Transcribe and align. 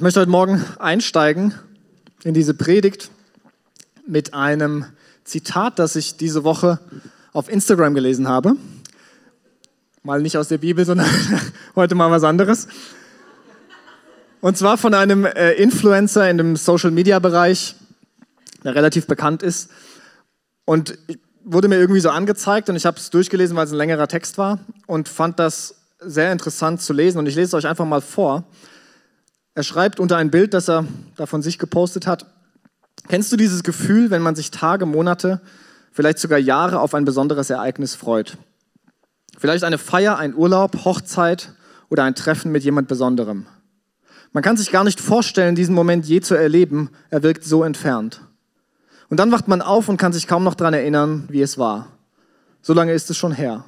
Ich 0.00 0.02
möchte 0.02 0.20
heute 0.20 0.30
Morgen 0.30 0.64
einsteigen 0.78 1.52
in 2.24 2.32
diese 2.32 2.54
Predigt 2.54 3.10
mit 4.06 4.32
einem 4.32 4.86
Zitat, 5.24 5.78
das 5.78 5.94
ich 5.94 6.16
diese 6.16 6.42
Woche 6.42 6.80
auf 7.34 7.50
Instagram 7.50 7.92
gelesen 7.92 8.26
habe. 8.26 8.56
Mal 10.02 10.22
nicht 10.22 10.38
aus 10.38 10.48
der 10.48 10.56
Bibel, 10.56 10.86
sondern 10.86 11.06
heute 11.76 11.96
mal 11.96 12.10
was 12.10 12.24
anderes. 12.24 12.66
Und 14.40 14.56
zwar 14.56 14.78
von 14.78 14.94
einem 14.94 15.26
äh, 15.26 15.52
Influencer 15.52 16.30
in 16.30 16.38
dem 16.38 16.56
Social-Media-Bereich, 16.56 17.74
der 18.64 18.74
relativ 18.74 19.06
bekannt 19.06 19.42
ist. 19.42 19.68
Und 20.64 20.96
wurde 21.44 21.68
mir 21.68 21.76
irgendwie 21.76 22.00
so 22.00 22.08
angezeigt 22.08 22.70
und 22.70 22.76
ich 22.76 22.86
habe 22.86 22.96
es 22.96 23.10
durchgelesen, 23.10 23.54
weil 23.54 23.66
es 23.66 23.72
ein 23.72 23.76
längerer 23.76 24.08
Text 24.08 24.38
war 24.38 24.60
und 24.86 25.10
fand 25.10 25.38
das 25.38 25.74
sehr 25.98 26.32
interessant 26.32 26.80
zu 26.80 26.94
lesen. 26.94 27.18
Und 27.18 27.26
ich 27.26 27.34
lese 27.34 27.48
es 27.48 27.54
euch 27.62 27.68
einfach 27.68 27.84
mal 27.84 28.00
vor. 28.00 28.46
Er 29.54 29.62
schreibt 29.62 29.98
unter 29.98 30.16
ein 30.16 30.30
Bild, 30.30 30.54
das 30.54 30.68
er 30.68 30.86
da 31.16 31.26
von 31.26 31.42
sich 31.42 31.58
gepostet 31.58 32.06
hat, 32.06 32.26
kennst 33.08 33.32
du 33.32 33.36
dieses 33.36 33.62
Gefühl, 33.62 34.10
wenn 34.10 34.22
man 34.22 34.36
sich 34.36 34.50
Tage, 34.50 34.86
Monate, 34.86 35.40
vielleicht 35.92 36.18
sogar 36.18 36.38
Jahre 36.38 36.80
auf 36.80 36.94
ein 36.94 37.04
besonderes 37.04 37.50
Ereignis 37.50 37.94
freut? 37.94 38.38
Vielleicht 39.38 39.64
eine 39.64 39.78
Feier, 39.78 40.18
ein 40.18 40.34
Urlaub, 40.34 40.84
Hochzeit 40.84 41.52
oder 41.88 42.04
ein 42.04 42.14
Treffen 42.14 42.52
mit 42.52 42.62
jemand 42.62 42.88
Besonderem. 42.88 43.46
Man 44.32 44.44
kann 44.44 44.56
sich 44.56 44.70
gar 44.70 44.84
nicht 44.84 45.00
vorstellen, 45.00 45.56
diesen 45.56 45.74
Moment 45.74 46.06
je 46.06 46.20
zu 46.20 46.34
erleben, 46.36 46.90
er 47.10 47.24
wirkt 47.24 47.42
so 47.42 47.64
entfernt. 47.64 48.20
Und 49.08 49.18
dann 49.18 49.32
wacht 49.32 49.48
man 49.48 49.60
auf 49.60 49.88
und 49.88 49.96
kann 49.96 50.12
sich 50.12 50.28
kaum 50.28 50.44
noch 50.44 50.54
daran 50.54 50.74
erinnern, 50.74 51.24
wie 51.28 51.42
es 51.42 51.58
war. 51.58 51.88
So 52.62 52.72
lange 52.74 52.92
ist 52.92 53.10
es 53.10 53.16
schon 53.16 53.32
her. 53.32 53.64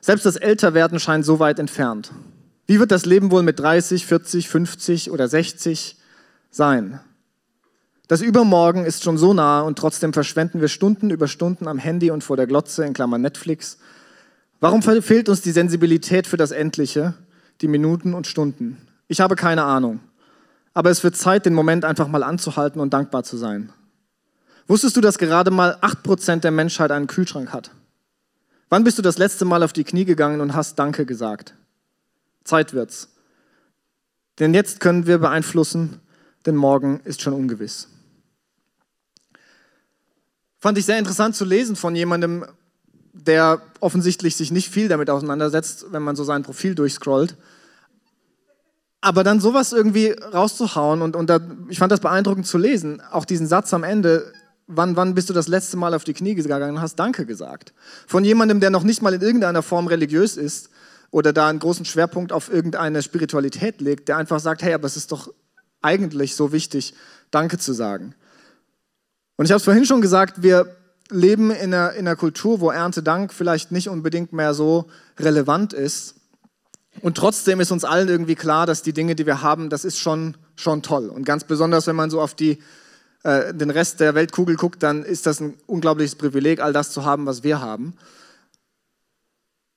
Selbst 0.00 0.24
das 0.24 0.36
Älterwerden 0.36 1.00
scheint 1.00 1.24
so 1.24 1.40
weit 1.40 1.58
entfernt. 1.58 2.12
Wie 2.72 2.80
wird 2.80 2.90
das 2.90 3.04
Leben 3.04 3.30
wohl 3.30 3.42
mit 3.42 3.58
30, 3.58 4.06
40, 4.06 4.48
50 4.48 5.10
oder 5.10 5.28
60 5.28 5.98
sein? 6.50 7.00
Das 8.08 8.22
Übermorgen 8.22 8.86
ist 8.86 9.02
schon 9.02 9.18
so 9.18 9.34
nah 9.34 9.60
und 9.60 9.76
trotzdem 9.76 10.14
verschwenden 10.14 10.62
wir 10.62 10.68
Stunden 10.68 11.10
über 11.10 11.28
Stunden 11.28 11.68
am 11.68 11.76
Handy 11.76 12.10
und 12.10 12.24
vor 12.24 12.38
der 12.38 12.46
Glotze 12.46 12.86
in 12.86 12.94
Klammern 12.94 13.20
Netflix. 13.20 13.76
Warum 14.58 14.80
fehlt 14.80 15.28
uns 15.28 15.42
die 15.42 15.50
Sensibilität 15.50 16.26
für 16.26 16.38
das 16.38 16.50
Endliche, 16.50 17.12
die 17.60 17.68
Minuten 17.68 18.14
und 18.14 18.26
Stunden? 18.26 18.78
Ich 19.06 19.20
habe 19.20 19.36
keine 19.36 19.64
Ahnung. 19.64 20.00
Aber 20.72 20.88
es 20.88 21.04
wird 21.04 21.14
Zeit, 21.14 21.44
den 21.44 21.52
Moment 21.52 21.84
einfach 21.84 22.08
mal 22.08 22.22
anzuhalten 22.22 22.80
und 22.80 22.94
dankbar 22.94 23.22
zu 23.22 23.36
sein. 23.36 23.70
Wusstest 24.66 24.96
du, 24.96 25.02
dass 25.02 25.18
gerade 25.18 25.50
mal 25.50 25.76
8% 25.82 26.36
der 26.36 26.52
Menschheit 26.52 26.90
einen 26.90 27.06
Kühlschrank 27.06 27.52
hat? 27.52 27.70
Wann 28.70 28.82
bist 28.82 28.96
du 28.96 29.02
das 29.02 29.18
letzte 29.18 29.44
Mal 29.44 29.62
auf 29.62 29.74
die 29.74 29.84
Knie 29.84 30.06
gegangen 30.06 30.40
und 30.40 30.54
hast 30.54 30.78
Danke 30.78 31.04
gesagt? 31.04 31.52
Zeit 32.44 32.72
wird's. 32.72 33.08
Denn 34.38 34.54
jetzt 34.54 34.80
können 34.80 35.06
wir 35.06 35.18
beeinflussen, 35.18 36.00
denn 36.46 36.56
morgen 36.56 37.00
ist 37.04 37.22
schon 37.22 37.32
ungewiss. 37.32 37.88
Fand 40.58 40.78
ich 40.78 40.86
sehr 40.86 40.98
interessant 40.98 41.36
zu 41.36 41.44
lesen 41.44 41.76
von 41.76 41.94
jemandem, 41.94 42.46
der 43.12 43.60
offensichtlich 43.80 44.36
sich 44.36 44.50
nicht 44.50 44.70
viel 44.70 44.88
damit 44.88 45.10
auseinandersetzt, 45.10 45.86
wenn 45.90 46.02
man 46.02 46.16
so 46.16 46.24
sein 46.24 46.42
Profil 46.42 46.74
durchscrollt. 46.74 47.36
Aber 49.00 49.24
dann 49.24 49.40
sowas 49.40 49.72
irgendwie 49.72 50.10
rauszuhauen 50.10 51.02
und, 51.02 51.16
und 51.16 51.28
da, 51.28 51.40
ich 51.68 51.78
fand 51.78 51.90
das 51.90 52.00
beeindruckend 52.00 52.46
zu 52.46 52.58
lesen, 52.58 53.02
auch 53.10 53.24
diesen 53.24 53.48
Satz 53.48 53.74
am 53.74 53.82
Ende, 53.82 54.32
wann, 54.68 54.96
wann 54.96 55.14
bist 55.14 55.28
du 55.28 55.34
das 55.34 55.48
letzte 55.48 55.76
Mal 55.76 55.94
auf 55.94 56.04
die 56.04 56.14
Knie 56.14 56.36
gegangen 56.36 56.76
und 56.76 56.80
hast 56.80 56.96
Danke 56.96 57.26
gesagt? 57.26 57.72
Von 58.06 58.24
jemandem, 58.24 58.60
der 58.60 58.70
noch 58.70 58.84
nicht 58.84 59.02
mal 59.02 59.12
in 59.12 59.20
irgendeiner 59.20 59.62
Form 59.62 59.88
religiös 59.88 60.36
ist, 60.36 60.70
oder 61.12 61.32
da 61.32 61.46
einen 61.46 61.60
großen 61.60 61.84
Schwerpunkt 61.84 62.32
auf 62.32 62.52
irgendeine 62.52 63.02
Spiritualität 63.02 63.80
legt, 63.80 64.08
der 64.08 64.16
einfach 64.16 64.40
sagt, 64.40 64.62
hey, 64.62 64.72
aber 64.72 64.86
es 64.86 64.96
ist 64.96 65.12
doch 65.12 65.32
eigentlich 65.80 66.34
so 66.34 66.50
wichtig, 66.50 66.94
Danke 67.30 67.58
zu 67.58 67.72
sagen. 67.72 68.14
Und 69.36 69.44
ich 69.44 69.52
habe 69.52 69.58
es 69.58 69.64
vorhin 69.64 69.86
schon 69.86 70.00
gesagt, 70.00 70.42
wir 70.42 70.74
leben 71.10 71.50
in 71.50 71.74
einer, 71.74 71.92
in 71.92 72.06
einer 72.06 72.16
Kultur, 72.16 72.60
wo 72.60 72.70
Erntedank 72.70 73.32
vielleicht 73.32 73.72
nicht 73.72 73.88
unbedingt 73.88 74.32
mehr 74.32 74.54
so 74.54 74.86
relevant 75.18 75.72
ist. 75.74 76.14
Und 77.00 77.16
trotzdem 77.16 77.60
ist 77.60 77.72
uns 77.72 77.84
allen 77.84 78.08
irgendwie 78.08 78.34
klar, 78.34 78.66
dass 78.66 78.82
die 78.82 78.92
Dinge, 78.92 79.14
die 79.14 79.26
wir 79.26 79.42
haben, 79.42 79.70
das 79.70 79.84
ist 79.84 79.98
schon, 79.98 80.36
schon 80.56 80.82
toll. 80.82 81.08
Und 81.08 81.24
ganz 81.24 81.44
besonders, 81.44 81.86
wenn 81.86 81.96
man 81.96 82.10
so 82.10 82.20
auf 82.20 82.34
die, 82.34 82.58
äh, 83.22 83.52
den 83.52 83.70
Rest 83.70 84.00
der 84.00 84.14
Weltkugel 84.14 84.56
guckt, 84.56 84.82
dann 84.82 85.02
ist 85.02 85.26
das 85.26 85.40
ein 85.40 85.56
unglaubliches 85.66 86.14
Privileg, 86.14 86.60
all 86.60 86.72
das 86.72 86.90
zu 86.90 87.04
haben, 87.04 87.26
was 87.26 87.42
wir 87.42 87.60
haben. 87.60 87.94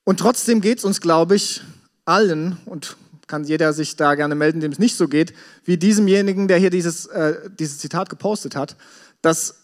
Und 0.05 0.19
trotzdem 0.19 0.61
geht 0.61 0.77
es 0.77 0.85
uns, 0.85 1.01
glaube 1.01 1.35
ich, 1.35 1.61
allen, 2.05 2.57
und 2.65 2.95
kann 3.27 3.43
jeder 3.43 3.73
sich 3.73 3.95
da 3.95 4.15
gerne 4.15 4.35
melden, 4.35 4.61
dem 4.61 4.71
es 4.71 4.79
nicht 4.79 4.95
so 4.95 5.07
geht, 5.07 5.33
wie 5.65 5.77
diesemjenigen, 5.77 6.47
der 6.47 6.57
hier 6.57 6.69
dieses, 6.69 7.07
äh, 7.07 7.49
dieses 7.59 7.79
Zitat 7.79 8.09
gepostet 8.09 8.55
hat, 8.55 8.77
dass 9.21 9.55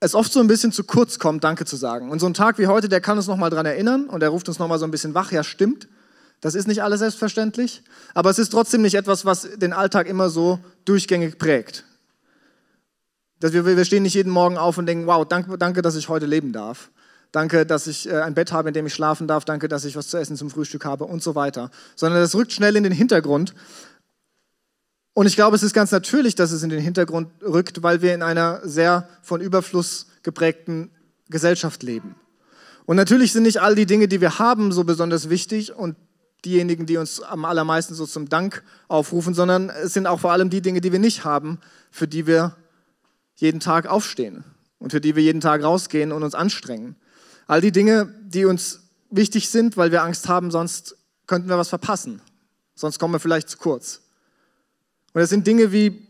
es 0.00 0.14
oft 0.14 0.32
so 0.32 0.40
ein 0.40 0.46
bisschen 0.46 0.72
zu 0.72 0.84
kurz 0.84 1.18
kommt, 1.18 1.44
Danke 1.44 1.66
zu 1.66 1.76
sagen. 1.76 2.10
Und 2.10 2.18
so 2.20 2.26
ein 2.26 2.34
Tag 2.34 2.58
wie 2.58 2.66
heute, 2.66 2.88
der 2.88 3.00
kann 3.00 3.18
uns 3.18 3.26
nochmal 3.26 3.50
daran 3.50 3.66
erinnern 3.66 4.06
und 4.06 4.22
er 4.22 4.30
ruft 4.30 4.48
uns 4.48 4.58
nochmal 4.58 4.78
so 4.78 4.86
ein 4.86 4.90
bisschen 4.90 5.14
wach. 5.14 5.32
Ja, 5.32 5.44
stimmt. 5.44 5.88
Das 6.40 6.54
ist 6.54 6.68
nicht 6.68 6.82
alles 6.82 7.00
selbstverständlich, 7.00 7.82
aber 8.14 8.30
es 8.30 8.38
ist 8.38 8.50
trotzdem 8.50 8.80
nicht 8.80 8.94
etwas, 8.94 9.24
was 9.24 9.48
den 9.56 9.72
Alltag 9.72 10.06
immer 10.06 10.30
so 10.30 10.60
durchgängig 10.84 11.36
prägt. 11.36 11.84
Dass 13.40 13.52
wir, 13.52 13.66
wir 13.66 13.84
stehen 13.84 14.04
nicht 14.04 14.14
jeden 14.14 14.30
Morgen 14.30 14.56
auf 14.56 14.78
und 14.78 14.86
denken, 14.86 15.06
wow, 15.06 15.26
danke, 15.26 15.58
danke, 15.58 15.82
dass 15.82 15.96
ich 15.96 16.08
heute 16.08 16.26
leben 16.26 16.52
darf. 16.52 16.90
Danke, 17.32 17.66
dass 17.66 17.86
ich 17.86 18.08
äh, 18.08 18.20
ein 18.20 18.34
Bett 18.34 18.52
habe, 18.52 18.68
in 18.68 18.74
dem 18.74 18.86
ich 18.86 18.94
schlafen 18.94 19.28
darf. 19.28 19.44
Danke, 19.44 19.68
dass 19.68 19.84
ich 19.84 19.96
was 19.96 20.08
zu 20.08 20.16
essen 20.16 20.36
zum 20.36 20.50
Frühstück 20.50 20.84
habe 20.84 21.04
und 21.04 21.22
so 21.22 21.34
weiter. 21.34 21.70
Sondern 21.94 22.20
das 22.20 22.34
rückt 22.34 22.52
schnell 22.52 22.76
in 22.76 22.84
den 22.84 22.92
Hintergrund. 22.92 23.54
Und 25.12 25.26
ich 25.26 25.34
glaube, 25.34 25.56
es 25.56 25.62
ist 25.62 25.74
ganz 25.74 25.90
natürlich, 25.90 26.36
dass 26.36 26.52
es 26.52 26.62
in 26.62 26.70
den 26.70 26.80
Hintergrund 26.80 27.28
rückt, 27.42 27.82
weil 27.82 28.02
wir 28.02 28.14
in 28.14 28.22
einer 28.22 28.60
sehr 28.62 29.08
von 29.22 29.40
Überfluss 29.40 30.06
geprägten 30.22 30.90
Gesellschaft 31.28 31.82
leben. 31.82 32.14
Und 32.86 32.96
natürlich 32.96 33.32
sind 33.32 33.42
nicht 33.42 33.60
all 33.60 33.74
die 33.74 33.84
Dinge, 33.84 34.08
die 34.08 34.20
wir 34.20 34.38
haben, 34.38 34.72
so 34.72 34.84
besonders 34.84 35.28
wichtig 35.28 35.74
und 35.74 35.96
diejenigen, 36.44 36.86
die 36.86 36.96
uns 36.96 37.20
am 37.20 37.44
allermeisten 37.44 37.94
so 37.94 38.06
zum 38.06 38.28
Dank 38.28 38.62
aufrufen, 38.86 39.34
sondern 39.34 39.70
es 39.70 39.92
sind 39.92 40.06
auch 40.06 40.20
vor 40.20 40.32
allem 40.32 40.50
die 40.50 40.62
Dinge, 40.62 40.80
die 40.80 40.92
wir 40.92 40.98
nicht 40.98 41.24
haben, 41.24 41.58
für 41.90 42.08
die 42.08 42.26
wir 42.26 42.56
jeden 43.34 43.60
Tag 43.60 43.86
aufstehen 43.86 44.44
und 44.78 44.92
für 44.92 45.00
die 45.00 45.16
wir 45.16 45.22
jeden 45.22 45.40
Tag 45.40 45.62
rausgehen 45.62 46.12
und 46.12 46.22
uns 46.22 46.34
anstrengen. 46.34 46.96
All 47.48 47.62
die 47.62 47.72
Dinge, 47.72 48.14
die 48.20 48.44
uns 48.44 48.80
wichtig 49.10 49.48
sind, 49.48 49.78
weil 49.78 49.90
wir 49.90 50.02
Angst 50.02 50.28
haben, 50.28 50.50
sonst 50.50 50.96
könnten 51.26 51.48
wir 51.48 51.56
was 51.56 51.70
verpassen. 51.70 52.20
Sonst 52.74 52.98
kommen 52.98 53.14
wir 53.14 53.20
vielleicht 53.20 53.48
zu 53.48 53.56
kurz. 53.56 54.02
Und 55.14 55.22
das 55.22 55.30
sind 55.30 55.46
Dinge 55.46 55.72
wie 55.72 56.06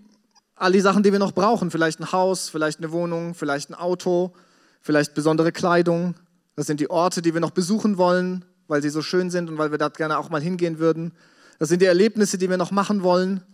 all 0.56 0.72
die 0.72 0.81
Sachen, 0.81 1.04
die 1.04 1.12
wir 1.12 1.21
noch 1.21 1.32
brauchen. 1.32 1.71
Vielleicht 1.71 2.00
ein 2.00 2.10
Haus, 2.10 2.49
vielleicht 2.49 2.78
eine 2.78 2.91
Wohnung, 2.91 3.34
vielleicht 3.34 3.71
ein 3.71 3.75
Auto, 3.75 4.34
vielleicht 4.81 5.15
besondere 5.15 5.53
Kleidung. 5.53 6.16
Das 6.56 6.66
sind 6.66 6.81
die 6.81 6.91
Orte, 6.91 7.22
die 7.22 7.32
wir 7.32 7.41
noch 7.41 7.53
besuchen 7.53 7.99
wollen, 7.99 8.44
weil 8.66 8.82
sie 8.82 8.91
so 8.91 9.00
schön 9.00 9.31
sind 9.31 9.49
und 9.49 9.59
weil 9.59 9.70
wir 9.70 9.78
dort 9.78 9.97
gerne 9.97 10.19
auch 10.19 10.31
mal 10.31 10.43
hingehen 10.43 10.81
würden. 10.81 11.12
Das 11.60 11.69
sind 11.69 11.81
die 11.81 11.87
Erlebnisse, 11.87 12.37
die 12.37 12.50
wir 12.50 12.56
noch 12.56 12.72
machen 12.72 13.05
wollen, 13.05 13.44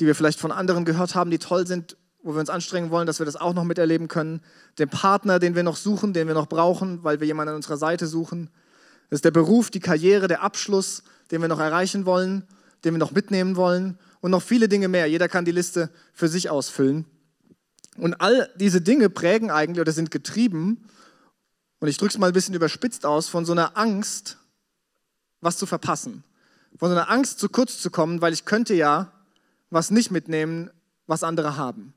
die 0.00 0.06
wir 0.06 0.14
vielleicht 0.14 0.40
von 0.40 0.52
anderen 0.52 0.86
gehört 0.86 1.14
haben, 1.14 1.30
die 1.30 1.38
toll 1.38 1.66
sind 1.66 1.98
wo 2.22 2.32
wir 2.32 2.40
uns 2.40 2.50
anstrengen 2.50 2.90
wollen, 2.90 3.06
dass 3.06 3.18
wir 3.18 3.26
das 3.26 3.36
auch 3.36 3.54
noch 3.54 3.64
miterleben 3.64 4.08
können. 4.08 4.40
Den 4.78 4.88
Partner, 4.88 5.38
den 5.38 5.54
wir 5.54 5.62
noch 5.62 5.76
suchen, 5.76 6.12
den 6.12 6.26
wir 6.26 6.34
noch 6.34 6.48
brauchen, 6.48 7.02
weil 7.02 7.20
wir 7.20 7.26
jemanden 7.26 7.50
an 7.50 7.56
unserer 7.56 7.76
Seite 7.76 8.06
suchen. 8.06 8.50
Das 9.08 9.18
ist 9.18 9.24
der 9.24 9.30
Beruf, 9.30 9.70
die 9.70 9.80
Karriere, 9.80 10.28
der 10.28 10.42
Abschluss, 10.42 11.02
den 11.30 11.40
wir 11.40 11.48
noch 11.48 11.60
erreichen 11.60 12.06
wollen, 12.06 12.44
den 12.84 12.94
wir 12.94 12.98
noch 12.98 13.12
mitnehmen 13.12 13.56
wollen 13.56 13.98
und 14.20 14.30
noch 14.30 14.42
viele 14.42 14.68
Dinge 14.68 14.88
mehr. 14.88 15.06
Jeder 15.06 15.28
kann 15.28 15.44
die 15.44 15.52
Liste 15.52 15.90
für 16.12 16.28
sich 16.28 16.50
ausfüllen. 16.50 17.06
Und 17.96 18.20
all 18.20 18.50
diese 18.56 18.80
Dinge 18.80 19.10
prägen 19.10 19.50
eigentlich 19.50 19.80
oder 19.80 19.92
sind 19.92 20.10
getrieben, 20.10 20.84
und 21.80 21.88
ich 21.88 21.96
drücke 21.96 22.12
es 22.12 22.18
mal 22.18 22.28
ein 22.28 22.34
bisschen 22.34 22.54
überspitzt 22.54 23.06
aus, 23.06 23.28
von 23.28 23.44
so 23.46 23.52
einer 23.52 23.76
Angst, 23.76 24.36
was 25.40 25.56
zu 25.56 25.66
verpassen. 25.66 26.22
Von 26.78 26.90
so 26.90 26.94
einer 26.94 27.10
Angst, 27.10 27.40
zu 27.40 27.48
kurz 27.48 27.80
zu 27.80 27.90
kommen, 27.90 28.20
weil 28.20 28.32
ich 28.32 28.44
könnte 28.44 28.74
ja 28.74 29.12
was 29.70 29.90
nicht 29.90 30.10
mitnehmen, 30.10 30.70
was 31.06 31.24
andere 31.24 31.56
haben. 31.56 31.94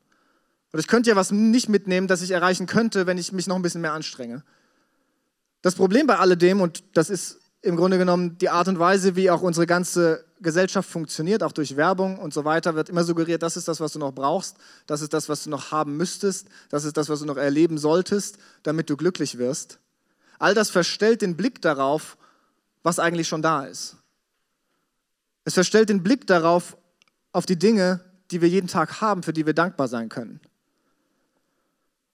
Oder 0.73 0.79
ich 0.79 0.87
könnte 0.87 1.11
ja 1.11 1.15
was 1.15 1.31
nicht 1.31 1.69
mitnehmen, 1.69 2.07
das 2.07 2.23
ich 2.23 2.31
erreichen 2.31 2.65
könnte, 2.65 3.05
wenn 3.05 3.19
ich 3.19 3.31
mich 3.31 3.47
noch 3.47 3.55
ein 3.55 3.61
bisschen 3.61 3.81
mehr 3.81 3.93
anstrenge. 3.93 4.43
Das 5.61 5.75
Problem 5.75 6.07
bei 6.07 6.17
alledem, 6.17 6.61
und 6.61 6.83
das 6.93 7.09
ist 7.09 7.39
im 7.61 7.77
Grunde 7.77 7.97
genommen 7.97 8.37
die 8.39 8.49
Art 8.49 8.67
und 8.67 8.79
Weise, 8.79 9.15
wie 9.15 9.29
auch 9.29 9.41
unsere 9.41 9.67
ganze 9.67 10.25
Gesellschaft 10.41 10.89
funktioniert, 10.89 11.43
auch 11.43 11.53
durch 11.53 11.77
Werbung 11.77 12.19
und 12.19 12.33
so 12.33 12.43
weiter, 12.43 12.75
wird 12.75 12.89
immer 12.89 13.03
suggeriert, 13.03 13.41
das 13.41 13.55
ist 13.55 13.67
das, 13.69 13.79
was 13.79 13.93
du 13.93 13.99
noch 13.99 14.11
brauchst, 14.11 14.57
das 14.85 15.01
ist 15.01 15.13
das, 15.13 15.29
was 15.29 15.45
du 15.45 15.49
noch 15.49 15.71
haben 15.71 15.95
müsstest, 15.95 16.47
das 16.69 16.83
ist 16.83 16.97
das, 16.97 17.07
was 17.07 17.19
du 17.19 17.25
noch 17.25 17.37
erleben 17.37 17.77
solltest, 17.77 18.39
damit 18.63 18.89
du 18.89 18.97
glücklich 18.97 19.37
wirst. 19.37 19.79
All 20.39 20.53
das 20.53 20.69
verstellt 20.71 21.21
den 21.21 21.37
Blick 21.37 21.61
darauf, 21.61 22.17
was 22.81 22.99
eigentlich 22.99 23.29
schon 23.29 23.41
da 23.41 23.63
ist. 23.63 23.95
Es 25.45 25.53
verstellt 25.53 25.87
den 25.87 26.03
Blick 26.03 26.27
darauf, 26.27 26.75
auf 27.31 27.45
die 27.45 27.57
Dinge, 27.57 28.01
die 28.31 28.41
wir 28.41 28.49
jeden 28.49 28.67
Tag 28.67 29.01
haben, 29.01 29.23
für 29.23 29.33
die 29.33 29.45
wir 29.45 29.53
dankbar 29.53 29.87
sein 29.87 30.09
können. 30.09 30.41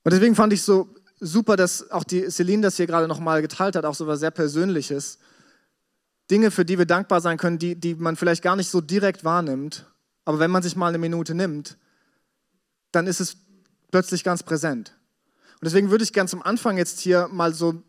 Und 0.09 0.13
deswegen 0.13 0.33
fand 0.33 0.51
ich 0.53 0.63
so 0.63 0.89
super, 1.19 1.55
dass 1.55 1.91
auch 1.91 2.03
die 2.03 2.31
Celine 2.31 2.63
das 2.63 2.77
hier 2.77 2.87
gerade 2.87 3.07
nochmal 3.07 3.43
geteilt 3.43 3.75
hat, 3.75 3.85
auch 3.85 3.93
so 3.93 4.07
was 4.07 4.19
sehr 4.21 4.31
Persönliches. 4.31 5.19
Dinge, 6.31 6.49
für 6.49 6.65
die 6.65 6.79
wir 6.79 6.87
dankbar 6.87 7.21
sein 7.21 7.37
können, 7.37 7.59
die, 7.59 7.75
die 7.75 7.93
man 7.93 8.15
vielleicht 8.15 8.41
gar 8.41 8.55
nicht 8.55 8.71
so 8.71 8.81
direkt 8.81 9.23
wahrnimmt, 9.23 9.85
Aber 10.25 10.39
wenn 10.39 10.49
man 10.49 10.63
sich 10.63 10.75
mal 10.75 10.87
eine 10.87 10.97
Minute 10.97 11.35
nimmt, 11.35 11.77
dann 12.91 13.05
ist 13.05 13.19
es 13.19 13.37
plötzlich 13.91 14.23
ganz 14.23 14.41
präsent. 14.41 14.97
Und 15.61 15.65
deswegen 15.65 15.91
würde 15.91 16.03
ich 16.03 16.11
ganz 16.11 16.31
zum 16.31 16.41
Anfang 16.41 16.79
jetzt 16.79 16.99
hier 17.01 17.29
mal 17.31 17.53
so 17.53 17.83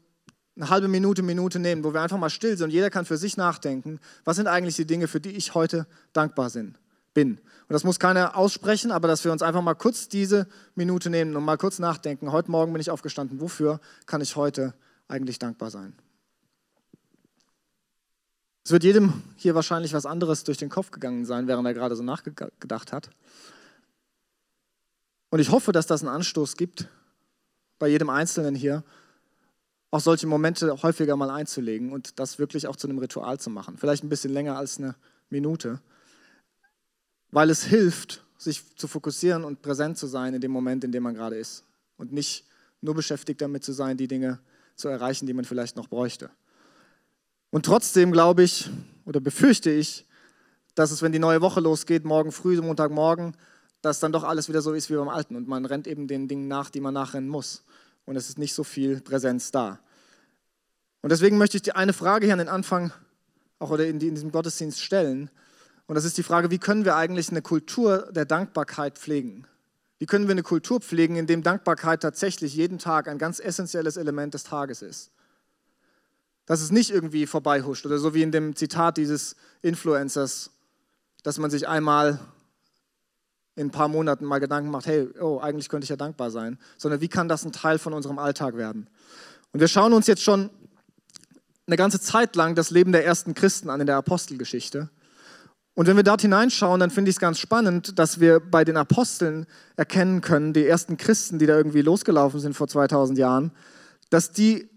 eine 0.56 0.68
halbe 0.68 0.88
Minute, 0.88 1.22
Minute 1.22 1.58
nehmen, 1.58 1.84
wo 1.84 1.94
wir 1.94 2.02
einfach 2.02 2.18
mal 2.18 2.28
still 2.28 2.54
sind 2.54 2.66
und 2.66 2.70
jeder 2.70 2.90
kann 2.90 3.06
für 3.06 3.16
sich 3.16 3.38
nachdenken, 3.38 3.98
was 4.24 4.36
sind 4.36 4.46
eigentlich 4.46 4.76
die 4.76 4.86
Dinge, 4.86 5.08
für 5.08 5.22
die 5.22 5.30
ich 5.30 5.54
heute 5.54 5.86
dankbar 6.12 6.50
bin. 6.50 6.76
Und 7.16 7.40
das 7.68 7.84
muss 7.84 7.98
keiner 7.98 8.36
aussprechen, 8.36 8.90
aber 8.92 9.08
dass 9.08 9.24
wir 9.24 9.32
uns 9.32 9.42
einfach 9.42 9.62
mal 9.62 9.74
kurz 9.74 10.08
diese 10.08 10.46
Minute 10.74 11.10
nehmen 11.10 11.34
und 11.36 11.44
mal 11.44 11.58
kurz 11.58 11.78
nachdenken. 11.78 12.32
Heute 12.32 12.50
Morgen 12.50 12.72
bin 12.72 12.80
ich 12.80 12.90
aufgestanden, 12.90 13.40
wofür 13.40 13.80
kann 14.06 14.20
ich 14.20 14.36
heute 14.36 14.74
eigentlich 15.08 15.38
dankbar 15.38 15.70
sein? 15.70 15.94
Es 18.64 18.70
wird 18.70 18.84
jedem 18.84 19.22
hier 19.36 19.54
wahrscheinlich 19.54 19.92
was 19.92 20.06
anderes 20.06 20.44
durch 20.44 20.58
den 20.58 20.68
Kopf 20.68 20.90
gegangen 20.90 21.24
sein, 21.24 21.48
während 21.48 21.66
er 21.66 21.74
gerade 21.74 21.96
so 21.96 22.02
nachgedacht 22.02 22.92
hat. 22.92 23.10
Und 25.30 25.40
ich 25.40 25.50
hoffe, 25.50 25.72
dass 25.72 25.86
das 25.86 26.02
einen 26.02 26.14
Anstoß 26.14 26.56
gibt, 26.56 26.88
bei 27.78 27.88
jedem 27.88 28.10
Einzelnen 28.10 28.54
hier, 28.54 28.84
auch 29.90 30.00
solche 30.00 30.28
Momente 30.28 30.82
häufiger 30.82 31.16
mal 31.16 31.30
einzulegen 31.30 31.92
und 31.92 32.20
das 32.20 32.38
wirklich 32.38 32.68
auch 32.68 32.76
zu 32.76 32.86
einem 32.86 32.98
Ritual 32.98 33.40
zu 33.40 33.50
machen. 33.50 33.76
Vielleicht 33.76 34.04
ein 34.04 34.08
bisschen 34.08 34.32
länger 34.32 34.56
als 34.56 34.78
eine 34.78 34.94
Minute, 35.30 35.80
weil 37.30 37.50
es 37.50 37.64
hilft, 37.64 38.24
sich 38.38 38.76
zu 38.76 38.88
fokussieren 38.88 39.44
und 39.44 39.62
präsent 39.62 39.98
zu 39.98 40.06
sein 40.06 40.34
in 40.34 40.40
dem 40.40 40.50
Moment, 40.50 40.84
in 40.84 40.92
dem 40.92 41.02
man 41.02 41.14
gerade 41.14 41.36
ist 41.36 41.64
und 41.96 42.12
nicht 42.12 42.46
nur 42.80 42.94
beschäftigt 42.94 43.40
damit 43.40 43.62
zu 43.64 43.72
sein, 43.72 43.96
die 43.96 44.08
Dinge 44.08 44.40
zu 44.74 44.88
erreichen, 44.88 45.26
die 45.26 45.34
man 45.34 45.44
vielleicht 45.44 45.76
noch 45.76 45.88
bräuchte. 45.88 46.30
Und 47.50 47.66
trotzdem 47.66 48.12
glaube 48.12 48.42
ich 48.42 48.70
oder 49.04 49.20
befürchte 49.20 49.70
ich, 49.70 50.06
dass 50.74 50.90
es, 50.90 51.02
wenn 51.02 51.12
die 51.12 51.18
neue 51.18 51.40
Woche 51.40 51.60
losgeht, 51.60 52.04
morgen 52.04 52.32
früh, 52.32 52.60
Montagmorgen, 52.60 53.36
dass 53.82 54.00
dann 54.00 54.12
doch 54.12 54.24
alles 54.24 54.48
wieder 54.48 54.62
so 54.62 54.72
ist 54.72 54.88
wie 54.88 54.94
beim 54.94 55.08
Alten 55.08 55.36
und 55.36 55.48
man 55.48 55.64
rennt 55.64 55.86
eben 55.86 56.06
den 56.06 56.28
Dingen 56.28 56.48
nach, 56.48 56.70
die 56.70 56.80
man 56.80 56.94
nachrennen 56.94 57.28
muss 57.28 57.64
und 58.06 58.16
es 58.16 58.28
ist 58.28 58.38
nicht 58.38 58.54
so 58.54 58.64
viel 58.64 59.00
Präsenz 59.00 59.50
da. 59.50 59.80
Und 61.02 61.10
deswegen 61.10 61.38
möchte 61.38 61.56
ich 61.56 61.62
dir 61.62 61.76
eine 61.76 61.92
Frage 61.92 62.26
hier 62.26 62.34
an 62.34 62.38
den 62.38 62.48
Anfang 62.48 62.92
auch 63.58 63.70
oder 63.70 63.86
in, 63.86 63.98
diesem 63.98 64.32
Gottesdienst 64.32 64.80
stellen. 64.80 65.30
Und 65.90 65.96
das 65.96 66.04
ist 66.04 66.16
die 66.18 66.22
Frage, 66.22 66.52
wie 66.52 66.58
können 66.58 66.84
wir 66.84 66.94
eigentlich 66.94 67.30
eine 67.30 67.42
Kultur 67.42 68.12
der 68.12 68.24
Dankbarkeit 68.24 68.96
pflegen? 68.96 69.44
Wie 69.98 70.06
können 70.06 70.28
wir 70.28 70.30
eine 70.34 70.44
Kultur 70.44 70.78
pflegen, 70.78 71.16
in 71.16 71.26
dem 71.26 71.42
Dankbarkeit 71.42 72.00
tatsächlich 72.00 72.54
jeden 72.54 72.78
Tag 72.78 73.08
ein 73.08 73.18
ganz 73.18 73.40
essentielles 73.40 73.96
Element 73.96 74.32
des 74.34 74.44
Tages 74.44 74.82
ist? 74.82 75.10
Dass 76.46 76.60
es 76.60 76.70
nicht 76.70 76.92
irgendwie 76.92 77.26
vorbeihuscht 77.26 77.86
oder 77.86 77.98
so 77.98 78.14
wie 78.14 78.22
in 78.22 78.30
dem 78.30 78.54
Zitat 78.54 78.98
dieses 78.98 79.34
Influencers, 79.62 80.52
dass 81.24 81.38
man 81.38 81.50
sich 81.50 81.66
einmal 81.66 82.20
in 83.56 83.66
ein 83.66 83.70
paar 83.72 83.88
Monaten 83.88 84.24
mal 84.24 84.38
Gedanken 84.38 84.70
macht, 84.70 84.86
hey, 84.86 85.08
oh, 85.20 85.40
eigentlich 85.40 85.68
könnte 85.68 85.86
ich 85.86 85.90
ja 85.90 85.96
dankbar 85.96 86.30
sein, 86.30 86.56
sondern 86.78 87.00
wie 87.00 87.08
kann 87.08 87.28
das 87.28 87.44
ein 87.44 87.50
Teil 87.50 87.80
von 87.80 87.94
unserem 87.94 88.20
Alltag 88.20 88.56
werden? 88.56 88.86
Und 89.52 89.58
wir 89.58 89.66
schauen 89.66 89.92
uns 89.92 90.06
jetzt 90.06 90.22
schon 90.22 90.50
eine 91.66 91.74
ganze 91.74 92.00
Zeit 92.00 92.36
lang 92.36 92.54
das 92.54 92.70
Leben 92.70 92.92
der 92.92 93.04
ersten 93.04 93.34
Christen 93.34 93.70
an 93.70 93.80
in 93.80 93.88
der 93.88 93.96
Apostelgeschichte. 93.96 94.88
Und 95.80 95.86
wenn 95.86 95.96
wir 95.96 96.02
dort 96.02 96.20
hineinschauen, 96.20 96.78
dann 96.78 96.90
finde 96.90 97.08
ich 97.08 97.16
es 97.16 97.20
ganz 97.20 97.38
spannend, 97.38 97.98
dass 97.98 98.20
wir 98.20 98.38
bei 98.38 98.64
den 98.64 98.76
Aposteln 98.76 99.46
erkennen 99.76 100.20
können, 100.20 100.52
die 100.52 100.66
ersten 100.66 100.98
Christen, 100.98 101.38
die 101.38 101.46
da 101.46 101.56
irgendwie 101.56 101.80
losgelaufen 101.80 102.38
sind 102.38 102.52
vor 102.52 102.68
2000 102.68 103.16
Jahren, 103.16 103.50
dass 104.10 104.30
die 104.30 104.68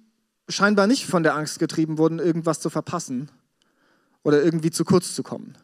scheinbar 0.47 0.87
nicht 0.87 1.05
von 1.05 1.23
der 1.23 1.35
Angst 1.35 1.59
getrieben 1.59 1.97
wurden, 1.97 2.19
irgendwas 2.19 2.61
zu 2.61 2.69
verpassen 2.69 3.29
oder 4.23 4.41
irgendwie 4.41 4.71
zu 4.71 4.85
kurz 4.85 5.13
zu 5.13 5.23
kommen 5.23 5.57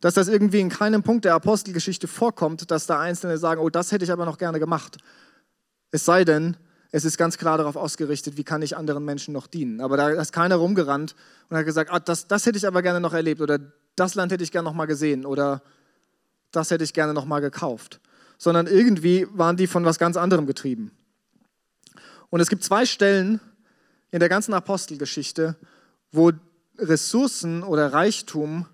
dass 0.00 0.14
das 0.14 0.28
irgendwie 0.28 0.60
in 0.60 0.68
keinem 0.68 1.02
Punkt 1.02 1.24
der 1.24 1.34
Apostelgeschichte 1.34 2.06
vorkommt, 2.06 2.70
dass 2.70 2.86
da 2.86 3.00
Einzelne 3.00 3.36
sagen, 3.36 3.60
oh, 3.60 3.70
das 3.70 3.90
hätte 3.90 4.04
ich 4.04 4.12
aber 4.12 4.26
noch 4.26 4.38
gerne 4.38 4.60
gemacht. 4.60 4.98
Es 5.90 6.04
sei 6.04 6.24
denn, 6.24 6.56
es 6.92 7.04
ist 7.04 7.18
ganz 7.18 7.36
klar 7.36 7.58
darauf 7.58 7.74
ausgerichtet, 7.74 8.36
wie 8.36 8.44
kann 8.44 8.62
ich 8.62 8.76
anderen 8.76 9.04
Menschen 9.04 9.34
noch 9.34 9.48
dienen. 9.48 9.80
Aber 9.80 9.96
da 9.96 10.10
ist 10.10 10.32
keiner 10.32 10.54
rumgerannt 10.54 11.16
und 11.48 11.56
hat 11.56 11.64
gesagt, 11.64 11.90
ah, 11.90 11.98
das, 11.98 12.28
das 12.28 12.46
hätte 12.46 12.58
ich 12.58 12.66
aber 12.68 12.82
gerne 12.82 13.00
noch 13.00 13.12
erlebt 13.12 13.40
oder 13.40 13.58
das 13.96 14.14
Land 14.14 14.32
hätte 14.32 14.44
ich 14.44 14.52
gerne 14.52 14.68
noch 14.68 14.74
mal 14.74 14.86
gesehen 14.86 15.24
oder 15.26 15.62
das 16.50 16.70
hätte 16.70 16.84
ich 16.84 16.92
gerne 16.92 17.14
noch 17.14 17.24
mal 17.24 17.40
gekauft. 17.40 18.00
Sondern 18.38 18.66
irgendwie 18.66 19.26
waren 19.32 19.56
die 19.56 19.66
von 19.66 19.84
was 19.84 19.98
ganz 19.98 20.16
anderem 20.16 20.46
getrieben. 20.46 20.90
Und 22.30 22.40
es 22.40 22.48
gibt 22.48 22.64
zwei 22.64 22.84
Stellen 22.86 23.40
in 24.10 24.20
der 24.20 24.28
ganzen 24.28 24.54
Apostelgeschichte, 24.54 25.56
wo 26.10 26.32
Ressourcen 26.78 27.62
oder 27.62 27.92
Reichtum 27.92 28.66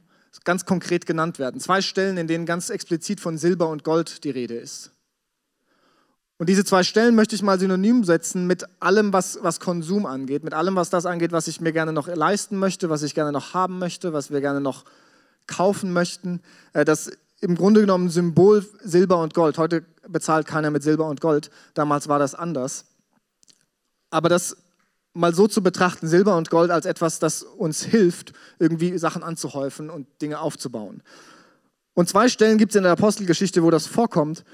ganz 0.44 0.64
konkret 0.64 1.06
genannt 1.06 1.38
werden. 1.38 1.60
Zwei 1.60 1.82
Stellen, 1.82 2.16
in 2.16 2.26
denen 2.26 2.46
ganz 2.46 2.70
explizit 2.70 3.20
von 3.20 3.36
Silber 3.36 3.68
und 3.68 3.84
Gold 3.84 4.24
die 4.24 4.30
Rede 4.30 4.54
ist. 4.54 4.90
Und 6.38 6.48
diese 6.48 6.64
zwei 6.64 6.82
Stellen 6.82 7.14
möchte 7.14 7.34
ich 7.34 7.42
mal 7.42 7.60
synonym 7.60 8.02
setzen 8.02 8.46
mit 8.46 8.64
allem, 8.80 9.12
was, 9.12 9.38
was 9.42 9.60
Konsum 9.60 10.06
angeht, 10.06 10.42
mit 10.42 10.54
allem, 10.54 10.74
was 10.74 10.88
das 10.88 11.04
angeht, 11.04 11.32
was 11.32 11.48
ich 11.48 11.60
mir 11.60 11.72
gerne 11.72 11.92
noch 11.92 12.08
leisten 12.08 12.58
möchte, 12.58 12.88
was 12.88 13.02
ich 13.02 13.14
gerne 13.14 13.30
noch 13.30 13.52
haben 13.52 13.78
möchte, 13.78 14.14
was 14.14 14.30
wir 14.30 14.40
gerne 14.40 14.62
noch 14.62 14.86
kaufen 15.50 15.92
möchten. 15.92 16.40
Äh, 16.72 16.86
das 16.86 17.10
im 17.40 17.56
Grunde 17.56 17.80
genommen 17.80 18.08
Symbol 18.08 18.66
Silber 18.82 19.18
und 19.18 19.34
Gold. 19.34 19.58
Heute 19.58 19.84
bezahlt 20.08 20.46
keiner 20.46 20.70
mit 20.70 20.82
Silber 20.82 21.06
und 21.06 21.20
Gold. 21.20 21.50
Damals 21.74 22.08
war 22.08 22.18
das 22.18 22.34
anders. 22.34 22.86
Aber 24.10 24.28
das 24.28 24.56
mal 25.12 25.34
so 25.34 25.48
zu 25.48 25.62
betrachten, 25.62 26.06
Silber 26.06 26.36
und 26.36 26.50
Gold 26.50 26.70
als 26.70 26.86
etwas, 26.86 27.18
das 27.18 27.42
uns 27.42 27.82
hilft, 27.82 28.32
irgendwie 28.58 28.96
Sachen 28.98 29.22
anzuhäufen 29.22 29.90
und 29.90 30.06
Dinge 30.22 30.40
aufzubauen. 30.40 31.02
Und 31.94 32.08
zwei 32.08 32.28
Stellen 32.28 32.58
gibt 32.58 32.72
es 32.72 32.76
in 32.76 32.84
der 32.84 32.92
Apostelgeschichte, 32.92 33.62
wo 33.62 33.70
das 33.70 33.86
vorkommt. 33.86 34.44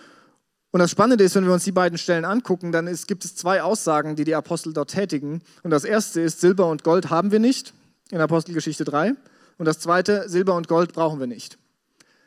Und 0.70 0.80
das 0.80 0.90
Spannende 0.90 1.24
ist, 1.24 1.34
wenn 1.34 1.46
wir 1.46 1.52
uns 1.52 1.64
die 1.64 1.72
beiden 1.72 1.98
Stellen 1.98 2.24
angucken, 2.24 2.72
dann 2.72 2.86
ist, 2.86 3.06
gibt 3.06 3.24
es 3.24 3.34
zwei 3.34 3.62
Aussagen, 3.62 4.16
die 4.16 4.24
die 4.24 4.34
Apostel 4.34 4.72
dort 4.72 4.90
tätigen. 4.90 5.42
Und 5.62 5.70
das 5.70 5.84
erste 5.84 6.20
ist, 6.20 6.40
Silber 6.40 6.68
und 6.68 6.84
Gold 6.84 7.10
haben 7.10 7.30
wir 7.30 7.38
nicht 7.38 7.72
in 8.10 8.20
Apostelgeschichte 8.20 8.84
3. 8.84 9.14
Und 9.58 9.66
das 9.66 9.78
zweite, 9.78 10.28
Silber 10.28 10.54
und 10.54 10.68
Gold 10.68 10.92
brauchen 10.92 11.20
wir 11.20 11.26
nicht. 11.26 11.58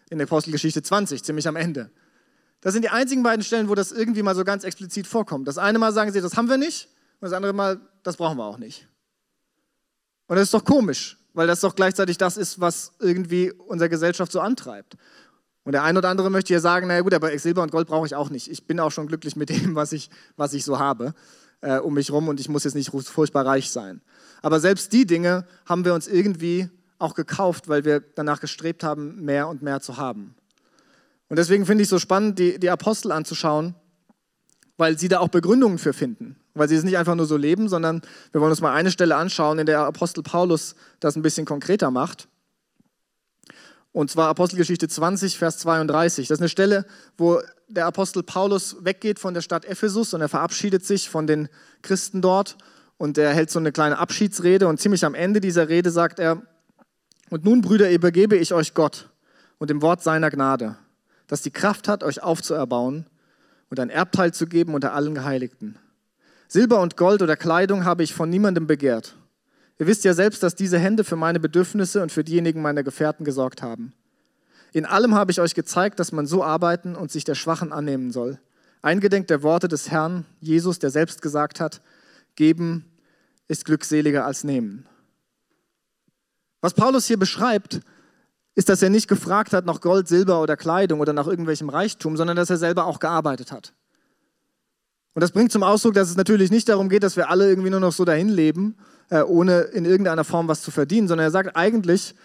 In 0.10 0.18
der 0.18 0.28
Apostelgeschichte 0.28 0.82
20, 0.82 1.24
ziemlich 1.24 1.48
am 1.48 1.56
Ende. 1.56 1.92
Das 2.62 2.74
sind 2.74 2.84
die 2.84 2.90
einzigen 2.90 3.24
beiden 3.24 3.44
Stellen, 3.44 3.70
wo 3.70 3.76
das 3.76 3.92
irgendwie 3.92 4.24
mal 4.24 4.36
so 4.36 4.44
ganz 4.44 4.64
explizit 4.64 5.08
vorkommt. 5.08 5.48
Das 5.48 5.58
eine 5.58 5.80
Mal 5.80 5.94
sagen 5.94 6.12
sie, 6.12 6.22
das 6.22 6.36
haben 6.36 6.50
wir 6.50 6.58
nicht. 6.58 6.90
Und 7.20 7.26
das 7.26 7.34
andere 7.34 7.54
Mal, 7.54 7.80
das 8.04 8.18
brauchen 8.18 8.38
wir 8.38 8.46
auch 8.46 8.58
nicht. 8.58 8.88
Und 10.28 10.36
das 10.36 10.44
ist 10.44 10.54
doch 10.54 10.66
komisch, 10.66 11.18
weil 11.34 11.48
das 11.48 11.62
doch 11.62 11.76
gleichzeitig 11.76 12.18
das 12.18 12.38
ist, 12.38 12.60
was 12.60 12.94
irgendwie 13.00 13.52
unsere 13.52 13.90
Gesellschaft 13.90 14.32
so 14.32 14.42
antreibt. 14.42 14.98
Und 15.64 15.74
der 15.74 15.84
eine 15.84 16.00
oder 16.00 16.10
andere 16.10 16.30
möchte 16.30 16.54
ja 16.54 16.60
sagen, 16.60 16.88
naja 16.88 17.02
gut, 17.02 17.14
aber 17.14 17.38
Silber 17.38 17.62
und 17.62 17.72
Gold 17.72 17.88
brauche 17.88 18.08
ich 18.08 18.16
auch 18.16 18.30
nicht. 18.30 18.50
Ich 18.50 18.66
bin 18.66 18.80
auch 18.80 18.92
schon 18.92 19.08
glücklich 19.08 19.36
mit 19.36 19.50
dem, 19.50 19.76
was 19.76 19.92
ich, 19.92 20.10
was 20.36 20.54
ich 20.54 20.66
so 20.66 20.80
habe 20.80 21.14
äh, 21.62 21.78
um 21.78 21.94
mich 21.94 22.12
rum 22.12 22.28
und 22.28 22.40
ich 22.40 22.50
muss 22.50 22.64
jetzt 22.64 22.76
nicht 22.76 22.92
furchtbar 22.92 23.46
reich 23.46 23.72
sein. 23.72 24.02
Aber 24.42 24.60
selbst 24.60 24.94
die 24.94 25.06
Dinge 25.06 25.46
haben 25.66 25.86
wir 25.86 25.94
uns 25.94 26.08
irgendwie 26.08 26.70
auch 27.00 27.16
gekauft, 27.16 27.68
weil 27.68 27.86
wir 27.86 28.02
danach 28.02 28.40
gestrebt 28.40 28.84
haben, 28.84 29.24
mehr 29.24 29.48
und 29.48 29.62
mehr 29.62 29.82
zu 29.82 29.98
haben. 29.98 30.36
Und 31.30 31.38
deswegen 31.38 31.66
finde 31.66 31.82
ich 31.82 31.88
es 31.88 31.92
so 31.92 32.00
spannend, 32.00 32.40
die, 32.40 32.60
die 32.60 32.70
Apostel 32.70 33.12
anzuschauen, 33.12 33.76
weil 34.78 34.98
sie 34.98 35.08
da 35.08 35.20
auch 35.20 35.30
Begründungen 35.30 35.78
für 35.78 35.94
finden 35.94 36.36
weil 36.60 36.68
sie 36.68 36.76
es 36.76 36.84
nicht 36.84 36.98
einfach 36.98 37.16
nur 37.16 37.26
so 37.26 37.38
leben, 37.38 37.70
sondern 37.70 38.02
wir 38.32 38.42
wollen 38.42 38.52
uns 38.52 38.62
mal 38.62 38.74
eine 38.74 38.92
Stelle 38.92 39.16
anschauen, 39.16 39.58
in 39.60 39.66
der 39.66 39.80
Apostel 39.80 40.22
Paulus 40.22 40.76
das 41.00 41.16
ein 41.16 41.22
bisschen 41.22 41.46
konkreter 41.46 41.90
macht. 41.90 42.28
Und 43.92 44.12
zwar 44.12 44.28
Apostelgeschichte 44.30 44.88
20, 44.88 45.38
Vers 45.38 45.58
32. 45.60 46.28
Das 46.28 46.38
ist 46.38 46.42
eine 46.42 46.50
Stelle, 46.50 46.86
wo 47.18 47.42
der 47.68 47.88
Apostel 47.88 48.22
Paulus 48.22 48.78
weggeht 48.82 49.20
von 49.20 49.34
der 49.34 49.42
Stadt 49.42 49.66
Ephesus 49.66 50.14
und 50.14 50.22
er 50.22 50.30
verabschiedet 50.30 50.86
sich 50.86 51.10
von 51.10 51.26
den 51.26 51.50
Christen 51.82 52.22
dort 52.22 52.58
und 52.98 53.18
er 53.18 53.34
hält 53.34 53.50
so 53.50 53.58
eine 53.58 53.72
kleine 53.72 53.98
Abschiedsrede 53.98 54.68
und 54.68 54.80
ziemlich 54.80 55.06
am 55.06 55.16
Ende 55.16 55.42
dieser 55.42 55.70
Rede 55.70 55.90
sagt 55.90 56.20
er, 56.20 56.44
und 57.30 57.46
nun, 57.46 57.62
Brüder, 57.62 57.92
übergebe 57.92 58.36
ich 58.36 58.54
euch 58.54 58.74
Gott 58.74 59.10
und 59.58 59.70
dem 59.70 59.82
Wort 59.82 60.02
seiner 60.02 60.30
Gnade, 60.30 60.78
das 61.28 61.42
die 61.42 61.52
Kraft 61.52 61.88
hat, 61.88 62.04
euch 62.04 62.22
aufzuerbauen 62.24 63.06
und 63.70 63.80
ein 63.80 63.90
Erbteil 63.90 64.34
zu 64.34 64.48
geben 64.48 64.74
unter 64.74 64.94
allen 64.94 65.16
Geheiligten. 65.16 65.78
Silber 66.48 66.82
und 66.82 66.98
Gold 66.98 67.22
oder 67.22 67.36
Kleidung 67.36 67.86
habe 67.86 68.04
ich 68.04 68.14
von 68.14 68.30
niemandem 68.30 68.66
begehrt. 68.66 69.16
Ihr 69.78 69.88
wisst 69.88 70.04
ja 70.04 70.14
selbst, 70.14 70.44
dass 70.44 70.56
diese 70.56 70.80
Hände 70.80 71.04
für 71.04 71.16
meine 71.16 71.40
Bedürfnisse 71.40 72.02
und 72.02 72.12
für 72.12 72.24
diejenigen 72.24 72.62
meiner 72.62 72.84
Gefährten 72.84 73.24
gesorgt 73.24 73.62
haben. 73.62 73.94
In 74.74 74.86
allem 74.86 75.16
habe 75.16 75.32
ich 75.32 75.40
euch 75.40 75.56
gezeigt, 75.56 76.00
dass 76.00 76.12
man 76.12 76.26
so 76.26 76.44
arbeiten 76.44 76.96
und 76.96 77.12
sich 77.12 77.24
der 77.24 77.36
Schwachen 77.36 77.72
annehmen 77.72 78.12
soll. 78.12 78.40
Eingedenk 78.82 79.28
der 79.28 79.44
Worte 79.44 79.68
des 79.68 79.90
Herrn 79.90 80.26
Jesus, 80.42 80.80
der 80.80 80.90
selbst 80.90 81.22
gesagt 81.22 81.60
hat, 81.60 81.82
geben 82.36 82.86
ist 83.48 83.66
glückseliger 83.66 84.26
als 84.26 84.44
nehmen. 84.44 84.86
Was 86.62 86.74
Paulus 86.74 87.06
hier 87.06 87.18
beschreibt, 87.18 87.82
ist, 88.56 88.70
dass 88.70 88.82
er 88.82 88.90
nicht 88.90 89.08
gefragt 89.08 89.54
hat 89.54 89.66
nach 89.66 89.80
Gold, 89.80 90.08
Silber 90.08 90.42
oder 90.42 90.58
Kleidung 90.58 91.00
oder 91.00 91.14
nach 91.14 91.28
irgendwelchem 91.28 91.70
Reichtum, 91.70 92.18
sondern 92.18 92.36
dass 92.36 92.50
er 92.50 92.58
selber 92.58 92.86
auch 92.86 93.00
gearbeitet 93.00 93.52
hat. 93.52 93.74
Und 95.14 95.22
das 95.22 95.32
bringt 95.32 95.52
zum 95.52 95.64
Ausdruck, 95.64 95.94
dass 95.94 96.10
es 96.10 96.18
natürlich 96.18 96.52
nicht 96.52 96.70
darum 96.70 96.90
geht, 96.90 97.04
dass 97.04 97.16
wir 97.16 97.30
alle 97.30 97.50
irgendwie 97.50 97.70
nur 97.70 97.80
noch 97.80 97.94
so 97.94 98.06
dahin 98.06 98.30
leben, 98.30 98.78
äh, 99.10 99.22
ohne 99.22 99.62
in 99.62 99.86
irgendeiner 99.86 100.24
Form 100.24 100.48
was 100.48 100.62
zu 100.62 100.72
verdienen, 100.72 101.08
sondern 101.08 101.28
er 101.28 101.32
sagt, 101.32 101.56
eigentlich 101.56 102.16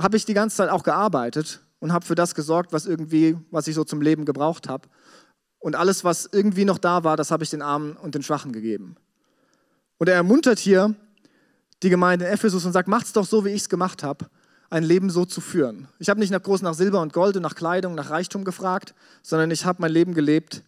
habe 0.00 0.16
ich 0.16 0.24
die 0.24 0.34
ganze 0.34 0.56
Zeit 0.56 0.70
auch 0.70 0.82
gearbeitet 0.82 1.60
und 1.80 1.92
habe 1.92 2.04
für 2.04 2.14
das 2.14 2.34
gesorgt, 2.34 2.72
was 2.72 2.86
irgendwie, 2.86 3.36
was 3.50 3.68
ich 3.68 3.74
so 3.74 3.84
zum 3.84 4.00
Leben 4.00 4.24
gebraucht 4.24 4.68
habe. 4.68 4.88
Und 5.58 5.76
alles, 5.76 6.04
was 6.04 6.28
irgendwie 6.30 6.64
noch 6.64 6.78
da 6.78 7.04
war, 7.04 7.16
das 7.16 7.30
habe 7.30 7.44
ich 7.44 7.50
den 7.50 7.62
Armen 7.62 7.96
und 7.96 8.14
den 8.14 8.22
Schwachen 8.22 8.52
gegeben. 8.52 8.96
Und 9.98 10.08
er 10.08 10.16
ermuntert 10.16 10.58
hier 10.58 10.96
die 11.82 11.90
Gemeinde 11.90 12.26
in 12.26 12.32
Ephesus 12.32 12.64
und 12.64 12.72
sagt, 12.72 12.88
macht's 12.88 13.12
doch 13.12 13.26
so, 13.26 13.44
wie 13.44 13.50
ich 13.50 13.62
es 13.62 13.68
gemacht 13.68 14.02
habe, 14.02 14.26
ein 14.70 14.84
Leben 14.84 15.10
so 15.10 15.24
zu 15.24 15.40
führen. 15.40 15.88
Ich 15.98 16.08
habe 16.08 16.20
nicht 16.20 16.30
nach 16.30 16.42
groß 16.42 16.62
nach 16.62 16.74
Silber 16.74 17.00
und 17.00 17.12
Gold 17.12 17.36
und 17.36 17.42
nach 17.42 17.54
Kleidung, 17.54 17.94
nach 17.94 18.10
Reichtum 18.10 18.44
gefragt, 18.44 18.94
sondern 19.22 19.50
ich 19.50 19.64
habe 19.64 19.82
mein 19.82 19.92
Leben 19.92 20.14
gelebt 20.14 20.62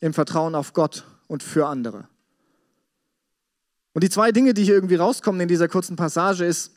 im 0.00 0.14
Vertrauen 0.14 0.54
auf 0.54 0.72
Gott 0.72 1.04
und 1.26 1.42
für 1.42 1.66
andere. 1.66 2.08
Und 3.92 4.04
die 4.04 4.10
zwei 4.10 4.32
Dinge, 4.32 4.54
die 4.54 4.64
hier 4.64 4.74
irgendwie 4.74 4.94
rauskommen 4.94 5.40
in 5.40 5.48
dieser 5.48 5.68
kurzen 5.68 5.96
Passage, 5.96 6.44
ist 6.44 6.72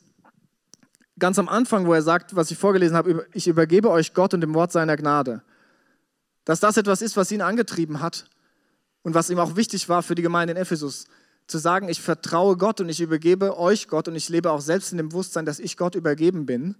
ganz 1.18 1.38
am 1.38 1.48
Anfang, 1.48 1.86
wo 1.86 1.94
er 1.94 2.02
sagt, 2.02 2.34
was 2.34 2.50
ich 2.50 2.58
vorgelesen 2.58 2.96
habe, 2.96 3.26
ich 3.32 3.46
übergebe 3.46 3.90
euch 3.90 4.14
Gott 4.14 4.34
und 4.34 4.40
dem 4.40 4.54
Wort 4.54 4.72
seiner 4.72 4.96
Gnade. 4.96 5.42
Dass 6.44 6.60
das 6.60 6.76
etwas 6.76 7.02
ist, 7.02 7.16
was 7.16 7.30
ihn 7.30 7.40
angetrieben 7.40 8.00
hat 8.00 8.28
und 9.02 9.14
was 9.14 9.30
ihm 9.30 9.38
auch 9.38 9.56
wichtig 9.56 9.88
war 9.88 10.02
für 10.02 10.14
die 10.14 10.22
Gemeinde 10.22 10.52
in 10.52 10.58
Ephesus. 10.58 11.06
Zu 11.46 11.58
sagen, 11.58 11.88
ich 11.88 12.00
vertraue 12.00 12.56
Gott 12.56 12.80
und 12.80 12.88
ich 12.88 13.00
übergebe 13.00 13.58
euch 13.58 13.88
Gott 13.88 14.08
und 14.08 14.16
ich 14.16 14.28
lebe 14.28 14.50
auch 14.50 14.60
selbst 14.60 14.92
in 14.92 14.98
dem 14.98 15.10
Bewusstsein, 15.10 15.44
dass 15.44 15.58
ich 15.58 15.76
Gott 15.76 15.94
übergeben 15.94 16.46
bin. 16.46 16.74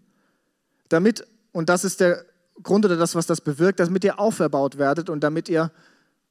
Damit, 0.89 1.27
und 1.53 1.69
das 1.69 1.85
ist 1.85 2.01
der 2.01 2.25
Grund 2.63 2.85
oder 2.85 2.97
das, 2.97 3.15
was 3.15 3.27
das 3.27 3.41
bewirkt, 3.41 3.81
damit 3.81 4.05
ihr 4.05 4.19
auferbaut 4.19 4.79
werdet 4.79 5.11
und 5.11 5.23
damit 5.23 5.49
ihr 5.49 5.71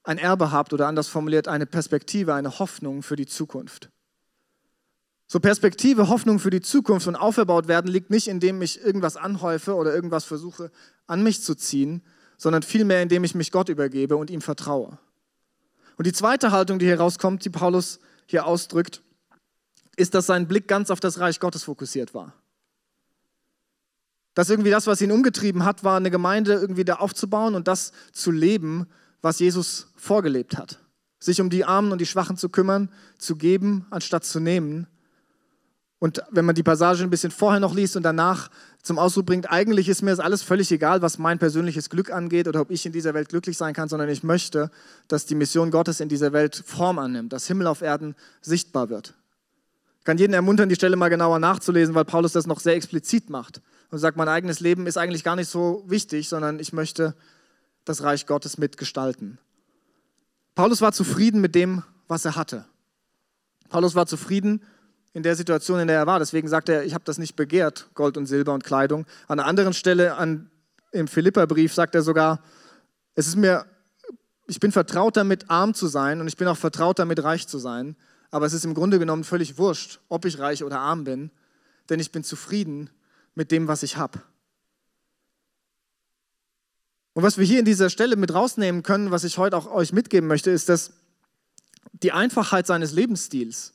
ein 0.03 0.17
Erbe 0.17 0.51
habt 0.51 0.73
oder 0.73 0.87
anders 0.87 1.07
formuliert 1.07 1.47
eine 1.47 1.65
Perspektive, 1.65 2.33
eine 2.33 2.59
Hoffnung 2.59 3.03
für 3.03 3.15
die 3.15 3.25
Zukunft. 3.25 3.89
So 5.27 5.39
Perspektive, 5.39 6.09
Hoffnung 6.09 6.39
für 6.39 6.49
die 6.49 6.61
Zukunft 6.61 7.07
und 7.07 7.15
auferbaut 7.15 7.67
werden 7.67 7.89
liegt 7.89 8.09
nicht, 8.09 8.27
indem 8.27 8.61
ich 8.61 8.81
irgendwas 8.81 9.17
anhäufe 9.17 9.75
oder 9.75 9.93
irgendwas 9.93 10.25
versuche 10.25 10.71
an 11.07 11.23
mich 11.23 11.41
zu 11.41 11.55
ziehen, 11.55 12.03
sondern 12.37 12.61
vielmehr, 12.63 13.01
indem 13.01 13.23
ich 13.23 13.35
mich 13.35 13.51
Gott 13.51 13.69
übergebe 13.69 14.17
und 14.17 14.29
ihm 14.29 14.41
vertraue. 14.41 14.99
Und 15.97 16.07
die 16.07 16.13
zweite 16.13 16.51
Haltung, 16.51 16.79
die 16.79 16.85
hier 16.85 16.99
rauskommt, 16.99 17.45
die 17.45 17.49
Paulus 17.49 17.99
hier 18.25 18.45
ausdrückt, 18.45 19.01
ist, 19.95 20.13
dass 20.13 20.25
sein 20.25 20.47
Blick 20.47 20.67
ganz 20.67 20.89
auf 20.89 20.99
das 20.99 21.19
Reich 21.19 21.39
Gottes 21.39 21.63
fokussiert 21.63 22.13
war. 22.13 22.33
Dass 24.33 24.49
irgendwie 24.49 24.71
das, 24.71 24.87
was 24.87 25.01
ihn 25.01 25.11
umgetrieben 25.11 25.63
hat, 25.63 25.83
war 25.83 25.97
eine 25.97 26.09
Gemeinde 26.09 26.53
irgendwie 26.53 26.85
da 26.85 26.95
aufzubauen 26.95 27.53
und 27.53 27.67
das 27.67 27.91
zu 28.11 28.31
leben, 28.31 28.87
was 29.21 29.39
Jesus 29.39 29.87
vorgelebt 29.95 30.57
hat. 30.57 30.79
Sich 31.19 31.39
um 31.39 31.49
die 31.49 31.65
Armen 31.65 31.91
und 31.91 32.01
die 32.01 32.05
Schwachen 32.05 32.35
zu 32.35 32.49
kümmern, 32.49 32.89
zu 33.17 33.35
geben, 33.35 33.85
anstatt 33.91 34.25
zu 34.25 34.39
nehmen. 34.39 34.87
Und 35.99 36.21
wenn 36.31 36.45
man 36.45 36.55
die 36.55 36.63
Passage 36.63 37.03
ein 37.03 37.09
bisschen 37.09 37.31
vorher 37.31 37.59
noch 37.59 37.75
liest 37.75 37.95
und 37.95 38.03
danach 38.03 38.49
zum 38.83 38.99
Ausdruck 38.99 39.25
bringt, 39.25 39.49
eigentlich 39.49 39.87
ist 39.87 40.01
mir 40.01 40.11
das 40.11 40.19
alles 40.19 40.43
völlig 40.43 40.69
egal, 40.71 41.01
was 41.01 41.17
mein 41.17 41.39
persönliches 41.39 41.89
Glück 41.89 42.11
angeht 42.11 42.49
oder 42.49 42.59
ob 42.59 42.69
ich 42.69 42.85
in 42.85 42.91
dieser 42.91 43.13
Welt 43.13 43.29
glücklich 43.29 43.57
sein 43.57 43.73
kann, 43.73 43.87
sondern 43.87 44.09
ich 44.09 44.23
möchte, 44.23 44.69
dass 45.07 45.25
die 45.25 45.35
Mission 45.35 45.71
Gottes 45.71 46.01
in 46.01 46.09
dieser 46.09 46.33
Welt 46.33 46.61
Form 46.65 46.99
annimmt, 46.99 47.31
dass 47.31 47.47
Himmel 47.47 47.67
auf 47.67 47.81
Erden 47.81 48.13
sichtbar 48.41 48.89
wird. 48.89 49.13
Ich 49.99 50.05
kann 50.05 50.17
jeden 50.17 50.33
ermuntern, 50.33 50.67
die 50.67 50.75
Stelle 50.75 50.97
mal 50.97 51.07
genauer 51.07 51.39
nachzulesen, 51.39 51.95
weil 51.95 52.03
Paulus 52.03 52.33
das 52.33 52.45
noch 52.45 52.59
sehr 52.59 52.75
explizit 52.75 53.29
macht 53.29 53.61
und 53.89 53.99
sagt, 53.99 54.17
mein 54.17 54.27
eigenes 54.27 54.59
Leben 54.59 54.85
ist 54.85 54.97
eigentlich 54.97 55.23
gar 55.23 55.37
nicht 55.37 55.49
so 55.49 55.85
wichtig, 55.87 56.27
sondern 56.27 56.59
ich 56.59 56.73
möchte 56.73 57.15
das 57.85 58.03
Reich 58.03 58.25
Gottes 58.25 58.57
mitgestalten. 58.57 59.37
Paulus 60.55 60.81
war 60.81 60.91
zufrieden 60.91 61.39
mit 61.39 61.55
dem, 61.55 61.83
was 62.09 62.25
er 62.25 62.35
hatte. 62.35 62.65
Paulus 63.69 63.95
war 63.95 64.07
zufrieden 64.07 64.61
in 65.13 65.23
der 65.23 65.35
Situation, 65.35 65.79
in 65.79 65.87
der 65.87 65.97
er 65.97 66.07
war. 66.07 66.19
Deswegen 66.19 66.47
sagt 66.47 66.69
er, 66.69 66.83
ich 66.83 66.93
habe 66.93 67.03
das 67.05 67.17
nicht 67.17 67.35
begehrt, 67.35 67.87
Gold 67.93 68.17
und 68.17 68.25
Silber 68.25 68.53
und 68.53 68.63
Kleidung. 68.63 69.05
An 69.27 69.39
einer 69.39 69.47
anderen 69.47 69.73
Stelle 69.73 70.15
an, 70.15 70.49
im 70.91 71.07
Philipperbrief 71.07 71.73
sagt 71.73 71.95
er 71.95 72.01
sogar, 72.01 72.43
es 73.15 73.27
ist 73.27 73.35
mir, 73.35 73.65
ich 74.47 74.59
bin 74.59 74.71
vertraut 74.71 75.15
damit, 75.15 75.49
arm 75.49 75.73
zu 75.73 75.87
sein 75.87 76.19
und 76.19 76.27
ich 76.27 76.37
bin 76.37 76.47
auch 76.47 76.57
vertraut 76.57 76.99
damit, 76.99 77.23
reich 77.23 77.47
zu 77.47 77.59
sein. 77.59 77.95
Aber 78.31 78.47
es 78.47 78.53
ist 78.53 78.65
im 78.65 78.73
Grunde 78.73 78.97
genommen 78.97 79.23
völlig 79.23 79.59
wurscht, 79.59 79.99
ob 80.09 80.25
ich 80.25 80.39
reich 80.39 80.63
oder 80.63 80.79
arm 80.79 81.03
bin, 81.03 81.29
denn 81.89 81.99
ich 81.99 82.11
bin 82.11 82.23
zufrieden 82.23 82.89
mit 83.35 83.51
dem, 83.51 83.67
was 83.67 83.83
ich 83.83 83.97
habe. 83.97 84.19
Und 87.13 87.21
was 87.21 87.37
wir 87.37 87.45
hier 87.45 87.59
in 87.59 87.65
dieser 87.65 87.91
Stelle 87.91 88.15
mit 88.15 88.33
rausnehmen 88.33 88.81
können, 88.81 89.11
was 89.11 89.23
ich 89.23 89.37
heute 89.37 89.55
auch 89.55 89.67
euch 89.67 89.93
mitgeben 89.93 90.27
möchte, 90.27 90.49
ist, 90.49 90.67
dass 90.69 90.93
die 91.91 92.11
Einfachheit 92.11 92.65
seines 92.65 92.91
Lebensstils, 92.91 93.73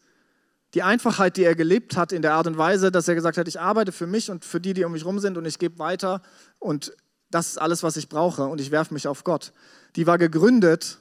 die 0.74 0.82
Einfachheit, 0.82 1.36
die 1.36 1.44
er 1.44 1.54
gelebt 1.54 1.96
hat 1.96 2.12
in 2.12 2.22
der 2.22 2.34
Art 2.34 2.46
und 2.46 2.58
Weise, 2.58 2.92
dass 2.92 3.08
er 3.08 3.14
gesagt 3.14 3.38
hat, 3.38 3.48
ich 3.48 3.60
arbeite 3.60 3.92
für 3.92 4.06
mich 4.06 4.30
und 4.30 4.44
für 4.44 4.60
die, 4.60 4.74
die 4.74 4.84
um 4.84 4.92
mich 4.92 5.04
rum 5.04 5.18
sind 5.18 5.38
und 5.38 5.46
ich 5.46 5.58
gebe 5.58 5.78
weiter 5.78 6.22
und 6.58 6.92
das 7.30 7.48
ist 7.48 7.58
alles, 7.58 7.82
was 7.82 7.96
ich 7.96 8.08
brauche 8.08 8.44
und 8.44 8.60
ich 8.60 8.70
werfe 8.70 8.94
mich 8.94 9.08
auf 9.08 9.24
Gott, 9.24 9.52
die 9.96 10.06
war 10.06 10.18
gegründet 10.18 10.98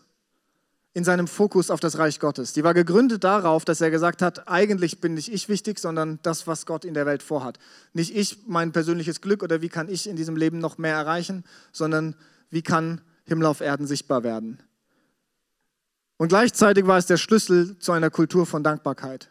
in 0.94 1.04
seinem 1.04 1.28
Fokus 1.28 1.70
auf 1.70 1.80
das 1.80 2.00
Reich 2.00 2.20
Gottes. 2.20 2.54
Die 2.54 2.64
war 2.64 2.74
gegründet 2.74 3.24
darauf, 3.24 3.66
dass 3.66 3.82
er 3.82 3.92
gesagt 3.92 4.24
hat, 4.24 4.48
eigentlich 4.48 5.00
bin 5.00 5.14
nicht 5.14 5.32
ich 5.32 5.48
wichtig, 5.48 5.78
sondern 5.78 6.18
das, 6.24 6.48
was 6.48 6.66
Gott 6.66 6.84
in 6.84 6.96
der 6.96 7.06
Welt 7.06 7.22
vorhat. 7.22 7.60
Nicht 7.94 8.16
ich, 8.16 8.48
mein 8.48 8.72
persönliches 8.72 9.22
Glück 9.22 9.44
oder 9.44 9.62
wie 9.62 9.70
kann 9.70 9.90
ich 9.90 10.10
in 10.10 10.16
diesem 10.16 10.36
Leben 10.36 10.58
noch 10.58 10.80
mehr 10.80 10.96
erreichen, 10.96 11.44
sondern 11.72 12.16
wie 12.50 12.64
kann 12.64 13.02
Himmel 13.26 13.46
auf 13.46 13.62
Erden 13.62 13.86
sichtbar 13.86 14.24
werden. 14.24 14.58
Und 16.18 16.30
gleichzeitig 16.30 16.88
war 16.88 16.98
es 16.98 17.06
der 17.06 17.18
Schlüssel 17.18 17.78
zu 17.78 17.92
einer 17.92 18.10
Kultur 18.10 18.48
von 18.48 18.64
Dankbarkeit. 18.64 19.30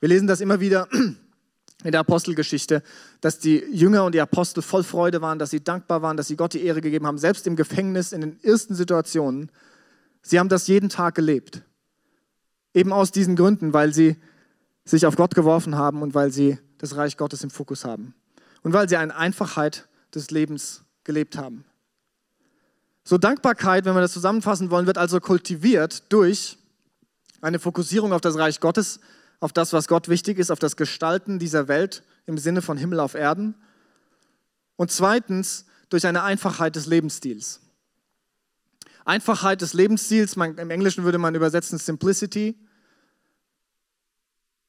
Wir 0.00 0.08
lesen 0.08 0.26
das 0.26 0.40
immer 0.40 0.60
wieder 0.60 0.88
in 1.84 1.92
der 1.92 2.00
Apostelgeschichte, 2.00 2.82
dass 3.20 3.38
die 3.38 3.58
Jünger 3.70 4.04
und 4.04 4.14
die 4.14 4.20
Apostel 4.20 4.62
voll 4.62 4.82
Freude 4.82 5.20
waren, 5.20 5.38
dass 5.38 5.50
sie 5.50 5.62
dankbar 5.62 6.02
waren, 6.02 6.16
dass 6.16 6.28
sie 6.28 6.36
Gott 6.36 6.54
die 6.54 6.64
Ehre 6.64 6.80
gegeben 6.80 7.06
haben, 7.06 7.18
selbst 7.18 7.46
im 7.46 7.54
Gefängnis, 7.54 8.12
in 8.12 8.22
den 8.22 8.42
ersten 8.42 8.74
Situationen. 8.74 9.52
Sie 10.22 10.38
haben 10.38 10.48
das 10.48 10.66
jeden 10.66 10.88
Tag 10.88 11.14
gelebt. 11.14 11.62
Eben 12.72 12.92
aus 12.92 13.12
diesen 13.12 13.36
Gründen, 13.36 13.72
weil 13.72 13.92
sie 13.92 14.16
sich 14.84 15.06
auf 15.06 15.16
Gott 15.16 15.34
geworfen 15.34 15.76
haben 15.76 16.02
und 16.02 16.14
weil 16.14 16.32
sie 16.32 16.58
das 16.78 16.96
Reich 16.96 17.16
Gottes 17.16 17.44
im 17.44 17.50
Fokus 17.50 17.84
haben. 17.84 18.14
Und 18.62 18.72
weil 18.72 18.88
sie 18.88 18.96
eine 18.96 19.14
Einfachheit 19.14 19.88
des 20.14 20.30
Lebens 20.30 20.82
gelebt 21.04 21.36
haben. 21.36 21.64
So 23.04 23.18
Dankbarkeit, 23.18 23.84
wenn 23.84 23.94
wir 23.94 24.00
das 24.00 24.12
zusammenfassen 24.12 24.70
wollen, 24.70 24.86
wird 24.86 24.98
also 24.98 25.20
kultiviert 25.20 26.12
durch 26.12 26.58
eine 27.40 27.58
Fokussierung 27.58 28.12
auf 28.12 28.20
das 28.20 28.36
Reich 28.36 28.60
Gottes, 28.60 29.00
auf 29.40 29.52
das, 29.52 29.72
was 29.72 29.88
Gott 29.88 30.08
wichtig 30.08 30.38
ist, 30.38 30.50
auf 30.50 30.58
das 30.58 30.76
Gestalten 30.76 31.38
dieser 31.38 31.66
Welt 31.66 32.02
im 32.26 32.38
Sinne 32.38 32.62
von 32.62 32.76
Himmel 32.76 33.00
auf 33.00 33.14
Erden. 33.14 33.54
Und 34.76 34.90
zweitens 34.90 35.66
durch 35.88 36.06
eine 36.06 36.22
Einfachheit 36.22 36.76
des 36.76 36.86
Lebensstils. 36.86 37.60
Einfachheit 39.04 39.62
des 39.62 39.72
Lebensstils, 39.72 40.36
man, 40.36 40.56
im 40.58 40.70
Englischen 40.70 41.04
würde 41.04 41.18
man 41.18 41.34
übersetzen 41.34 41.78
Simplicity. 41.78 42.56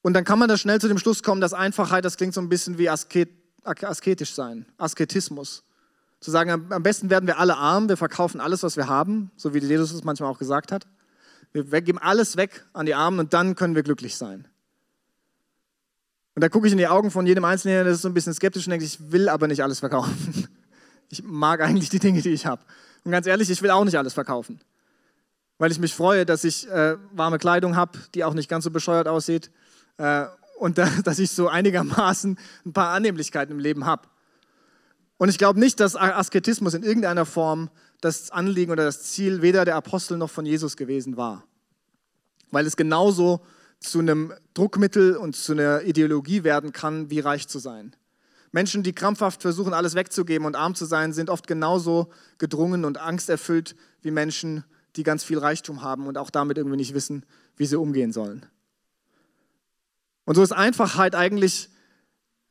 Und 0.02 0.14
dann 0.14 0.24
kann 0.24 0.40
man 0.40 0.50
da 0.50 0.58
schnell 0.58 0.82
zu 0.82 0.88
dem 0.88 0.98
Schluss 0.98 1.22
kommen, 1.22 1.42
dass 1.42 1.54
Einfachheit, 1.54 2.06
das 2.06 2.18
klingt 2.18 2.34
so 2.34 2.42
ein 2.42 2.50
bisschen 2.50 2.78
wie 2.78 2.90
Asket, 2.90 3.30
asketisch 3.64 4.34
sein, 4.34 4.66
Asketismus. 4.78 5.64
Zu 6.22 6.32
sagen, 6.32 6.72
am 6.72 6.84
besten 6.84 7.10
werden 7.10 7.28
wir 7.28 7.40
alle 7.40 7.58
arm, 7.58 7.90
wir 7.90 7.98
verkaufen 7.98 8.40
alles, 8.40 8.64
was 8.64 8.78
wir 8.78 8.88
haben, 8.88 9.32
so 9.36 9.54
wie 9.54 9.60
Jesus 9.60 9.92
es 9.92 10.04
manchmal 10.04 10.32
auch 10.32 10.40
gesagt 10.40 10.72
hat. 10.72 10.88
Wir 11.52 11.82
geben 11.82 12.00
alles 12.00 12.38
weg 12.38 12.66
an 12.74 12.86
die 12.86 12.96
Armen 12.96 13.20
und 13.20 13.34
dann 13.34 13.56
können 13.56 13.76
wir 13.76 13.84
glücklich 13.84 14.16
sein. 14.16 14.48
Und 16.34 16.42
da 16.42 16.50
gucke 16.50 16.68
ich 16.68 16.72
in 16.72 16.78
die 16.78 16.88
Augen 16.88 17.12
von 17.12 17.26
jedem 17.28 17.44
Einzelnen, 17.44 17.84
der 17.84 17.94
ist 17.94 18.02
so 18.02 18.08
ein 18.08 18.14
bisschen 18.14 18.34
skeptisch 18.34 18.66
und 18.66 18.72
denkt, 18.72 18.86
ich 18.86 19.12
will 19.12 19.28
aber 19.28 19.48
nicht 19.48 19.64
alles 19.64 19.80
verkaufen. 19.80 20.48
Ich 21.14 21.22
mag 21.24 21.60
eigentlich 21.60 21.90
die 21.90 22.00
Dinge, 22.00 22.22
die 22.22 22.30
ich 22.30 22.46
habe. 22.46 22.62
Und 23.04 23.12
ganz 23.12 23.28
ehrlich, 23.28 23.50
ich 23.50 23.62
will 23.62 23.70
auch 23.70 23.84
nicht 23.84 23.98
alles 23.98 24.14
verkaufen. 24.14 24.62
Weil 25.58 25.70
ich 25.70 25.78
mich 25.78 25.94
freue, 25.94 26.26
dass 26.26 26.46
ich 26.46 26.70
äh, 26.70 26.96
warme 27.12 27.38
Kleidung 27.38 27.76
habe, 27.76 28.00
die 28.16 28.24
auch 28.24 28.34
nicht 28.34 28.48
ganz 28.48 28.64
so 28.64 28.72
bescheuert 28.72 29.10
aussieht. 29.10 29.52
Äh, 29.98 30.28
und 30.58 30.78
da, 30.78 30.88
dass 31.04 31.20
ich 31.20 31.32
so 31.32 31.50
einigermaßen 31.50 32.40
ein 32.66 32.72
paar 32.72 32.94
Annehmlichkeiten 32.94 33.52
im 33.52 33.60
Leben 33.60 33.86
habe. 33.86 34.08
Und 35.18 35.28
ich 35.28 35.38
glaube 35.38 35.60
nicht, 35.60 35.82
dass 35.82 35.98
Asketismus 35.98 36.74
in 36.76 36.84
irgendeiner 36.84 37.26
Form 37.26 37.70
das 38.00 38.32
Anliegen 38.32 38.72
oder 38.72 38.86
das 38.86 39.04
Ziel 39.04 39.42
weder 39.42 39.66
der 39.66 39.76
Apostel 39.76 40.18
noch 40.18 40.30
von 40.30 40.46
Jesus 40.46 40.78
gewesen 40.78 41.18
war. 41.18 41.44
Weil 42.52 42.66
es 42.66 42.78
genauso 42.78 43.42
zu 43.82 44.00
einem 44.00 44.34
Druckmittel 44.54 45.18
und 45.18 45.36
zu 45.36 45.52
einer 45.52 45.82
Ideologie 45.82 46.44
werden 46.44 46.72
kann, 46.72 47.10
wie 47.10 47.20
reich 47.20 47.48
zu 47.48 47.60
sein. 47.60 47.96
Menschen, 48.52 48.84
die 48.84 48.94
krampfhaft 48.94 49.42
versuchen, 49.42 49.74
alles 49.74 49.96
wegzugeben 49.96 50.46
und 50.46 50.56
arm 50.56 50.76
zu 50.76 50.86
sein, 50.86 51.14
sind 51.14 51.30
oft 51.30 51.48
genauso 51.48 52.12
gedrungen 52.38 52.86
und 52.86 52.98
angsterfüllt 53.00 53.76
wie 54.02 54.12
Menschen, 54.12 54.64
die 54.96 55.04
ganz 55.04 55.24
viel 55.24 55.40
Reichtum 55.40 55.82
haben 55.82 56.08
und 56.08 56.18
auch 56.18 56.30
damit 56.30 56.58
irgendwie 56.58 56.78
nicht 56.78 56.94
wissen, 56.94 57.26
wie 57.56 57.66
sie 57.66 57.78
umgehen 57.78 58.12
sollen. 58.12 58.46
Und 60.26 60.36
so 60.36 60.44
ist 60.44 60.52
Einfachheit 60.52 61.16
eigentlich 61.16 61.70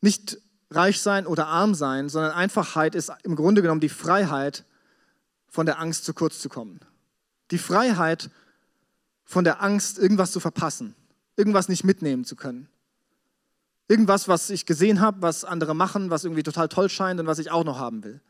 nicht 0.01 0.39
reich 0.71 1.01
sein 1.01 1.27
oder 1.27 1.47
arm 1.47 1.75
sein, 1.75 2.09
sondern 2.09 2.33
Einfachheit 2.33 2.95
ist 2.95 3.13
im 3.23 3.37
Grunde 3.37 3.63
genommen 3.63 3.81
die 3.81 3.89
Freiheit, 3.89 4.65
von 5.49 5.67
der 5.67 5.81
Angst 5.81 6.05
zu 6.05 6.15
kurz 6.15 6.39
zu 6.39 6.49
kommen. 6.49 6.81
Die 7.51 7.59
Freiheit 7.59 8.31
von 9.25 9.45
der 9.45 9.63
Angst, 9.63 9.99
irgendwas 9.99 10.31
zu 10.31 10.41
verpassen, 10.41 10.95
irgendwas 11.41 11.71
nicht 11.71 11.85
mitnehmen 11.85 12.27
zu 12.27 12.37
können. 12.37 12.69
Irgendwas, 13.89 14.29
was 14.29 14.51
ich 14.51 14.67
gesehen 14.67 15.01
habe, 15.01 15.23
was 15.23 15.45
andere 15.45 15.75
machen, 15.75 16.11
was 16.11 16.25
irgendwie 16.25 16.43
total 16.43 16.69
toll 16.69 16.91
scheint 16.91 17.19
und 17.19 17.27
was 17.27 17.39
ich 17.39 17.51
auch 17.51 17.65
noch 17.65 17.79
haben 17.79 18.05
will. 18.05 18.21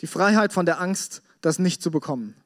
Die 0.00 0.06
Freiheit 0.06 0.52
von 0.52 0.64
der 0.64 0.80
Angst, 0.80 1.22
das 1.40 1.58
nicht 1.58 1.82
zu 1.82 1.90
bekommen. 1.90 2.36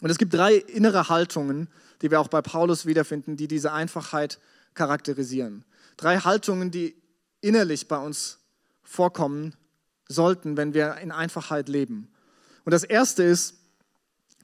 Und 0.00 0.08
es 0.08 0.16
gibt 0.16 0.32
drei 0.32 0.54
innere 0.54 1.10
Haltungen, 1.10 1.68
die 2.00 2.10
wir 2.10 2.20
auch 2.20 2.28
bei 2.28 2.40
Paulus 2.40 2.86
wiederfinden, 2.86 3.36
die 3.36 3.48
diese 3.48 3.72
Einfachheit 3.72 4.38
charakterisieren. 4.72 5.66
Drei 5.98 6.18
Haltungen, 6.18 6.70
die 6.70 6.96
innerlich 7.42 7.86
bei 7.86 7.98
uns 7.98 8.38
vorkommen 8.82 9.54
sollten, 10.08 10.56
wenn 10.56 10.72
wir 10.72 10.96
in 10.96 11.12
Einfachheit 11.12 11.68
leben. 11.68 12.08
Und 12.64 12.72
das 12.72 12.82
erste 12.82 13.22
ist, 13.22 13.56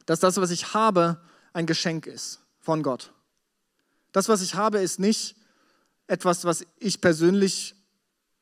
dass 0.05 0.21
das, 0.21 0.37
was 0.37 0.51
ich 0.51 0.75
habe, 0.75 1.21
ein 1.55 1.67
Geschenk 1.67 2.07
ist 2.07 2.41
von 2.61 2.83
Gott. 2.83 3.13
Das, 4.13 4.29
was 4.29 4.43
ich 4.43 4.55
habe, 4.55 4.79
ist 4.79 5.01
nicht 5.01 5.37
etwas, 6.07 6.45
was 6.45 6.65
ich 6.79 7.01
persönlich 7.01 7.75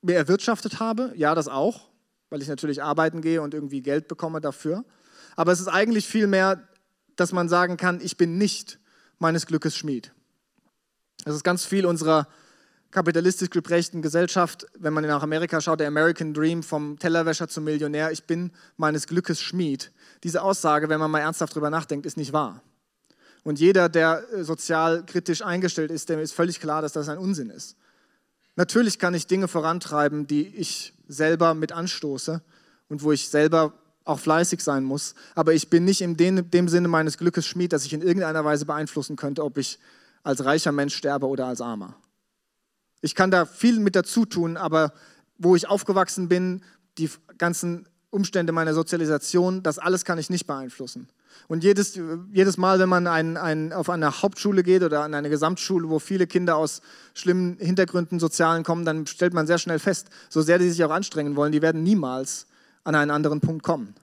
mir 0.02 0.16
erwirtschaftet 0.16 0.80
habe. 0.80 1.12
Ja, 1.16 1.34
das 1.34 1.48
auch, 1.48 1.88
weil 2.28 2.42
ich 2.42 2.48
natürlich 2.48 2.82
arbeiten 2.82 3.22
gehe 3.22 3.42
und 3.42 3.54
irgendwie 3.54 3.82
Geld 3.82 4.08
bekomme 4.08 4.40
dafür. 4.40 4.84
Aber 5.36 5.52
es 5.52 5.60
ist 5.60 5.68
eigentlich 5.68 6.06
vielmehr, 6.06 6.68
dass 7.16 7.32
man 7.32 7.48
sagen 7.48 7.76
kann, 7.76 8.00
ich 8.00 8.16
bin 8.16 8.38
nicht 8.38 8.78
meines 9.18 9.46
Glückes 9.46 9.76
Schmied. 9.76 10.12
Das 11.24 11.34
ist 11.34 11.44
ganz 11.44 11.64
viel 11.64 11.86
unserer 11.86 12.26
kapitalistisch 12.90 13.50
geprägten 13.50 14.02
Gesellschaft, 14.02 14.66
wenn 14.78 14.92
man 14.92 15.06
nach 15.06 15.22
Amerika 15.22 15.60
schaut, 15.60 15.80
der 15.80 15.88
American 15.88 16.34
Dream 16.34 16.62
vom 16.62 16.98
Tellerwäscher 16.98 17.46
zum 17.48 17.64
Millionär, 17.64 18.10
ich 18.10 18.24
bin 18.24 18.50
meines 18.76 19.06
Glückes 19.06 19.40
Schmied. 19.40 19.92
Diese 20.24 20.42
Aussage, 20.42 20.88
wenn 20.88 20.98
man 20.98 21.10
mal 21.10 21.20
ernsthaft 21.20 21.54
drüber 21.54 21.70
nachdenkt, 21.70 22.06
ist 22.06 22.16
nicht 22.16 22.32
wahr. 22.32 22.62
Und 23.42 23.58
jeder, 23.58 23.88
der 23.88 24.24
äh, 24.32 24.44
sozial 24.44 25.04
kritisch 25.06 25.42
eingestellt 25.42 25.90
ist, 25.90 26.08
dem 26.08 26.18
ist 26.18 26.32
völlig 26.32 26.60
klar, 26.60 26.82
dass 26.82 26.92
das 26.92 27.08
ein 27.08 27.18
Unsinn 27.18 27.50
ist. 27.50 27.76
Natürlich 28.56 28.98
kann 28.98 29.14
ich 29.14 29.26
Dinge 29.26 29.48
vorantreiben, 29.48 30.26
die 30.26 30.46
ich 30.46 30.92
selber 31.08 31.54
mit 31.54 31.72
anstoße 31.72 32.42
und 32.88 33.02
wo 33.02 33.12
ich 33.12 33.28
selber 33.28 33.72
auch 34.04 34.18
fleißig 34.18 34.60
sein 34.60 34.84
muss, 34.84 35.14
aber 35.34 35.54
ich 35.54 35.70
bin 35.70 35.84
nicht 35.84 36.00
in 36.00 36.16
dem, 36.16 36.50
dem 36.50 36.68
Sinne 36.68 36.88
meines 36.88 37.18
Glückes 37.18 37.46
Schmied, 37.46 37.72
dass 37.72 37.84
ich 37.84 37.92
in 37.92 38.02
irgendeiner 38.02 38.44
Weise 38.44 38.66
beeinflussen 38.66 39.16
könnte, 39.16 39.44
ob 39.44 39.56
ich 39.56 39.78
als 40.22 40.44
reicher 40.44 40.72
Mensch 40.72 40.96
sterbe 40.96 41.26
oder 41.26 41.46
als 41.46 41.60
armer. 41.60 41.94
Ich 43.00 43.14
kann 43.14 43.30
da 43.30 43.46
viel 43.46 43.78
mit 43.78 43.96
dazu 43.96 44.26
tun, 44.26 44.56
aber 44.56 44.92
wo 45.38 45.56
ich 45.56 45.68
aufgewachsen 45.68 46.28
bin, 46.28 46.62
die 46.98 47.10
ganzen 47.38 47.86
Umstände 48.10 48.52
meiner 48.52 48.74
Sozialisation, 48.74 49.62
das 49.62 49.78
alles 49.78 50.04
kann 50.04 50.18
ich 50.18 50.30
nicht 50.30 50.46
beeinflussen. 50.46 51.08
Und 51.48 51.64
jedes, 51.64 51.98
jedes 52.32 52.56
Mal, 52.56 52.78
wenn 52.78 52.88
man 52.88 53.06
ein, 53.06 53.36
ein, 53.36 53.72
auf 53.72 53.88
eine 53.88 54.22
Hauptschule 54.22 54.62
geht 54.62 54.82
oder 54.82 55.02
an 55.02 55.14
eine 55.14 55.30
Gesamtschule, 55.30 55.88
wo 55.88 55.98
viele 55.98 56.26
Kinder 56.26 56.56
aus 56.56 56.82
schlimmen 57.14 57.56
Hintergründen, 57.58 58.18
sozialen 58.18 58.64
kommen, 58.64 58.84
dann 58.84 59.06
stellt 59.06 59.32
man 59.32 59.46
sehr 59.46 59.58
schnell 59.58 59.78
fest, 59.78 60.08
so 60.28 60.42
sehr 60.42 60.58
die 60.58 60.68
sich 60.68 60.82
auch 60.84 60.90
anstrengen 60.90 61.36
wollen, 61.36 61.52
die 61.52 61.62
werden 61.62 61.82
niemals 61.82 62.46
an 62.84 62.94
einen 62.94 63.10
anderen 63.10 63.40
Punkt 63.40 63.62
kommen. 63.62 63.94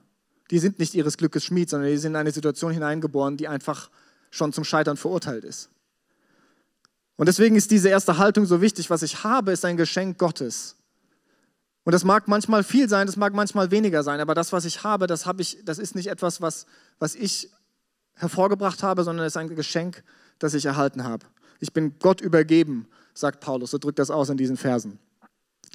Die 0.50 0.58
sind 0.58 0.78
nicht 0.78 0.94
ihres 0.94 1.18
Glückes 1.18 1.44
Schmied, 1.44 1.68
sondern 1.68 1.90
die 1.90 1.98
sind 1.98 2.12
in 2.12 2.16
eine 2.16 2.32
Situation 2.32 2.72
hineingeboren, 2.72 3.36
die 3.36 3.48
einfach 3.48 3.90
schon 4.30 4.52
zum 4.52 4.64
Scheitern 4.64 4.96
verurteilt 4.96 5.44
ist. 5.44 5.68
Und 7.16 7.26
deswegen 7.26 7.56
ist 7.56 7.70
diese 7.70 7.88
erste 7.88 8.16
Haltung 8.16 8.46
so 8.46 8.60
wichtig. 8.60 8.88
Was 8.90 9.02
ich 9.02 9.24
habe, 9.24 9.52
ist 9.52 9.64
ein 9.64 9.76
Geschenk 9.76 10.18
Gottes. 10.18 10.76
Und 11.88 11.92
das 11.92 12.04
mag 12.04 12.28
manchmal 12.28 12.64
viel 12.64 12.86
sein, 12.86 13.06
das 13.06 13.16
mag 13.16 13.32
manchmal 13.32 13.70
weniger 13.70 14.02
sein, 14.02 14.20
aber 14.20 14.34
das, 14.34 14.52
was 14.52 14.66
ich 14.66 14.84
habe, 14.84 15.06
das, 15.06 15.24
habe 15.24 15.40
ich, 15.40 15.56
das 15.64 15.78
ist 15.78 15.94
nicht 15.94 16.08
etwas, 16.08 16.42
was, 16.42 16.66
was 16.98 17.14
ich 17.14 17.48
hervorgebracht 18.12 18.82
habe, 18.82 19.04
sondern 19.04 19.24
es 19.24 19.32
ist 19.32 19.36
ein 19.38 19.48
Geschenk, 19.48 20.04
das 20.38 20.52
ich 20.52 20.66
erhalten 20.66 21.04
habe. 21.04 21.24
Ich 21.60 21.72
bin 21.72 21.98
Gott 21.98 22.20
übergeben, 22.20 22.88
sagt 23.14 23.40
Paulus, 23.40 23.70
so 23.70 23.78
drückt 23.78 23.98
das 23.98 24.10
aus 24.10 24.28
in 24.28 24.36
diesen 24.36 24.58
Versen. 24.58 24.98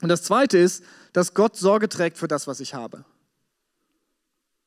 Und 0.04 0.10
das 0.10 0.22
Zweite 0.22 0.60
ist, 0.60 0.84
dass 1.14 1.34
Gott 1.34 1.56
Sorge 1.56 1.90
trägt 1.90 2.20
für 2.20 2.28
das, 2.28 2.46
was 2.46 2.60
ich 2.60 2.76
habe. 2.76 3.04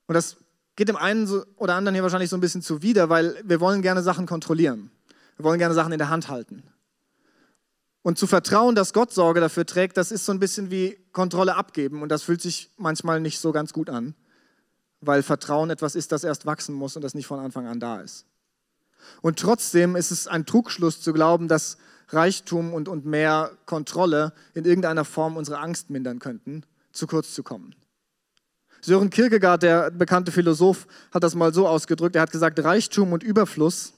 Und 0.09 0.15
das 0.17 0.39
geht 0.75 0.89
dem 0.89 0.97
einen 0.97 1.29
oder 1.59 1.77
anderen 1.77 1.95
hier 1.95 2.03
wahrscheinlich 2.03 2.31
so 2.31 2.37
ein 2.37 2.41
bisschen 2.41 2.63
zuwider, 2.63 3.09
weil 3.09 3.41
wir 3.45 3.61
wollen 3.61 3.83
gerne 3.83 4.03
Sachen 4.03 4.27
kontrollieren. 4.27 4.91
Wir 5.37 5.45
wollen 5.45 5.61
gerne 5.61 5.77
Sachen 5.77 5.93
in 5.93 5.99
der 5.99 6.09
Hand 6.09 6.27
halten. 6.27 6.65
Und 8.07 8.19
zu 8.19 8.29
vertrauen, 8.29 8.77
dass 8.77 8.93
Gott 8.93 9.13
Sorge 9.13 9.41
dafür 9.41 9.67
trägt, 9.67 9.97
das 9.97 10.13
ist 10.13 10.27
so 10.27 10.31
ein 10.31 10.39
bisschen 10.39 10.71
wie 10.71 10.97
Kontrolle 11.11 11.57
abgeben. 11.57 12.03
Und 12.03 12.09
das 12.09 12.23
fühlt 12.23 12.41
sich 12.41 12.71
manchmal 12.77 13.19
nicht 13.21 13.41
so 13.41 13.51
ganz 13.51 13.73
gut 13.73 13.91
an, 13.91 14.15
weil 15.01 15.25
Vertrauen 15.25 15.71
etwas 15.71 15.97
ist, 15.97 16.13
das 16.13 16.23
erst 16.23 16.47
wachsen 16.47 16.73
muss 16.73 16.95
und 16.95 17.03
das 17.03 17.15
nicht 17.15 17.27
von 17.27 17.41
Anfang 17.41 17.67
an 17.67 17.81
da 17.81 18.01
ist. 18.01 18.25
Und 19.23 19.41
trotzdem 19.41 19.97
ist 19.97 20.13
es 20.13 20.29
ein 20.29 20.47
Trugschluss 20.47 21.01
zu 21.01 21.13
glauben, 21.13 21.49
dass 21.49 21.79
Reichtum 22.11 22.75
und, 22.75 22.87
und 22.87 23.07
mehr 23.07 23.51
Kontrolle 23.67 24.33
in 24.55 24.67
irgendeiner 24.67 25.05
Form 25.05 25.37
unsere 25.37 25.59
Angst 25.59 25.91
mindern 25.91 26.21
könnten, 26.21 26.63
zu 26.93 27.09
kurz 27.09 27.35
zu 27.35 27.43
kommen. 27.43 27.75
Sören 28.83 29.11
Kierkegaard, 29.11 29.65
der 29.65 29.91
bekannte 29.91 30.31
Philosoph, 30.31 30.87
hat 31.11 31.25
das 31.25 31.35
mal 31.35 31.53
so 31.53 31.67
ausgedrückt. 31.67 32.15
Er 32.15 32.23
hat 32.23 32.31
gesagt, 32.31 32.63
Reichtum 32.63 33.13
und 33.13 33.25
Überfluss 33.25 33.95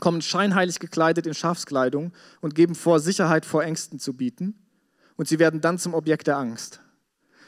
kommen 0.00 0.22
scheinheilig 0.22 0.80
gekleidet 0.80 1.26
in 1.26 1.34
Schafskleidung 1.34 2.12
und 2.40 2.54
geben 2.54 2.74
vor, 2.74 3.00
Sicherheit 3.00 3.44
vor 3.44 3.62
Ängsten 3.62 3.98
zu 3.98 4.14
bieten. 4.14 4.54
Und 5.16 5.28
sie 5.28 5.38
werden 5.38 5.60
dann 5.60 5.78
zum 5.78 5.94
Objekt 5.94 6.26
der 6.26 6.38
Angst. 6.38 6.80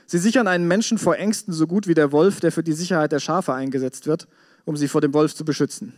Sie 0.07 0.19
sichern 0.19 0.47
einen 0.47 0.69
Menschen 0.69 0.99
vor 0.99 1.17
Ängsten 1.17 1.55
so 1.55 1.67
gut 1.67 1.87
wie 1.87 1.95
der 1.95 2.13
Wolf, 2.13 2.41
der 2.41 2.53
für 2.53 2.63
die 2.63 2.75
Sicherheit 2.75 3.13
der 3.13 3.21
Schafe 3.21 3.55
eingesetzt 3.55 4.07
wird, 4.07 4.29
um 4.65 4.77
sie 4.77 4.89
vor 4.89 5.01
dem 5.01 5.15
Wolf 5.15 5.35
zu 5.35 5.45
beschützen. 5.45 5.95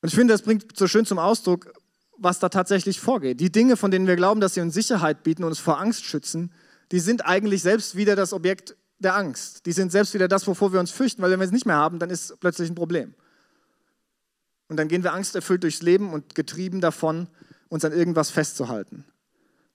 Und 0.00 0.08
ich 0.08 0.14
finde, 0.14 0.34
das 0.34 0.42
bringt 0.42 0.76
so 0.76 0.86
schön 0.86 1.06
zum 1.06 1.18
Ausdruck, 1.18 1.72
was 2.18 2.38
da 2.38 2.48
tatsächlich 2.48 3.00
vorgeht. 3.00 3.40
Die 3.40 3.52
Dinge, 3.52 3.76
von 3.76 3.90
denen 3.90 4.06
wir 4.06 4.16
glauben, 4.16 4.40
dass 4.40 4.54
sie 4.54 4.60
uns 4.60 4.74
Sicherheit 4.74 5.22
bieten 5.22 5.44
und 5.44 5.50
uns 5.50 5.58
vor 5.58 5.80
Angst 5.80 6.04
schützen, 6.04 6.52
die 6.90 7.00
sind 7.00 7.24
eigentlich 7.26 7.62
selbst 7.62 7.96
wieder 7.96 8.16
das 8.16 8.32
Objekt 8.32 8.76
der 8.98 9.14
Angst. 9.14 9.66
Die 9.66 9.72
sind 9.72 9.92
selbst 9.92 10.14
wieder 10.14 10.28
das, 10.28 10.46
wovor 10.46 10.72
wir 10.72 10.80
uns 10.80 10.90
fürchten, 10.90 11.22
weil 11.22 11.30
wenn 11.30 11.40
wir 11.40 11.46
es 11.46 11.52
nicht 11.52 11.66
mehr 11.66 11.76
haben, 11.76 11.98
dann 11.98 12.10
ist 12.10 12.38
plötzlich 12.40 12.70
ein 12.70 12.74
Problem. 12.74 13.14
Und 14.72 14.78
dann 14.78 14.88
gehen 14.88 15.02
wir 15.02 15.12
angsterfüllt 15.12 15.64
durchs 15.64 15.82
Leben 15.82 16.14
und 16.14 16.34
getrieben 16.34 16.80
davon, 16.80 17.28
uns 17.68 17.84
an 17.84 17.92
irgendwas 17.92 18.30
festzuhalten. 18.30 19.04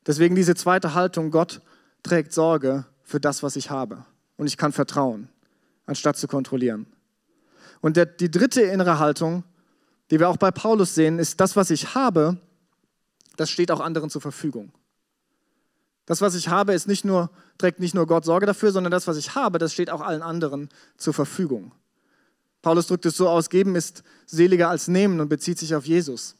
Deswegen 0.07 0.33
diese 0.33 0.55
zweite 0.55 0.95
Haltung, 0.95 1.29
Gott 1.29 1.61
trägt 2.01 2.33
Sorge 2.33 2.83
für 3.03 3.19
das, 3.19 3.43
was 3.43 3.57
ich 3.57 3.69
habe. 3.69 4.05
Und 4.37 4.47
ich 4.47 4.57
kann 4.57 4.71
vertrauen, 4.71 5.29
anstatt 5.85 6.17
zu 6.17 6.27
kontrollieren. 6.27 6.87
Und 7.79 7.95
der, 7.95 8.07
die 8.07 8.31
dritte 8.31 8.63
innere 8.63 8.97
Haltung, 8.97 9.43
die 10.09 10.19
wir 10.19 10.29
auch 10.29 10.37
bei 10.37 10.49
Paulus 10.49 10.95
sehen, 10.95 11.19
ist, 11.19 11.39
das, 11.39 11.55
was 11.55 11.69
ich 11.69 11.93
habe, 11.93 12.37
das 13.35 13.51
steht 13.51 13.69
auch 13.69 13.81
anderen 13.81 14.09
zur 14.09 14.21
Verfügung. 14.21 14.71
Das, 16.07 16.21
was 16.21 16.33
ich 16.33 16.49
habe, 16.49 16.73
ist 16.73 16.87
nicht 16.87 17.05
nur, 17.05 17.29
trägt 17.59 17.79
nicht 17.79 17.93
nur 17.93 18.07
Gott 18.07 18.25
Sorge 18.25 18.47
dafür, 18.47 18.71
sondern 18.71 18.89
das, 18.89 19.05
was 19.05 19.17
ich 19.17 19.35
habe, 19.35 19.59
das 19.59 19.73
steht 19.73 19.91
auch 19.91 20.01
allen 20.01 20.23
anderen 20.23 20.69
zur 20.97 21.13
Verfügung. 21.13 21.71
Paulus 22.61 22.87
drückt 22.87 23.05
es 23.05 23.15
so 23.15 23.29
aus, 23.29 23.49
geben 23.49 23.75
ist 23.75 24.03
seliger 24.25 24.69
als 24.69 24.87
nehmen 24.87 25.19
und 25.19 25.29
bezieht 25.29 25.57
sich 25.59 25.75
auf 25.75 25.85
Jesus. 25.85 26.35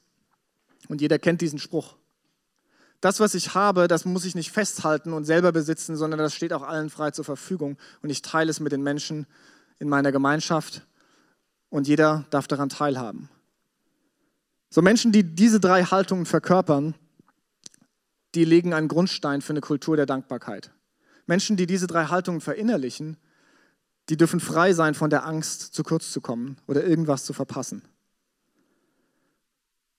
Und 0.88 1.02
jeder 1.02 1.20
kennt 1.20 1.42
diesen 1.42 1.60
Spruch. 1.60 1.96
Das, 3.02 3.20
was 3.20 3.36
ich 3.36 3.54
habe, 3.54 3.88
das 3.88 4.06
muss 4.06 4.26
ich 4.26 4.34
nicht 4.34 4.52
festhalten 4.52 5.14
und 5.14 5.26
selber 5.26 5.52
besitzen, 5.52 5.96
sondern 5.96 6.20
das 6.20 6.34
steht 6.34 6.54
auch 6.54 6.64
allen 6.64 6.90
frei 6.90 7.12
zur 7.12 7.26
Verfügung. 7.26 7.78
Und 8.02 8.10
ich 8.10 8.24
teile 8.24 8.50
es 8.50 8.60
mit 8.60 8.72
den 8.72 8.82
Menschen 8.82 9.28
in 9.80 9.88
meiner 9.88 10.12
Gemeinschaft 10.12 10.86
und 11.70 11.88
jeder 11.88 12.26
darf 12.32 12.48
daran 12.48 12.70
teilhaben. 12.70 13.30
So 14.70 14.82
Menschen, 14.82 15.12
die 15.12 15.24
diese 15.24 15.60
drei 15.60 15.84
Haltungen 15.84 16.26
verkörpern, 16.26 16.96
die 18.36 18.46
legen 18.46 18.74
einen 18.74 18.88
Grundstein 18.88 19.42
für 19.42 19.54
eine 19.54 19.62
Kultur 19.62 19.96
der 19.96 20.06
Dankbarkeit. 20.06 20.72
Menschen, 21.26 21.58
die 21.58 21.68
diese 21.68 21.88
drei 21.88 22.06
Haltungen 22.06 22.42
verinnerlichen, 22.42 23.18
die 24.10 24.18
dürfen 24.18 24.40
frei 24.40 24.74
sein 24.74 24.94
von 24.94 25.10
der 25.10 25.26
Angst, 25.26 25.74
zu 25.74 25.84
kurz 25.84 26.12
zu 26.12 26.22
kommen 26.22 26.58
oder 26.68 26.84
irgendwas 26.84 27.26
zu 27.26 27.34
verpassen. 27.34 27.82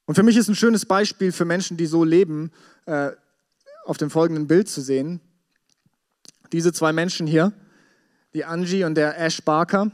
Und 0.07 0.15
für 0.15 0.23
mich 0.23 0.37
ist 0.37 0.49
ein 0.49 0.55
schönes 0.55 0.87
Beispiel 0.87 1.33
für 1.33 1.45
Menschen, 1.45 1.77
die 1.77 1.87
so 1.87 2.03
leben, 2.03 2.51
äh, 2.87 3.11
auf 3.85 3.99
dem 3.99 4.11
folgenden 4.11 4.47
Bild 4.47 4.69
zu 4.69 4.81
sehen. 4.81 5.21
Diese 6.53 6.73
zwei 6.73 6.93
Menschen 6.93 7.27
hier, 7.27 7.53
die 8.33 8.45
Angie 8.45 8.85
und 8.85 8.95
der 8.95 9.19
Ash 9.19 9.43
Barker, 9.43 9.91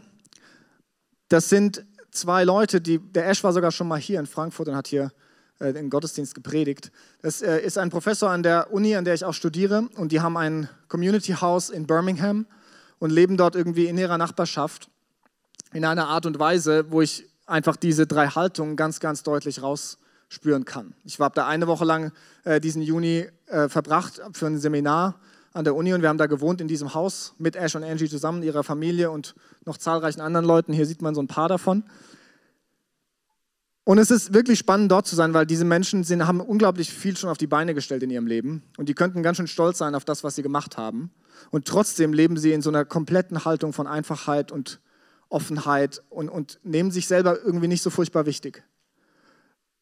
das 1.28 1.48
sind 1.48 1.84
zwei 2.12 2.44
Leute, 2.44 2.80
die, 2.80 2.98
der 2.98 3.28
Ash 3.28 3.42
war 3.42 3.52
sogar 3.52 3.72
schon 3.72 3.88
mal 3.88 3.98
hier 3.98 4.20
in 4.20 4.26
Frankfurt 4.26 4.68
und 4.68 4.76
hat 4.76 4.86
hier 4.86 5.10
äh, 5.58 5.72
den 5.72 5.90
Gottesdienst 5.90 6.34
gepredigt. 6.34 6.92
Das 7.22 7.42
äh, 7.42 7.58
ist 7.60 7.76
ein 7.76 7.90
Professor 7.90 8.30
an 8.30 8.44
der 8.44 8.72
Uni, 8.72 8.94
an 8.94 9.04
der 9.04 9.14
ich 9.14 9.24
auch 9.24 9.34
studiere, 9.34 9.88
und 9.96 10.12
die 10.12 10.20
haben 10.20 10.36
ein 10.36 10.68
Community 10.86 11.32
House 11.32 11.70
in 11.70 11.88
Birmingham 11.88 12.46
und 13.04 13.10
leben 13.10 13.36
dort 13.36 13.54
irgendwie 13.54 13.84
in 13.84 13.98
ihrer 13.98 14.16
Nachbarschaft 14.16 14.88
in 15.74 15.84
einer 15.84 16.08
Art 16.08 16.24
und 16.24 16.38
Weise, 16.38 16.90
wo 16.90 17.02
ich 17.02 17.28
einfach 17.44 17.76
diese 17.76 18.06
drei 18.06 18.28
Haltungen 18.28 18.76
ganz, 18.76 18.98
ganz 18.98 19.22
deutlich 19.22 19.60
rausspüren 19.60 20.64
kann. 20.64 20.94
Ich 21.04 21.20
habe 21.20 21.34
da 21.34 21.46
eine 21.46 21.66
Woche 21.66 21.84
lang 21.84 22.12
äh, 22.44 22.62
diesen 22.62 22.80
Juni 22.80 23.28
äh, 23.48 23.68
verbracht 23.68 24.22
für 24.32 24.46
ein 24.46 24.56
Seminar 24.56 25.20
an 25.52 25.64
der 25.64 25.74
Uni 25.74 25.92
und 25.92 26.00
wir 26.00 26.08
haben 26.08 26.16
da 26.16 26.24
gewohnt 26.24 26.62
in 26.62 26.66
diesem 26.66 26.94
Haus 26.94 27.34
mit 27.36 27.56
Ash 27.56 27.74
und 27.74 27.84
Angie 27.84 28.08
zusammen, 28.08 28.42
ihrer 28.42 28.64
Familie 28.64 29.10
und 29.10 29.34
noch 29.66 29.76
zahlreichen 29.76 30.22
anderen 30.22 30.46
Leuten. 30.46 30.72
Hier 30.72 30.86
sieht 30.86 31.02
man 31.02 31.14
so 31.14 31.20
ein 31.20 31.28
paar 31.28 31.50
davon. 31.50 31.84
Und 33.84 33.98
es 33.98 34.10
ist 34.10 34.32
wirklich 34.32 34.58
spannend, 34.58 34.90
dort 34.90 35.06
zu 35.06 35.14
sein, 35.14 35.34
weil 35.34 35.44
diese 35.44 35.66
Menschen 35.66 36.04
sind, 36.04 36.26
haben 36.26 36.40
unglaublich 36.40 36.90
viel 36.90 37.18
schon 37.18 37.28
auf 37.28 37.36
die 37.36 37.48
Beine 37.48 37.74
gestellt 37.74 38.02
in 38.02 38.08
ihrem 38.08 38.26
Leben 38.26 38.62
und 38.78 38.88
die 38.88 38.94
könnten 38.94 39.22
ganz 39.22 39.36
schön 39.36 39.46
stolz 39.46 39.76
sein 39.76 39.94
auf 39.94 40.06
das, 40.06 40.24
was 40.24 40.36
sie 40.36 40.42
gemacht 40.42 40.78
haben. 40.78 41.10
Und 41.50 41.66
trotzdem 41.66 42.12
leben 42.12 42.36
sie 42.36 42.52
in 42.52 42.62
so 42.62 42.70
einer 42.70 42.84
kompletten 42.84 43.44
Haltung 43.44 43.72
von 43.72 43.86
Einfachheit 43.86 44.52
und 44.52 44.80
Offenheit 45.28 46.02
und, 46.10 46.28
und 46.28 46.60
nehmen 46.62 46.90
sich 46.90 47.06
selber 47.06 47.38
irgendwie 47.42 47.68
nicht 47.68 47.82
so 47.82 47.90
furchtbar 47.90 48.26
wichtig. 48.26 48.62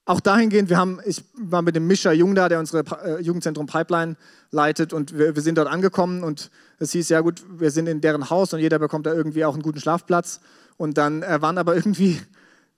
Auch 0.05 0.21
dahingehend, 0.21 0.69
wir 0.69 0.79
haben, 0.79 0.99
ich 1.05 1.23
war 1.35 1.63
mit 1.63 1.77
dem 1.77 1.87
Mischa 1.87 2.11
Jung 2.11 2.35
da, 2.35 2.49
der 2.49 2.59
unsere 2.59 2.85
äh, 3.05 3.21
Jugendzentrum 3.21 3.67
Pipeline 3.67 4.17
leitet 4.51 4.93
und 4.93 5.17
wir, 5.17 5.37
wir, 5.37 5.43
sind 5.43 5.59
dort 5.59 5.69
angekommen 5.69 6.25
und 6.25 6.51
es 6.79 6.91
hieß, 6.91 7.09
ja 7.11 7.21
gut, 7.21 7.43
wir 7.49 7.71
sind 7.71 7.87
in 7.87 8.01
deren 8.01 8.29
Haus 8.29 8.53
und 8.53 8.59
jeder 8.59 8.81
bekommt 8.81 9.07
da 9.07 9.15
irgendwie 9.15 9.45
auch 9.45 9.55
einen 9.55 9.63
guten 9.63 9.79
Schlafplatz 9.79 10.41
und 10.77 10.99
dann 10.99 11.23
äh, 11.23 11.41
waren 11.41 11.57
aber 11.57 11.77
irgendwie 11.77 12.21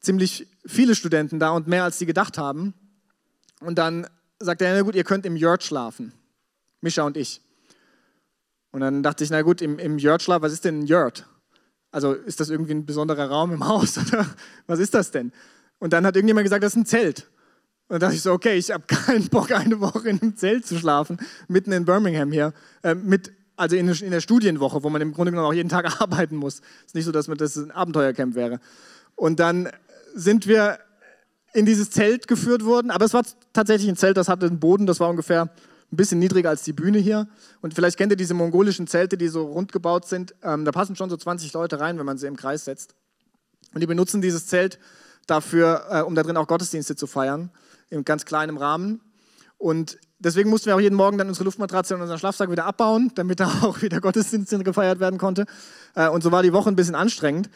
ziemlich 0.00 0.48
viele 0.66 0.94
Studenten 0.94 1.38
da 1.38 1.50
und 1.50 1.66
mehr 1.66 1.84
als 1.84 1.98
sie 1.98 2.04
gedacht 2.04 2.36
haben 2.36 2.74
und 3.60 3.78
dann 3.78 4.06
sagte 4.38 4.66
er, 4.66 4.74
na 4.74 4.82
gut, 4.82 4.94
ihr 4.94 5.04
könnt 5.04 5.24
im 5.24 5.36
Yurt 5.36 5.62
schlafen, 5.62 6.12
Mischa 6.82 7.04
und 7.04 7.16
ich. 7.16 7.40
Und 8.74 8.80
dann 8.80 9.04
dachte 9.04 9.22
ich, 9.22 9.30
na 9.30 9.42
gut, 9.42 9.62
im, 9.62 9.78
im 9.78 9.98
Yurt 9.98 10.20
schlafen, 10.20 10.42
was 10.42 10.52
ist 10.52 10.64
denn 10.64 10.80
ein 10.80 10.86
Yurt? 10.86 11.28
Also 11.92 12.12
ist 12.12 12.40
das 12.40 12.50
irgendwie 12.50 12.72
ein 12.72 12.84
besonderer 12.84 13.30
Raum 13.30 13.52
im 13.52 13.64
Haus 13.68 13.96
oder 13.98 14.26
was 14.66 14.80
ist 14.80 14.94
das 14.94 15.12
denn? 15.12 15.30
Und 15.78 15.92
dann 15.92 16.04
hat 16.04 16.16
irgendjemand 16.16 16.44
gesagt, 16.44 16.64
das 16.64 16.72
ist 16.72 16.78
ein 16.78 16.84
Zelt. 16.84 17.30
Und 17.86 17.92
dann 17.92 18.00
dachte 18.00 18.16
ich 18.16 18.22
so, 18.22 18.32
okay, 18.32 18.56
ich 18.56 18.72
habe 18.72 18.82
keinen 18.88 19.28
Bock, 19.28 19.52
eine 19.52 19.78
Woche 19.78 20.08
in 20.08 20.20
einem 20.20 20.36
Zelt 20.36 20.66
zu 20.66 20.76
schlafen, 20.76 21.18
mitten 21.46 21.70
in 21.70 21.84
Birmingham 21.84 22.32
hier, 22.32 22.52
äh, 22.82 22.96
mit, 22.96 23.30
also 23.54 23.76
in, 23.76 23.86
in, 23.88 24.10
der 24.10 24.20
Studienwoche, 24.20 24.82
wo 24.82 24.90
man 24.90 25.00
im 25.00 25.12
Grunde 25.12 25.30
genommen 25.30 25.46
auch 25.46 25.54
jeden 25.54 25.68
Tag 25.68 26.00
arbeiten 26.00 26.34
muss. 26.34 26.54
Es 26.80 26.86
ist 26.86 26.94
nicht 26.96 27.04
so, 27.04 27.12
dass 27.12 27.26
das 27.26 27.56
ein 27.56 27.70
Abenteuercamp 27.70 28.34
wäre. 28.34 28.58
Und 29.14 29.38
dann 29.38 29.68
sind 30.16 30.48
wir 30.48 30.80
in 31.52 31.64
dieses 31.64 31.92
Zelt 31.92 32.26
geführt 32.26 32.64
worden, 32.64 32.90
aber 32.90 33.04
es 33.04 33.14
war 33.14 33.22
tatsächlich 33.52 33.88
ein 33.88 33.96
Zelt, 33.96 34.16
das 34.16 34.28
hatte 34.28 34.46
einen 34.46 34.58
Boden, 34.58 34.86
das 34.86 34.98
war 34.98 35.10
ungefähr 35.10 35.52
ein 35.94 35.96
bisschen 35.96 36.18
niedriger 36.18 36.50
als 36.50 36.62
die 36.64 36.72
Bühne 36.72 36.98
hier. 36.98 37.28
Und 37.62 37.74
vielleicht 37.74 37.96
kennt 37.96 38.12
ihr 38.12 38.16
diese 38.16 38.34
mongolischen 38.34 38.86
Zelte, 38.86 39.16
die 39.16 39.28
so 39.28 39.46
rund 39.46 39.72
gebaut 39.72 40.06
sind. 40.06 40.34
Ähm, 40.42 40.64
da 40.64 40.72
passen 40.72 40.96
schon 40.96 41.08
so 41.08 41.16
20 41.16 41.52
Leute 41.52 41.80
rein, 41.80 41.98
wenn 41.98 42.06
man 42.06 42.18
sie 42.18 42.26
im 42.26 42.36
Kreis 42.36 42.64
setzt. 42.64 42.94
Und 43.72 43.80
die 43.80 43.86
benutzen 43.86 44.20
dieses 44.20 44.46
Zelt 44.46 44.78
dafür, 45.26 45.86
äh, 45.90 46.00
um 46.02 46.14
da 46.14 46.22
drin 46.22 46.36
auch 46.36 46.46
Gottesdienste 46.46 46.96
zu 46.96 47.06
feiern, 47.06 47.50
im 47.90 48.04
ganz 48.04 48.24
kleinen 48.24 48.56
Rahmen. 48.56 49.00
Und 49.56 49.98
deswegen 50.18 50.50
mussten 50.50 50.66
wir 50.66 50.76
auch 50.76 50.80
jeden 50.80 50.96
Morgen 50.96 51.16
dann 51.16 51.28
unsere 51.28 51.44
Luftmatratze 51.44 51.94
und 51.94 52.02
unseren 52.02 52.18
Schlafsack 52.18 52.50
wieder 52.50 52.66
abbauen, 52.66 53.12
damit 53.14 53.40
da 53.40 53.46
auch 53.62 53.80
wieder 53.82 54.00
Gottesdienste 54.00 54.58
gefeiert 54.64 55.00
werden 55.00 55.18
konnte. 55.18 55.46
Äh, 55.94 56.08
und 56.08 56.22
so 56.22 56.32
war 56.32 56.42
die 56.42 56.52
Woche 56.52 56.68
ein 56.68 56.76
bisschen 56.76 56.94
anstrengend. 56.94 57.48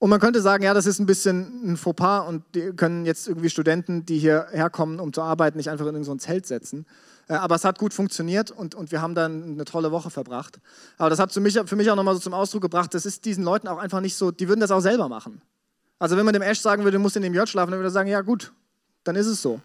Und 0.00 0.10
man 0.10 0.20
könnte 0.20 0.40
sagen, 0.40 0.62
ja, 0.62 0.74
das 0.74 0.86
ist 0.86 1.00
ein 1.00 1.06
bisschen 1.06 1.72
ein 1.72 1.76
Fauxpas 1.76 2.28
und 2.28 2.44
die 2.54 2.70
können 2.72 3.04
jetzt 3.04 3.26
irgendwie 3.26 3.50
Studenten, 3.50 4.06
die 4.06 4.18
hierher 4.18 4.70
kommen, 4.70 5.00
um 5.00 5.12
zu 5.12 5.22
arbeiten, 5.22 5.56
nicht 5.56 5.70
einfach 5.70 5.86
in 5.86 6.04
so 6.04 6.12
ein 6.12 6.20
Zelt 6.20 6.46
setzen. 6.46 6.86
Äh, 7.28 7.34
aber 7.34 7.56
es 7.56 7.64
hat 7.64 7.78
gut 7.78 7.92
funktioniert 7.92 8.50
und, 8.50 8.74
und 8.74 8.92
wir 8.92 9.02
haben 9.02 9.14
dann 9.14 9.42
eine 9.42 9.64
tolle 9.64 9.90
Woche 9.90 10.10
verbracht. 10.10 10.60
Aber 10.98 11.10
das 11.10 11.18
hat 11.18 11.32
für 11.32 11.40
mich, 11.40 11.58
für 11.66 11.76
mich 11.76 11.90
auch 11.90 11.96
nochmal 11.96 12.14
so 12.14 12.20
zum 12.20 12.34
Ausdruck 12.34 12.62
gebracht, 12.62 12.94
das 12.94 13.06
ist 13.06 13.24
diesen 13.24 13.42
Leuten 13.42 13.66
auch 13.66 13.78
einfach 13.78 14.00
nicht 14.00 14.16
so, 14.16 14.30
die 14.30 14.48
würden 14.48 14.60
das 14.60 14.70
auch 14.70 14.80
selber 14.80 15.08
machen. 15.08 15.42
Also 15.98 16.16
wenn 16.16 16.24
man 16.24 16.32
dem 16.32 16.42
Ash 16.42 16.60
sagen 16.60 16.84
würde, 16.84 16.96
du 16.96 17.02
musst 17.02 17.16
in 17.16 17.22
dem 17.22 17.34
J 17.34 17.48
schlafen, 17.48 17.72
dann 17.72 17.80
würde 17.80 17.88
er 17.88 17.92
sagen, 17.92 18.08
ja 18.08 18.20
gut, 18.20 18.52
dann 19.02 19.16
ist 19.16 19.26
es 19.26 19.42
so. 19.42 19.60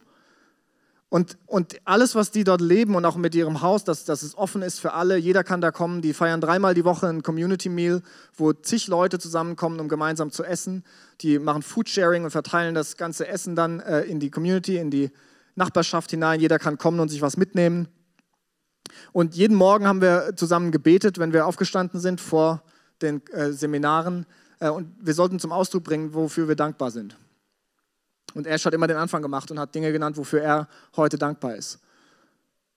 Und, 1.14 1.38
und 1.46 1.76
alles, 1.86 2.16
was 2.16 2.32
die 2.32 2.44
dort 2.44 2.60
leben 2.60 2.96
und 2.96 3.06
auch 3.06 3.18
mit 3.18 3.36
ihrem 3.36 3.62
Haus, 3.62 3.84
dass, 3.84 4.04
dass 4.04 4.24
es 4.24 4.36
offen 4.36 4.64
ist 4.64 4.80
für 4.80 4.94
alle, 4.94 5.16
jeder 5.16 5.44
kann 5.44 5.62
da 5.62 5.70
kommen, 5.70 6.02
die 6.02 6.12
feiern 6.12 6.42
dreimal 6.42 6.74
die 6.74 6.86
Woche 6.86 7.08
ein 7.08 7.22
Community 7.22 7.70
Meal, 7.70 8.02
wo 8.36 8.52
zig 8.52 8.88
Leute 8.88 9.20
zusammenkommen, 9.20 9.80
um 9.80 9.90
gemeinsam 9.90 10.32
zu 10.32 10.44
essen. 10.44 10.84
Die 11.22 11.38
machen 11.38 11.62
Foodsharing 11.62 12.24
und 12.24 12.32
verteilen 12.32 12.74
das 12.74 12.98
ganze 12.98 13.28
Essen 13.28 13.56
dann 13.56 13.80
äh, 13.82 14.02
in 14.06 14.20
die 14.20 14.32
Community, 14.32 14.78
in 14.78 14.90
die 14.90 15.12
Nachbarschaft 15.54 16.10
hinein. 16.10 16.40
Jeder 16.40 16.58
kann 16.58 16.80
kommen 16.80 17.00
und 17.00 17.10
sich 17.10 17.22
was 17.22 17.38
mitnehmen. 17.38 17.90
Und 19.12 19.36
jeden 19.36 19.56
Morgen 19.56 19.86
haben 19.86 20.02
wir 20.02 20.36
zusammen 20.36 20.72
gebetet, 20.72 21.20
wenn 21.20 21.32
wir 21.32 21.46
aufgestanden 21.46 22.00
sind 22.00 22.22
vor 22.22 22.64
den 23.04 23.22
äh, 23.28 23.52
Seminaren. 23.52 24.26
Äh, 24.58 24.70
und 24.70 24.92
wir 25.00 25.14
sollten 25.14 25.40
zum 25.40 25.52
Ausdruck 25.52 25.84
bringen, 25.84 26.16
wofür 26.16 26.48
wir 26.48 26.56
dankbar 26.56 26.90
sind. 26.90 27.20
Und 28.34 28.48
Ash 28.48 28.66
hat 28.66 28.74
immer 28.74 28.88
den 28.88 28.98
Anfang 28.98 29.22
gemacht 29.22 29.52
und 29.52 29.60
hat 29.60 29.74
Dinge 29.76 29.92
genannt, 29.92 30.18
wofür 30.18 30.42
er 30.42 30.68
heute 30.96 31.18
dankbar 31.18 31.56
ist. 31.56 31.80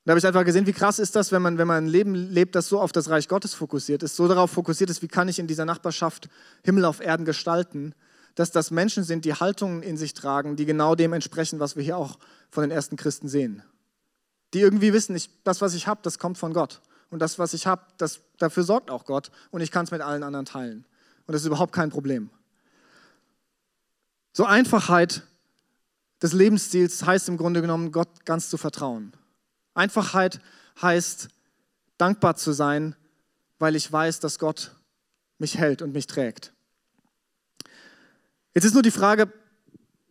Da 0.05 0.13
habe 0.13 0.21
ich 0.21 0.27
einfach 0.27 0.45
gesehen, 0.45 0.67
wie 0.67 0.73
krass 0.73 1.01
ist 1.01 1.17
das, 1.17 1.33
wenn 1.33 1.43
man, 1.43 1.59
wenn 1.59 1.67
man 1.67 1.85
ein 1.85 1.89
Leben 1.89 2.15
lebt, 2.15 2.55
das 2.55 2.69
so 2.69 2.81
auf 2.81 2.93
das 2.93 3.11
Reich 3.11 3.27
Gottes 3.27 3.55
fokussiert 3.55 4.05
ist, 4.05 4.15
so 4.15 4.29
darauf 4.29 4.53
fokussiert 4.53 4.89
ist, 4.89 5.03
wie 5.03 5.09
kann 5.09 5.29
ich 5.29 5.41
in 5.41 5.49
dieser 5.49 5.65
Nachbarschaft 5.65 6.29
Himmel 6.63 6.85
auf 6.85 7.01
Erden 7.01 7.25
gestalten, 7.25 7.93
dass 8.37 8.53
das 8.53 8.71
Menschen 8.71 9.03
sind, 9.03 9.25
die 9.25 9.35
Haltungen 9.35 9.83
in 9.83 9.97
sich 9.97 10.15
tragen, 10.15 10.55
die 10.55 10.65
genau 10.65 10.95
dem 10.95 11.13
entsprechen, 11.13 11.59
was 11.59 11.75
wir 11.75 11.83
hier 11.83 11.97
auch 11.97 12.19
von 12.51 12.63
den 12.63 12.71
ersten 12.71 12.97
Christen 12.97 13.29
sehen. 13.29 13.65
Die 14.55 14.61
irgendwie 14.61 14.93
wissen, 14.93 15.17
ich, 15.17 15.29
das, 15.43 15.61
was 15.61 15.75
ich 15.75 15.89
habe, 15.89 16.01
das 16.05 16.21
kommt 16.21 16.39
von 16.39 16.53
Gott. 16.53 16.83
Und 17.11 17.21
das, 17.21 17.41
was 17.41 17.53
ich 17.53 17.67
habe, 17.67 17.83
dafür 18.39 18.63
sorgt 18.63 18.91
auch 18.91 19.07
Gott. 19.07 19.33
Und 19.51 19.61
ich 19.61 19.73
kann 19.73 19.85
es 19.85 19.91
mit 19.91 20.03
allen 20.03 20.23
anderen 20.23 20.45
teilen. 20.45 20.85
Und 21.27 21.33
das 21.33 21.43
ist 21.43 21.47
überhaupt 21.47 21.73
kein 21.73 21.91
Problem. 21.91 22.31
So 24.33 24.45
Einfachheit 24.45 25.23
des 26.23 26.33
Lebensstils 26.33 27.05
heißt 27.05 27.29
im 27.29 27.37
Grunde 27.37 27.61
genommen, 27.61 27.93
Gott 27.93 28.25
ganz 28.25 28.49
zu 28.49 28.57
vertrauen. 28.57 29.13
Einfachheit 29.75 30.41
heißt, 30.81 31.29
dankbar 31.99 32.37
zu 32.37 32.53
sein, 32.53 32.95
weil 33.59 33.77
ich 33.77 33.91
weiß, 33.91 34.21
dass 34.21 34.39
Gott 34.39 34.75
mich 35.39 35.59
hält 35.59 35.83
und 35.83 35.93
mich 35.93 36.07
trägt. 36.07 36.53
Jetzt 38.55 38.65
ist 38.65 38.75
nur 38.75 38.83
die 38.83 38.91
Frage, 38.91 39.31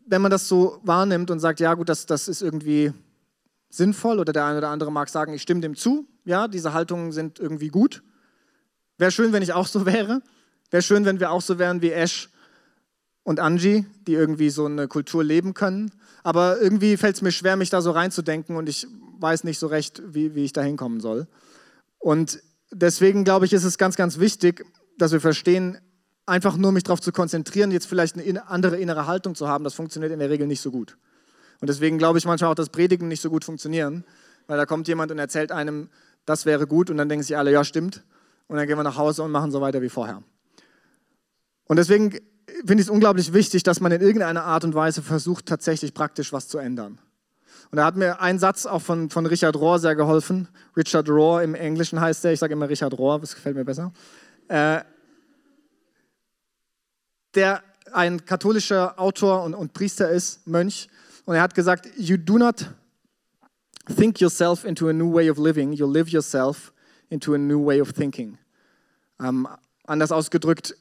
wenn 0.06 0.22
man 0.22 0.32
das 0.32 0.48
so 0.48 0.80
wahrnimmt 0.84 1.32
und 1.32 1.40
sagt, 1.40 1.60
ja 1.60 1.74
gut, 1.74 1.90
das, 1.90 2.06
das 2.06 2.28
ist 2.28 2.42
irgendwie 2.42 2.94
sinnvoll 3.70 4.20
oder 4.20 4.34
der 4.34 4.46
eine 4.46 4.60
oder 4.60 4.70
andere 4.70 4.92
mag 4.92 5.10
sagen, 5.10 5.34
ich 5.34 5.42
stimme 5.42 5.62
dem 5.62 5.76
zu, 5.76 6.08
ja, 6.26 6.48
diese 6.48 6.74
Haltungen 6.74 7.12
sind 7.12 7.40
irgendwie 7.40 7.70
gut. 7.70 8.04
Wäre 8.98 9.12
schön, 9.12 9.34
wenn 9.34 9.44
ich 9.44 9.54
auch 9.54 9.68
so 9.68 9.86
wäre. 9.88 10.22
Wäre 10.70 10.84
schön, 10.84 11.06
wenn 11.06 11.20
wir 11.20 11.32
auch 11.32 11.42
so 11.42 11.60
wären 11.60 11.82
wie 11.82 11.92
Ash 11.92 12.30
und 13.26 13.40
Angie, 13.40 13.86
die 14.08 14.14
irgendwie 14.14 14.52
so 14.52 14.66
eine 14.66 14.88
Kultur 14.88 15.24
leben 15.24 15.56
können. 15.56 15.92
Aber 16.24 16.62
irgendwie 16.62 16.96
fällt 16.96 17.16
es 17.16 17.22
mir 17.22 17.32
schwer, 17.32 17.58
mich 17.58 17.72
da 17.72 17.82
so 17.82 17.92
reinzudenken 17.92 18.56
und 18.56 18.70
ich 18.70 18.88
weiß 19.20 19.44
nicht 19.44 19.58
so 19.60 19.68
recht, 19.68 20.02
wie, 20.06 20.36
wie 20.36 20.46
ich 20.46 20.54
da 20.54 20.62
hinkommen 20.62 21.02
soll. 21.02 21.28
Und 21.98 22.40
deswegen 22.72 23.24
glaube 23.24 23.46
ich, 23.46 23.54
ist 23.54 23.64
es 23.64 23.80
ganz, 23.80 23.96
ganz 23.96 24.20
wichtig, 24.20 24.64
dass 24.98 25.12
wir 25.12 25.20
verstehen, 25.20 25.80
einfach 26.28 26.56
nur 26.56 26.72
mich 26.72 26.84
darauf 26.84 27.02
zu 27.02 27.12
konzentrieren, 27.12 27.72
jetzt 27.72 27.88
vielleicht 27.88 28.16
eine 28.18 28.48
andere 28.48 28.78
innere 28.78 29.08
Haltung 29.08 29.34
zu 29.34 29.48
haben, 29.48 29.64
das 29.64 29.74
funktioniert 29.74 30.12
in 30.12 30.20
der 30.20 30.30
Regel 30.30 30.46
nicht 30.46 30.62
so 30.62 30.70
gut. 30.70 30.98
Und 31.62 31.70
deswegen 31.70 31.98
glaube 31.98 32.20
ich 32.20 32.26
manchmal 32.26 32.52
auch, 32.52 32.56
dass 32.56 32.70
Predigen 32.70 33.08
nicht 33.08 33.22
so 33.22 33.32
gut 33.32 33.44
funktionieren, 33.44 34.06
weil 34.46 34.58
da 34.58 34.68
kommt 34.68 34.88
jemand 34.88 35.12
und 35.12 35.18
erzählt 35.18 35.52
einem, 35.52 35.90
das 36.28 36.46
wäre 36.46 36.68
gut 36.68 36.92
und 36.92 36.98
dann 36.98 37.10
denken 37.10 37.24
sich 37.24 37.36
alle, 37.38 37.52
ja 37.52 37.64
stimmt. 37.64 38.04
Und 38.48 38.58
dann 38.58 38.68
gehen 38.68 38.78
wir 38.78 38.84
nach 38.84 38.98
Hause 38.98 39.24
und 39.24 39.32
machen 39.32 39.50
so 39.50 39.62
weiter 39.62 39.82
wie 39.82 39.90
vorher. 39.90 40.22
Und 41.66 41.78
deswegen 41.78 42.20
finde 42.48 42.76
ich 42.76 42.88
es 42.88 42.90
unglaublich 42.90 43.34
wichtig, 43.34 43.64
dass 43.64 43.80
man 43.80 43.92
in 43.92 44.02
irgendeiner 44.02 44.44
Art 44.44 44.64
und 44.64 44.76
Weise 44.76 45.02
versucht, 45.02 45.46
tatsächlich 45.46 45.94
praktisch 45.94 46.34
was 46.34 46.48
zu 46.48 46.58
ändern. 46.58 47.00
Und 47.72 47.78
da 47.78 47.86
hat 47.86 47.96
mir 47.96 48.22
ein 48.22 48.40
Satz 48.40 48.66
auch 48.66 48.82
von, 48.82 49.10
von 49.10 49.26
Richard 49.26 49.56
Rohr 49.56 49.80
sehr 49.80 49.96
geholfen. 49.96 50.48
Richard 50.78 51.10
Rohr 51.10 51.42
im 51.42 51.56
Englischen 51.56 52.00
heißt 52.00 52.24
er, 52.26 52.34
ich 52.34 52.40
sage 52.40 52.54
immer 52.54 52.70
Richard 52.70 52.98
Rohr, 52.98 53.20
das 53.20 53.36
gefällt 53.36 53.56
mir 53.56 53.66
besser. 53.66 53.92
Äh, 54.48 54.82
der 57.34 57.64
ein 57.92 58.26
katholischer 58.26 59.00
Autor 59.00 59.44
und, 59.44 59.54
und 59.54 59.74
Priester 59.74 60.10
ist, 60.10 60.48
Mönch. 60.48 60.88
Und 61.26 61.36
er 61.36 61.42
hat 61.42 61.56
gesagt, 61.56 61.90
you 61.98 62.18
do 62.18 62.38
not 62.38 62.70
think 63.96 64.20
yourself 64.20 64.64
into 64.64 64.88
a 64.88 64.94
new 64.94 65.12
way 65.12 65.30
of 65.30 65.38
living, 65.38 65.74
you 65.74 65.92
live 65.92 66.10
yourself 66.10 66.72
into 67.10 67.34
a 67.34 67.38
new 67.38 67.64
way 67.64 67.82
of 67.82 67.94
thinking. 67.94 68.38
Ähm, 69.20 69.48
anders 69.86 70.12
ausgedrückt, 70.12 70.76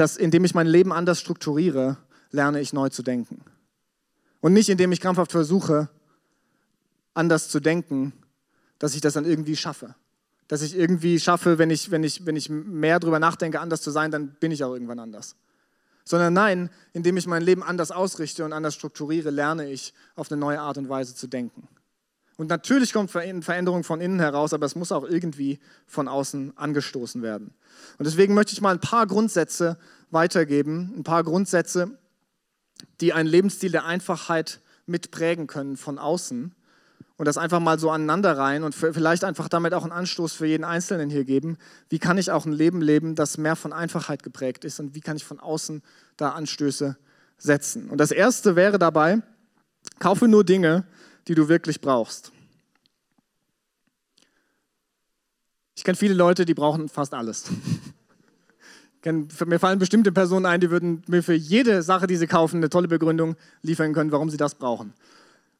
dass 0.00 0.16
indem 0.16 0.46
ich 0.46 0.54
mein 0.54 0.66
Leben 0.66 0.94
anders 0.94 1.20
strukturiere, 1.20 1.98
lerne 2.30 2.62
ich 2.62 2.72
neu 2.72 2.88
zu 2.88 3.02
denken. 3.02 3.44
Und 4.40 4.54
nicht 4.54 4.70
indem 4.70 4.92
ich 4.92 5.00
krampfhaft 5.02 5.30
versuche, 5.30 5.90
anders 7.12 7.50
zu 7.50 7.60
denken, 7.60 8.14
dass 8.78 8.94
ich 8.94 9.02
das 9.02 9.12
dann 9.12 9.26
irgendwie 9.26 9.56
schaffe. 9.56 9.94
Dass 10.48 10.62
ich 10.62 10.74
irgendwie 10.74 11.20
schaffe, 11.20 11.58
wenn 11.58 11.68
ich, 11.68 11.90
wenn 11.90 12.02
ich, 12.02 12.24
wenn 12.24 12.34
ich 12.34 12.48
mehr 12.48 12.98
darüber 12.98 13.18
nachdenke, 13.18 13.60
anders 13.60 13.82
zu 13.82 13.90
sein, 13.90 14.10
dann 14.10 14.28
bin 14.40 14.52
ich 14.52 14.64
auch 14.64 14.72
irgendwann 14.72 15.00
anders. 15.00 15.36
Sondern 16.06 16.32
nein, 16.32 16.70
indem 16.94 17.18
ich 17.18 17.26
mein 17.26 17.42
Leben 17.42 17.62
anders 17.62 17.90
ausrichte 17.90 18.46
und 18.46 18.54
anders 18.54 18.74
strukturiere, 18.74 19.28
lerne 19.28 19.70
ich 19.70 19.92
auf 20.16 20.32
eine 20.32 20.40
neue 20.40 20.60
Art 20.60 20.78
und 20.78 20.88
Weise 20.88 21.14
zu 21.14 21.26
denken. 21.26 21.68
Und 22.40 22.48
natürlich 22.48 22.94
kommt 22.94 23.10
Veränderung 23.10 23.84
von 23.84 24.00
innen 24.00 24.18
heraus, 24.18 24.54
aber 24.54 24.64
es 24.64 24.74
muss 24.74 24.92
auch 24.92 25.04
irgendwie 25.04 25.58
von 25.86 26.08
außen 26.08 26.56
angestoßen 26.56 27.20
werden. 27.20 27.52
Und 27.98 28.06
deswegen 28.06 28.32
möchte 28.32 28.54
ich 28.54 28.62
mal 28.62 28.70
ein 28.70 28.80
paar 28.80 29.06
Grundsätze 29.06 29.76
weitergeben, 30.10 30.94
ein 30.96 31.04
paar 31.04 31.22
Grundsätze, 31.22 31.98
die 33.02 33.12
einen 33.12 33.28
Lebensstil 33.28 33.72
der 33.72 33.84
Einfachheit 33.84 34.60
mitprägen 34.86 35.48
können 35.48 35.76
von 35.76 35.98
außen. 35.98 36.54
Und 37.18 37.26
das 37.26 37.36
einfach 37.36 37.60
mal 37.60 37.78
so 37.78 37.90
aneinander 37.90 38.38
rein 38.38 38.62
und 38.62 38.74
vielleicht 38.74 39.22
einfach 39.22 39.50
damit 39.50 39.74
auch 39.74 39.82
einen 39.82 39.92
Anstoß 39.92 40.32
für 40.32 40.46
jeden 40.46 40.64
Einzelnen 40.64 41.10
hier 41.10 41.26
geben. 41.26 41.58
Wie 41.90 41.98
kann 41.98 42.16
ich 42.16 42.30
auch 42.30 42.46
ein 42.46 42.52
Leben 42.52 42.80
leben, 42.80 43.16
das 43.16 43.36
mehr 43.36 43.54
von 43.54 43.74
Einfachheit 43.74 44.22
geprägt 44.22 44.64
ist 44.64 44.80
und 44.80 44.94
wie 44.94 45.00
kann 45.00 45.18
ich 45.18 45.26
von 45.26 45.40
außen 45.40 45.82
da 46.16 46.30
Anstöße 46.30 46.96
setzen? 47.36 47.90
Und 47.90 47.98
das 47.98 48.12
erste 48.12 48.56
wäre 48.56 48.78
dabei, 48.78 49.20
kaufe 49.98 50.26
nur 50.26 50.42
Dinge, 50.42 50.86
die 51.30 51.36
du 51.36 51.48
wirklich 51.48 51.80
brauchst. 51.80 52.32
Ich 55.76 55.84
kenne 55.84 55.94
viele 55.94 56.14
Leute, 56.14 56.44
die 56.44 56.54
brauchen 56.54 56.88
fast 56.88 57.14
alles. 57.14 57.44
Mir 59.04 59.60
fallen 59.60 59.78
bestimmte 59.78 60.10
Personen 60.10 60.44
ein, 60.44 60.60
die 60.60 60.72
würden 60.72 61.04
mir 61.06 61.22
für 61.22 61.34
jede 61.34 61.84
Sache, 61.84 62.08
die 62.08 62.16
sie 62.16 62.26
kaufen, 62.26 62.56
eine 62.56 62.68
tolle 62.68 62.88
Begründung 62.88 63.36
liefern 63.62 63.92
können, 63.92 64.10
warum 64.10 64.28
sie 64.28 64.38
das 64.38 64.56
brauchen. 64.56 64.92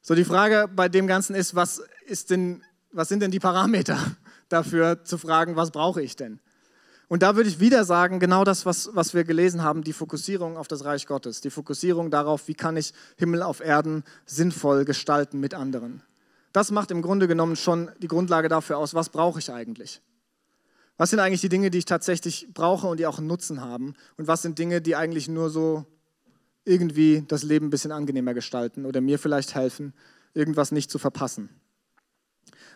So, 0.02 0.16
die 0.16 0.24
Frage 0.24 0.68
bei 0.74 0.88
dem 0.88 1.06
Ganzen 1.06 1.36
ist, 1.36 1.54
was, 1.54 1.80
ist 2.04 2.30
denn, 2.30 2.64
was 2.90 3.08
sind 3.08 3.20
denn 3.20 3.30
die 3.30 3.38
Parameter 3.38 3.96
dafür 4.48 5.04
zu 5.04 5.18
fragen, 5.18 5.54
was 5.54 5.70
brauche 5.70 6.02
ich 6.02 6.16
denn? 6.16 6.40
Und 7.10 7.24
da 7.24 7.34
würde 7.34 7.48
ich 7.48 7.58
wieder 7.58 7.84
sagen, 7.84 8.20
genau 8.20 8.44
das, 8.44 8.66
was, 8.66 8.88
was 8.94 9.14
wir 9.14 9.24
gelesen 9.24 9.64
haben, 9.64 9.82
die 9.82 9.92
Fokussierung 9.92 10.56
auf 10.56 10.68
das 10.68 10.84
Reich 10.84 11.08
Gottes, 11.08 11.40
die 11.40 11.50
Fokussierung 11.50 12.08
darauf, 12.08 12.46
wie 12.46 12.54
kann 12.54 12.76
ich 12.76 12.94
Himmel 13.16 13.42
auf 13.42 13.58
Erden 13.58 14.04
sinnvoll 14.26 14.84
gestalten 14.84 15.40
mit 15.40 15.52
anderen. 15.52 16.04
Das 16.52 16.70
macht 16.70 16.92
im 16.92 17.02
Grunde 17.02 17.26
genommen 17.26 17.56
schon 17.56 17.90
die 18.00 18.06
Grundlage 18.06 18.48
dafür 18.48 18.78
aus, 18.78 18.94
was 18.94 19.08
brauche 19.08 19.40
ich 19.40 19.50
eigentlich. 19.50 20.00
Was 20.98 21.10
sind 21.10 21.18
eigentlich 21.18 21.40
die 21.40 21.48
Dinge, 21.48 21.72
die 21.72 21.78
ich 21.78 21.84
tatsächlich 21.84 22.46
brauche 22.54 22.86
und 22.86 23.00
die 23.00 23.08
auch 23.08 23.18
einen 23.18 23.26
Nutzen 23.26 23.60
haben? 23.60 23.94
Und 24.16 24.28
was 24.28 24.42
sind 24.42 24.60
Dinge, 24.60 24.80
die 24.80 24.94
eigentlich 24.94 25.26
nur 25.26 25.50
so 25.50 25.86
irgendwie 26.64 27.24
das 27.26 27.42
Leben 27.42 27.66
ein 27.66 27.70
bisschen 27.70 27.90
angenehmer 27.90 28.34
gestalten 28.34 28.86
oder 28.86 29.00
mir 29.00 29.18
vielleicht 29.18 29.56
helfen, 29.56 29.94
irgendwas 30.32 30.70
nicht 30.70 30.92
zu 30.92 31.00
verpassen? 31.00 31.48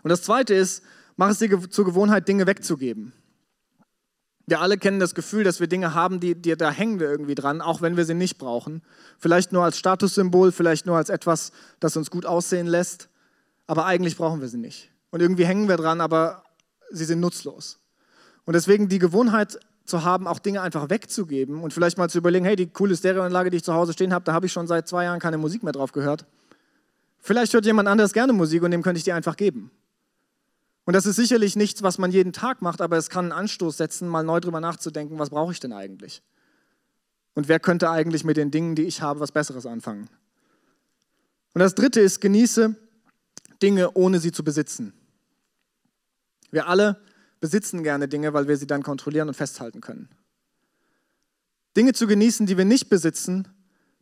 Und 0.03 0.09
das 0.09 0.23
Zweite 0.23 0.55
ist, 0.55 0.83
mach 1.15 1.31
es 1.31 1.39
dir 1.39 1.71
zur 1.71 1.85
Gewohnheit, 1.85 2.27
Dinge 2.27 2.49
wegzugeben. 2.49 3.13
Wir 4.47 4.61
alle 4.61 4.77
kennen 4.77 5.01
das 5.01 5.15
Gefühl, 5.15 5.43
dass 5.43 5.61
wir 5.61 5.69
Dinge 5.69 5.95
haben, 5.95 6.21
die, 6.21 6.35
die, 6.35 6.55
da 6.57 6.71
hängen 6.71 7.01
wir 7.01 7.11
irgendwie 7.11 7.35
dran, 7.35 7.63
auch 7.63 7.81
wenn 7.81 7.97
wir 7.97 8.05
sie 8.05 8.15
nicht 8.15 8.37
brauchen. 8.37 8.83
Vielleicht 9.19 9.53
nur 9.53 9.65
als 9.65 9.79
Statussymbol, 9.79 10.53
vielleicht 10.53 10.85
nur 10.85 10.97
als 10.97 11.09
etwas, 11.09 11.53
das 11.81 11.97
uns 11.97 12.11
gut 12.11 12.27
aussehen 12.27 12.67
lässt, 12.67 13.09
aber 13.67 13.87
eigentlich 13.87 14.17
brauchen 14.17 14.41
wir 14.41 14.49
sie 14.49 14.59
nicht. 14.59 14.91
Und 15.11 15.21
irgendwie 15.21 15.47
hängen 15.47 15.69
wir 15.69 15.77
dran, 15.77 16.01
aber 16.01 16.45
sie 16.91 17.05
sind 17.07 17.21
nutzlos. 17.21 17.79
Und 18.45 18.53
deswegen 18.53 18.89
die 18.89 18.99
Gewohnheit 18.99 19.59
zu 19.87 20.05
haben, 20.05 20.27
auch 20.27 20.39
Dinge 20.39 20.61
einfach 20.61 20.91
wegzugeben 20.91 21.63
und 21.63 21.73
vielleicht 21.73 21.99
mal 21.99 22.11
zu 22.11 22.19
überlegen, 22.19 22.45
hey, 22.45 22.57
die 22.57 22.67
coole 22.67 22.97
Stereoanlage, 22.97 23.51
die 23.51 23.59
ich 23.59 23.65
zu 23.65 23.75
Hause 23.75 23.93
stehen 23.93 24.13
habe, 24.13 24.25
da 24.25 24.33
habe 24.33 24.47
ich 24.47 24.53
schon 24.53 24.67
seit 24.67 24.89
zwei 24.89 25.05
Jahren 25.05 25.21
keine 25.21 25.39
Musik 25.39 25.63
mehr 25.63 25.73
drauf 25.73 25.93
gehört. 25.93 26.27
Vielleicht 27.21 27.55
hört 27.55 27.65
jemand 27.65 27.89
anders 27.89 28.13
gerne 28.13 28.33
Musik 28.33 28.63
und 28.63 28.71
dem 28.71 28.83
könnte 28.83 28.99
ich 28.99 29.05
die 29.05 29.13
einfach 29.13 29.37
geben. 29.37 29.71
Und 30.85 30.93
das 30.93 31.07
ist 31.07 31.17
sicherlich 31.17 31.57
nichts, 31.57 31.83
was 31.83 31.99
man 31.99 32.13
jeden 32.13 32.33
Tag 32.33 32.61
macht, 32.61 32.81
aber 32.81 32.97
es 32.99 33.09
kann 33.09 33.27
einen 33.27 33.33
Anstoß 33.33 33.77
setzen, 33.77 34.09
mal 34.09 34.23
neu 34.23 34.41
drüber 34.41 34.61
nachzudenken, 34.61 35.19
was 35.19 35.31
brauche 35.31 35.53
ich 35.53 35.61
denn 35.61 35.73
eigentlich? 35.73 36.23
Und 37.35 37.49
wer 37.49 37.59
könnte 37.59 37.91
eigentlich 37.91 38.25
mit 38.25 38.37
den 38.37 38.51
Dingen, 38.51 38.75
die 38.75 38.83
ich 38.83 39.01
habe, 39.01 39.21
was 39.21 39.33
Besseres 39.33 39.67
anfangen? 39.67 40.09
Und 41.55 41.61
das 41.61 41.75
Dritte 41.75 42.01
ist, 42.01 42.21
genieße 42.21 42.77
Dinge, 43.63 43.93
ohne 43.93 44.21
sie 44.21 44.33
zu 44.33 44.45
besitzen. 44.45 44.93
Wir 46.51 46.69
alle 46.69 47.01
besitzen 47.41 47.83
gerne 47.83 48.09
Dinge, 48.09 48.33
weil 48.33 48.47
wir 48.47 48.57
sie 48.57 48.67
dann 48.67 48.83
kontrollieren 48.83 49.29
und 49.29 49.35
festhalten 49.35 49.81
können. 49.81 50.09
Dinge 51.77 51.93
zu 51.93 52.07
genießen, 52.07 52.47
die 52.47 52.57
wir 52.57 52.65
nicht 52.65 52.89
besitzen, 52.89 53.49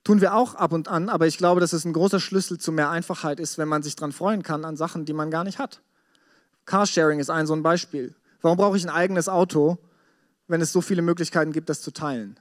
tun 0.05 0.21
wir 0.21 0.35
auch 0.35 0.55
ab 0.57 0.73
und 0.73 0.88
an, 0.88 1.09
aber 1.09 1.27
ich 1.27 1.38
glaube, 1.38 1.61
dass 1.61 1.73
es 1.73 1.85
ein 1.85 1.92
großer 1.92 2.21
Schlüssel 2.21 2.59
zu 2.59 2.73
mehr 2.73 2.90
Einfachheit 2.90 3.40
ist, 3.40 3.57
wenn 3.57 3.68
man 3.68 3.83
sich 3.83 3.97
daran 3.97 4.12
freuen 4.12 4.42
kann 4.42 4.64
an 4.64 4.77
Sachen, 4.77 5.05
die 5.05 5.12
man 5.12 5.31
gar 5.31 5.45
nicht 5.45 5.59
hat. 5.59 5.81
Carsharing 6.64 7.18
ist 7.18 7.31
ein 7.31 7.46
so 7.46 7.55
ein 7.55 7.62
Beispiel. 7.62 8.14
Warum 8.40 8.57
brauche 8.57 8.77
ich 8.77 8.85
ein 8.85 8.90
eigenes 8.90 9.29
Auto, 9.29 9.79
wenn 10.48 10.61
es 10.61 10.72
so 10.72 10.81
viele 10.81 11.03
Möglichkeiten 11.03 11.53
gibt, 11.53 11.68
das 11.68 11.81
zu 11.81 11.92
teilen? 11.92 12.38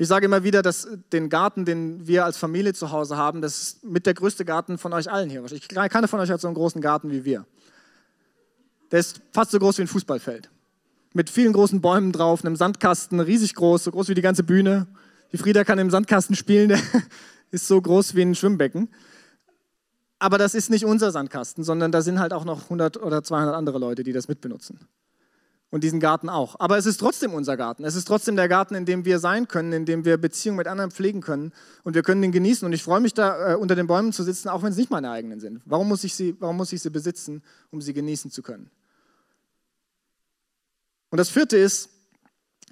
Ich 0.00 0.06
sage 0.06 0.26
immer 0.26 0.44
wieder, 0.44 0.62
dass 0.62 0.86
den 1.12 1.28
Garten, 1.28 1.64
den 1.64 2.06
wir 2.06 2.24
als 2.24 2.36
Familie 2.36 2.72
zu 2.72 2.92
Hause 2.92 3.16
haben, 3.16 3.42
das 3.42 3.60
ist 3.60 3.84
mit 3.84 4.06
der 4.06 4.14
größte 4.14 4.44
Garten 4.44 4.78
von 4.78 4.92
euch 4.92 5.10
allen 5.10 5.28
hier. 5.28 5.44
Keiner 5.68 6.06
von 6.06 6.20
euch 6.20 6.30
hat 6.30 6.40
so 6.40 6.46
einen 6.46 6.54
großen 6.54 6.80
Garten 6.80 7.10
wie 7.10 7.24
wir. 7.24 7.46
Der 8.92 9.00
ist 9.00 9.20
fast 9.32 9.50
so 9.50 9.58
groß 9.58 9.78
wie 9.78 9.82
ein 9.82 9.88
Fußballfeld. 9.88 10.50
Mit 11.14 11.30
vielen 11.30 11.52
großen 11.52 11.80
Bäumen 11.80 12.12
drauf, 12.12 12.44
einem 12.44 12.54
Sandkasten, 12.54 13.18
riesig 13.18 13.54
groß, 13.54 13.84
so 13.84 13.90
groß 13.90 14.08
wie 14.08 14.14
die 14.14 14.22
ganze 14.22 14.44
Bühne. 14.44 14.86
Die 15.32 15.38
Frieda 15.38 15.64
kann 15.64 15.78
im 15.78 15.90
Sandkasten 15.90 16.36
spielen, 16.36 16.68
der 16.68 16.80
ist 17.50 17.66
so 17.66 17.80
groß 17.80 18.14
wie 18.14 18.22
ein 18.22 18.34
Schwimmbecken. 18.36 18.88
Aber 20.18 20.38
das 20.38 20.54
ist 20.54 20.70
nicht 20.70 20.84
unser 20.84 21.12
Sandkasten, 21.12 21.62
sondern 21.62 21.92
da 21.92 22.02
sind 22.02 22.18
halt 22.18 22.32
auch 22.32 22.44
noch 22.44 22.64
100 22.64 23.00
oder 23.00 23.22
200 23.22 23.54
andere 23.54 23.78
Leute, 23.78 24.02
die 24.02 24.12
das 24.12 24.28
mitbenutzen. 24.28 24.80
Und 25.70 25.84
diesen 25.84 26.00
Garten 26.00 26.30
auch. 26.30 26.58
Aber 26.60 26.78
es 26.78 26.86
ist 26.86 26.98
trotzdem 26.98 27.34
unser 27.34 27.58
Garten. 27.58 27.84
Es 27.84 27.94
ist 27.94 28.08
trotzdem 28.08 28.36
der 28.36 28.48
Garten, 28.48 28.74
in 28.74 28.86
dem 28.86 29.04
wir 29.04 29.18
sein 29.18 29.48
können, 29.48 29.72
in 29.72 29.84
dem 29.84 30.06
wir 30.06 30.16
Beziehungen 30.16 30.56
mit 30.56 30.66
anderen 30.66 30.90
pflegen 30.90 31.20
können. 31.20 31.52
Und 31.84 31.94
wir 31.94 32.02
können 32.02 32.22
den 32.22 32.32
genießen. 32.32 32.64
Und 32.64 32.72
ich 32.72 32.82
freue 32.82 33.00
mich 33.00 33.12
da, 33.12 33.52
äh, 33.52 33.54
unter 33.54 33.74
den 33.74 33.86
Bäumen 33.86 34.14
zu 34.14 34.22
sitzen, 34.22 34.48
auch 34.48 34.62
wenn 34.62 34.72
es 34.72 34.78
nicht 34.78 34.90
meine 34.90 35.10
eigenen 35.10 35.40
sind. 35.40 35.60
Warum 35.66 35.88
muss, 35.88 36.04
ich 36.04 36.14
sie, 36.14 36.36
warum 36.40 36.56
muss 36.56 36.72
ich 36.72 36.80
sie 36.80 36.88
besitzen, 36.88 37.42
um 37.70 37.82
sie 37.82 37.92
genießen 37.92 38.30
zu 38.30 38.42
können? 38.42 38.70
Und 41.10 41.18
das 41.18 41.28
vierte 41.28 41.58
ist, 41.58 41.90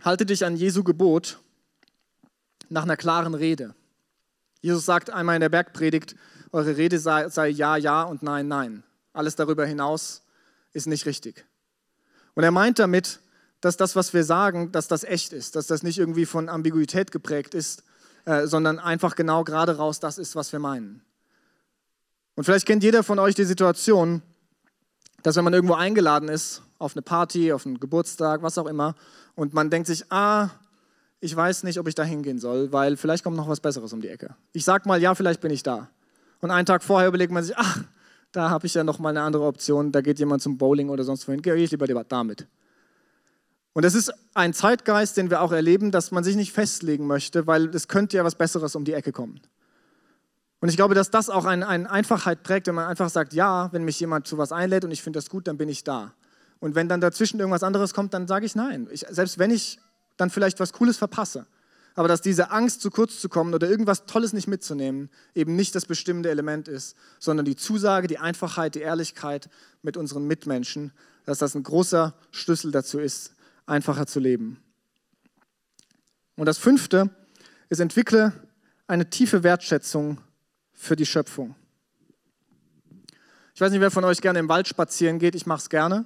halte 0.02 0.24
dich 0.24 0.44
an 0.46 0.56
Jesu 0.56 0.82
Gebot 0.82 1.38
nach 2.70 2.84
einer 2.84 2.96
klaren 2.96 3.34
Rede. 3.34 3.74
Jesus 4.62 4.86
sagt 4.86 5.10
einmal 5.10 5.36
in 5.36 5.42
der 5.42 5.48
Bergpredigt, 5.50 6.16
eure 6.52 6.76
Rede 6.76 6.98
sei, 6.98 7.28
sei 7.28 7.48
ja, 7.48 7.76
ja 7.76 8.02
und 8.02 8.22
nein, 8.22 8.48
nein. 8.48 8.82
Alles 9.12 9.36
darüber 9.36 9.64
hinaus 9.66 10.22
ist 10.72 10.86
nicht 10.86 11.06
richtig. 11.06 11.46
Und 12.34 12.44
er 12.44 12.50
meint 12.50 12.78
damit, 12.78 13.20
dass 13.60 13.76
das, 13.76 13.96
was 13.96 14.12
wir 14.12 14.24
sagen, 14.24 14.70
dass 14.72 14.88
das 14.88 15.04
echt 15.04 15.32
ist, 15.32 15.56
dass 15.56 15.66
das 15.66 15.82
nicht 15.82 15.98
irgendwie 15.98 16.26
von 16.26 16.48
Ambiguität 16.48 17.10
geprägt 17.10 17.54
ist, 17.54 17.82
äh, 18.26 18.46
sondern 18.46 18.78
einfach 18.78 19.16
genau 19.16 19.44
gerade 19.44 19.76
raus 19.76 20.00
das 20.00 20.18
ist, 20.18 20.36
was 20.36 20.52
wir 20.52 20.58
meinen. 20.58 21.02
Und 22.34 22.44
vielleicht 22.44 22.66
kennt 22.66 22.82
jeder 22.82 23.02
von 23.02 23.18
euch 23.18 23.34
die 23.34 23.44
Situation, 23.44 24.22
dass 25.22 25.36
wenn 25.36 25.44
man 25.44 25.54
irgendwo 25.54 25.74
eingeladen 25.74 26.28
ist, 26.28 26.62
auf 26.78 26.94
eine 26.94 27.02
Party, 27.02 27.52
auf 27.52 27.64
einen 27.64 27.80
Geburtstag, 27.80 28.42
was 28.42 28.58
auch 28.58 28.66
immer, 28.66 28.94
und 29.34 29.54
man 29.54 29.70
denkt 29.70 29.86
sich, 29.86 30.10
ah, 30.12 30.50
ich 31.20 31.34
weiß 31.34 31.62
nicht, 31.62 31.78
ob 31.78 31.88
ich 31.88 31.94
da 31.94 32.04
hingehen 32.04 32.38
soll, 32.38 32.72
weil 32.72 32.96
vielleicht 32.96 33.24
kommt 33.24 33.36
noch 33.36 33.48
was 33.48 33.60
Besseres 33.60 33.92
um 33.92 34.00
die 34.02 34.08
Ecke. 34.08 34.36
Ich 34.52 34.64
sag 34.64 34.84
mal, 34.84 35.00
ja, 35.00 35.14
vielleicht 35.14 35.40
bin 35.40 35.50
ich 35.50 35.62
da. 35.62 35.88
Und 36.40 36.50
einen 36.50 36.66
Tag 36.66 36.82
vorher 36.82 37.08
überlegt 37.08 37.32
man 37.32 37.42
sich, 37.42 37.56
ach, 37.56 37.82
da 38.32 38.50
habe 38.50 38.66
ich 38.66 38.74
ja 38.74 38.84
noch 38.84 38.98
mal 38.98 39.10
eine 39.10 39.22
andere 39.22 39.44
Option, 39.44 39.92
da 39.92 40.00
geht 40.00 40.18
jemand 40.18 40.42
zum 40.42 40.58
Bowling 40.58 40.90
oder 40.90 41.04
sonst 41.04 41.26
wohin, 41.26 41.42
gehe 41.42 41.54
ich 41.56 41.70
lieber 41.70 41.86
damit. 42.04 42.46
Und 43.72 43.84
es 43.84 43.94
ist 43.94 44.12
ein 44.34 44.54
Zeitgeist, 44.54 45.16
den 45.16 45.30
wir 45.30 45.42
auch 45.42 45.52
erleben, 45.52 45.90
dass 45.90 46.10
man 46.10 46.24
sich 46.24 46.36
nicht 46.36 46.52
festlegen 46.52 47.06
möchte, 47.06 47.46
weil 47.46 47.66
es 47.74 47.88
könnte 47.88 48.16
ja 48.16 48.24
was 48.24 48.34
Besseres 48.34 48.74
um 48.74 48.84
die 48.84 48.94
Ecke 48.94 49.12
kommen. 49.12 49.40
Und 50.60 50.70
ich 50.70 50.76
glaube, 50.76 50.94
dass 50.94 51.10
das 51.10 51.28
auch 51.28 51.44
eine, 51.44 51.68
eine 51.68 51.90
Einfachheit 51.90 52.42
prägt, 52.42 52.66
wenn 52.66 52.74
man 52.74 52.86
einfach 52.86 53.10
sagt, 53.10 53.34
ja, 53.34 53.68
wenn 53.72 53.84
mich 53.84 54.00
jemand 54.00 54.26
zu 54.26 54.38
was 54.38 54.52
einlädt 54.52 54.84
und 54.84 54.90
ich 54.90 55.02
finde 55.02 55.18
das 55.18 55.28
gut, 55.28 55.46
dann 55.46 55.58
bin 55.58 55.68
ich 55.68 55.84
da. 55.84 56.14
Und 56.58 56.74
wenn 56.74 56.88
dann 56.88 57.00
dazwischen 57.00 57.38
irgendwas 57.38 57.62
anderes 57.62 57.92
kommt, 57.92 58.14
dann 58.14 58.26
sage 58.26 58.46
ich 58.46 58.54
nein. 58.54 58.88
Ich, 58.90 59.06
selbst 59.10 59.38
wenn 59.38 59.50
ich 59.50 59.78
dann 60.16 60.30
vielleicht 60.30 60.58
was 60.58 60.72
Cooles 60.72 60.96
verpasse, 60.96 61.46
aber 61.96 62.08
dass 62.08 62.20
diese 62.20 62.50
Angst, 62.50 62.82
zu 62.82 62.90
kurz 62.90 63.20
zu 63.20 63.30
kommen 63.30 63.54
oder 63.54 63.68
irgendwas 63.68 64.04
Tolles 64.04 64.34
nicht 64.34 64.46
mitzunehmen, 64.46 65.10
eben 65.34 65.56
nicht 65.56 65.74
das 65.74 65.86
bestimmende 65.86 66.30
Element 66.30 66.68
ist, 66.68 66.94
sondern 67.18 67.46
die 67.46 67.56
Zusage, 67.56 68.06
die 68.06 68.18
Einfachheit, 68.18 68.74
die 68.74 68.80
Ehrlichkeit 68.80 69.48
mit 69.82 69.96
unseren 69.96 70.26
Mitmenschen, 70.26 70.92
dass 71.24 71.38
das 71.38 71.54
ein 71.54 71.62
großer 71.62 72.14
Schlüssel 72.30 72.70
dazu 72.70 72.98
ist, 72.98 73.34
einfacher 73.64 74.06
zu 74.06 74.20
leben. 74.20 74.62
Und 76.36 76.44
das 76.44 76.58
Fünfte 76.58 77.08
ist, 77.70 77.80
entwickle 77.80 78.32
eine 78.86 79.08
tiefe 79.08 79.42
Wertschätzung 79.42 80.20
für 80.74 80.96
die 80.96 81.06
Schöpfung. 81.06 81.56
Ich 83.54 83.60
weiß 83.62 83.72
nicht, 83.72 83.80
wer 83.80 83.90
von 83.90 84.04
euch 84.04 84.20
gerne 84.20 84.38
im 84.38 84.50
Wald 84.50 84.68
spazieren 84.68 85.18
geht, 85.18 85.34
ich 85.34 85.46
mache 85.46 85.60
es 85.60 85.70
gerne. 85.70 86.04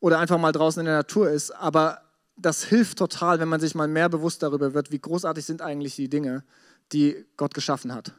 Oder 0.00 0.18
einfach 0.18 0.38
mal 0.38 0.52
draußen 0.52 0.80
in 0.80 0.86
der 0.86 0.96
Natur 0.96 1.28
ist, 1.28 1.50
aber 1.50 2.07
das 2.40 2.64
hilft 2.64 2.98
total, 2.98 3.40
wenn 3.40 3.48
man 3.48 3.60
sich 3.60 3.74
mal 3.74 3.88
mehr 3.88 4.08
bewusst 4.08 4.42
darüber 4.42 4.74
wird, 4.74 4.92
wie 4.92 4.98
großartig 4.98 5.44
sind 5.44 5.62
eigentlich 5.62 5.96
die 5.96 6.08
Dinge, 6.08 6.44
die 6.92 7.26
Gott 7.36 7.54
geschaffen 7.54 7.92
hat. 7.92 8.12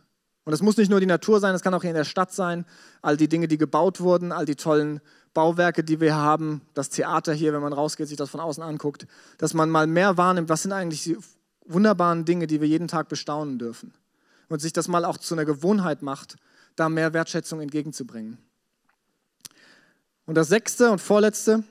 Und 0.46 0.54
es 0.54 0.62
muss 0.62 0.78
nicht 0.78 0.90
nur 0.90 1.00
die 1.00 1.06
Natur 1.06 1.40
sein, 1.40 1.54
es 1.54 1.62
kann 1.62 1.74
auch 1.74 1.82
hier 1.82 1.92
in 1.92 1.96
der 1.96 2.04
Stadt 2.04 2.34
sein, 2.34 2.66
all 3.02 3.18
die 3.18 3.28
Dinge, 3.28 3.48
die 3.48 3.58
gebaut 3.58 4.02
wurden, 4.02 4.32
all 4.32 4.46
die 4.46 4.56
tollen 4.56 5.00
Bauwerke, 5.34 5.84
die 5.84 6.00
wir 6.00 6.16
haben, 6.16 6.62
das 6.74 6.90
Theater 6.90 7.34
hier, 7.34 7.54
wenn 7.54 7.62
man 7.62 7.74
rausgeht, 7.74 8.08
sich 8.08 8.18
das 8.18 8.30
von 8.30 8.40
außen 8.40 8.64
anguckt, 8.64 9.06
dass 9.38 9.54
man 9.54 9.70
mal 9.70 9.88
mehr 9.88 10.18
wahrnimmt, 10.18 10.50
was 10.50 10.64
sind 10.64 10.72
eigentlich 10.72 11.04
die 11.04 11.18
wunderbaren 11.66 12.26
Dinge, 12.26 12.48
die 12.48 12.62
wir 12.62 12.68
jeden 12.68 12.88
Tag 12.88 13.10
bestaunen 13.10 13.60
dürfen. 13.60 13.94
Und 14.48 14.60
sich 14.60 14.74
das 14.74 14.88
mal 14.88 15.06
auch 15.06 15.18
zu 15.18 15.36
einer 15.36 15.46
Gewohnheit 15.46 16.02
macht, 16.02 16.38
da 16.76 16.90
mehr 16.90 17.14
Wertschätzung 17.14 17.62
entgegenzubringen. 17.62 18.40
Und 20.26 20.36
das 20.36 20.48
sechste 20.48 20.90
und 20.90 21.00
vorletzte, 21.00 21.64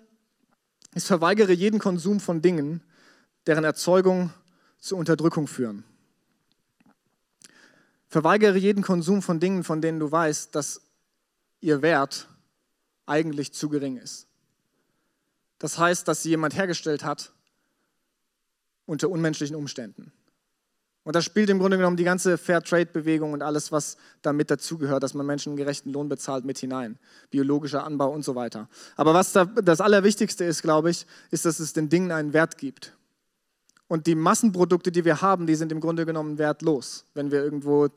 ich 0.94 1.04
verweigere 1.04 1.52
jeden 1.52 1.78
Konsum 1.78 2.20
von 2.20 2.42
Dingen, 2.42 2.82
deren 3.46 3.64
Erzeugung 3.64 4.32
zur 4.78 4.98
Unterdrückung 4.98 5.46
führen. 5.46 5.84
Verweigere 8.08 8.56
jeden 8.56 8.82
Konsum 8.82 9.22
von 9.22 9.38
Dingen, 9.38 9.64
von 9.64 9.82
denen 9.82 10.00
du 10.00 10.10
weißt, 10.10 10.54
dass 10.54 10.80
ihr 11.60 11.82
Wert 11.82 12.28
eigentlich 13.06 13.52
zu 13.52 13.68
gering 13.68 13.98
ist. 13.98 14.26
Das 15.58 15.78
heißt, 15.78 16.06
dass 16.08 16.22
sie 16.22 16.30
jemand 16.30 16.56
hergestellt 16.56 17.04
hat 17.04 17.32
unter 18.86 19.10
unmenschlichen 19.10 19.56
Umständen. 19.56 20.12
Und 21.08 21.16
da 21.16 21.22
spielt 21.22 21.48
im 21.48 21.58
Grunde 21.58 21.78
genommen 21.78 21.96
die 21.96 22.04
ganze 22.04 22.36
Fair-Trade-Bewegung 22.36 23.32
und 23.32 23.40
alles, 23.40 23.72
was 23.72 23.96
damit 24.20 24.50
dazugehört, 24.50 25.02
dass 25.02 25.14
man 25.14 25.24
Menschen 25.24 25.52
einen 25.52 25.56
gerechten 25.56 25.90
Lohn 25.90 26.10
bezahlt, 26.10 26.44
mit 26.44 26.58
hinein. 26.58 26.98
Biologischer 27.30 27.82
Anbau 27.82 28.10
und 28.10 28.26
so 28.26 28.34
weiter. 28.34 28.68
Aber 28.94 29.14
was 29.14 29.32
da 29.32 29.46
das 29.46 29.80
Allerwichtigste 29.80 30.44
ist, 30.44 30.60
glaube 30.60 30.90
ich, 30.90 31.06
ist, 31.30 31.46
dass 31.46 31.60
es 31.60 31.72
den 31.72 31.88
Dingen 31.88 32.12
einen 32.12 32.34
Wert 32.34 32.58
gibt. 32.58 32.92
Und 33.86 34.06
die 34.06 34.14
Massenprodukte, 34.14 34.92
die 34.92 35.06
wir 35.06 35.22
haben, 35.22 35.46
die 35.46 35.54
sind 35.54 35.72
im 35.72 35.80
Grunde 35.80 36.04
genommen 36.04 36.36
wertlos. 36.36 37.06
Wenn 37.14 37.30
wir 37.30 37.42
irgendwo 37.42 37.88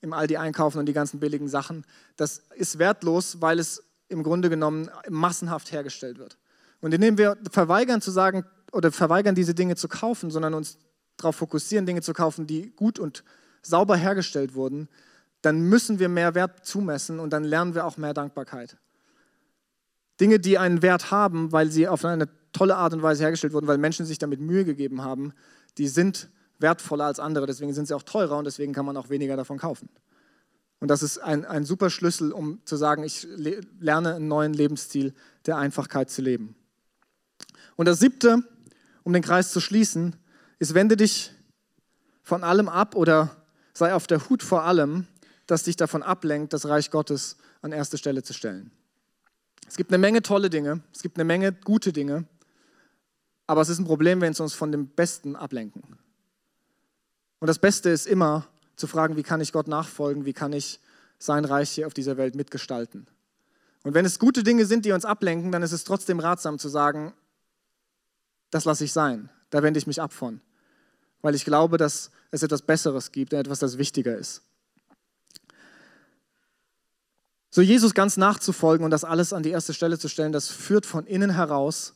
im 0.00 0.14
Aldi 0.14 0.38
einkaufen 0.38 0.78
und 0.78 0.86
die 0.86 0.94
ganzen 0.94 1.20
billigen 1.20 1.48
Sachen, 1.48 1.84
das 2.16 2.40
ist 2.54 2.78
wertlos, 2.78 3.42
weil 3.42 3.58
es 3.58 3.82
im 4.08 4.22
Grunde 4.22 4.48
genommen 4.48 4.88
massenhaft 5.10 5.70
hergestellt 5.70 6.18
wird. 6.18 6.38
Und 6.80 6.94
indem 6.94 7.18
wir 7.18 7.36
verweigern 7.50 8.00
zu 8.00 8.10
sagen 8.10 8.46
oder 8.72 8.90
verweigern 8.90 9.34
diese 9.34 9.52
Dinge 9.52 9.76
zu 9.76 9.86
kaufen, 9.86 10.30
sondern 10.30 10.54
uns 10.54 10.78
darauf 11.18 11.36
fokussieren, 11.36 11.84
Dinge 11.84 12.00
zu 12.00 12.14
kaufen, 12.14 12.46
die 12.46 12.70
gut 12.74 12.98
und 12.98 13.24
sauber 13.62 13.96
hergestellt 13.96 14.54
wurden, 14.54 14.88
dann 15.42 15.60
müssen 15.60 15.98
wir 15.98 16.08
mehr 16.08 16.34
Wert 16.34 16.64
zumessen 16.64 17.20
und 17.20 17.30
dann 17.30 17.44
lernen 17.44 17.74
wir 17.74 17.84
auch 17.84 17.96
mehr 17.96 18.14
Dankbarkeit. 18.14 18.76
Dinge, 20.20 20.40
die 20.40 20.58
einen 20.58 20.82
Wert 20.82 21.10
haben, 21.10 21.52
weil 21.52 21.70
sie 21.70 21.86
auf 21.86 22.04
eine 22.04 22.28
tolle 22.52 22.76
Art 22.76 22.92
und 22.92 23.02
Weise 23.02 23.22
hergestellt 23.22 23.52
wurden, 23.52 23.66
weil 23.66 23.78
Menschen 23.78 24.06
sich 24.06 24.18
damit 24.18 24.40
Mühe 24.40 24.64
gegeben 24.64 25.04
haben, 25.04 25.32
die 25.76 25.86
sind 25.86 26.28
wertvoller 26.58 27.04
als 27.04 27.20
andere, 27.20 27.46
deswegen 27.46 27.72
sind 27.72 27.86
sie 27.86 27.94
auch 27.94 28.02
teurer 28.02 28.36
und 28.38 28.44
deswegen 28.44 28.72
kann 28.72 28.86
man 28.86 28.96
auch 28.96 29.10
weniger 29.10 29.36
davon 29.36 29.58
kaufen. 29.58 29.88
Und 30.80 30.88
das 30.88 31.02
ist 31.02 31.18
ein, 31.18 31.44
ein 31.44 31.64
super 31.64 31.90
Schlüssel, 31.90 32.32
um 32.32 32.60
zu 32.64 32.76
sagen, 32.76 33.02
ich 33.02 33.26
lerne 33.80 34.14
einen 34.14 34.28
neuen 34.28 34.52
Lebensstil 34.52 35.14
der 35.46 35.56
Einfachkeit 35.56 36.10
zu 36.10 36.22
leben. 36.22 36.54
Und 37.76 37.86
das 37.86 38.00
siebte, 38.00 38.42
um 39.02 39.12
den 39.12 39.22
Kreis 39.22 39.52
zu 39.52 39.60
schließen, 39.60 40.16
ist, 40.58 40.74
wende 40.74 40.96
dich 40.96 41.32
von 42.22 42.44
allem 42.44 42.68
ab 42.68 42.94
oder 42.94 43.36
sei 43.72 43.94
auf 43.94 44.06
der 44.06 44.28
Hut 44.28 44.42
vor 44.42 44.64
allem, 44.64 45.06
das 45.46 45.62
dich 45.62 45.76
davon 45.76 46.02
ablenkt, 46.02 46.52
das 46.52 46.66
Reich 46.66 46.90
Gottes 46.90 47.36
an 47.62 47.72
erste 47.72 47.96
Stelle 47.96 48.22
zu 48.22 48.34
stellen. 48.34 48.70
Es 49.66 49.76
gibt 49.76 49.90
eine 49.90 49.98
Menge 49.98 50.22
tolle 50.22 50.50
Dinge, 50.50 50.82
es 50.92 51.02
gibt 51.02 51.16
eine 51.16 51.24
Menge 51.24 51.52
gute 51.52 51.92
Dinge, 51.92 52.26
aber 53.46 53.62
es 53.62 53.68
ist 53.68 53.78
ein 53.78 53.86
Problem, 53.86 54.20
wenn 54.20 54.34
sie 54.34 54.42
uns 54.42 54.54
von 54.54 54.72
dem 54.72 54.88
Besten 54.88 55.36
ablenken. 55.36 55.98
Und 57.38 57.46
das 57.46 57.58
Beste 57.58 57.88
ist 57.90 58.06
immer 58.06 58.46
zu 58.76 58.86
fragen, 58.86 59.16
wie 59.16 59.22
kann 59.22 59.40
ich 59.40 59.52
Gott 59.52 59.68
nachfolgen, 59.68 60.24
wie 60.24 60.32
kann 60.32 60.52
ich 60.52 60.80
sein 61.18 61.44
Reich 61.44 61.70
hier 61.70 61.86
auf 61.86 61.94
dieser 61.94 62.16
Welt 62.16 62.34
mitgestalten. 62.34 63.06
Und 63.84 63.94
wenn 63.94 64.04
es 64.04 64.18
gute 64.18 64.42
Dinge 64.42 64.66
sind, 64.66 64.84
die 64.84 64.92
uns 64.92 65.04
ablenken, 65.04 65.50
dann 65.52 65.62
ist 65.62 65.72
es 65.72 65.84
trotzdem 65.84 66.20
ratsam 66.20 66.58
zu 66.58 66.68
sagen, 66.68 67.14
das 68.50 68.64
lasse 68.64 68.84
ich 68.84 68.92
sein, 68.92 69.30
da 69.50 69.62
wende 69.62 69.78
ich 69.78 69.86
mich 69.86 70.02
ab 70.02 70.12
von 70.12 70.40
weil 71.22 71.34
ich 71.34 71.44
glaube, 71.44 71.78
dass 71.78 72.10
es 72.30 72.42
etwas 72.42 72.62
Besseres 72.62 73.12
gibt, 73.12 73.32
etwas, 73.32 73.58
das 73.58 73.78
wichtiger 73.78 74.16
ist. 74.16 74.42
So 77.50 77.62
Jesus 77.62 77.94
ganz 77.94 78.16
nachzufolgen 78.16 78.84
und 78.84 78.90
das 78.90 79.04
alles 79.04 79.32
an 79.32 79.42
die 79.42 79.50
erste 79.50 79.72
Stelle 79.72 79.98
zu 79.98 80.08
stellen, 80.08 80.32
das 80.32 80.48
führt 80.48 80.84
von 80.84 81.06
innen 81.06 81.30
heraus 81.30 81.94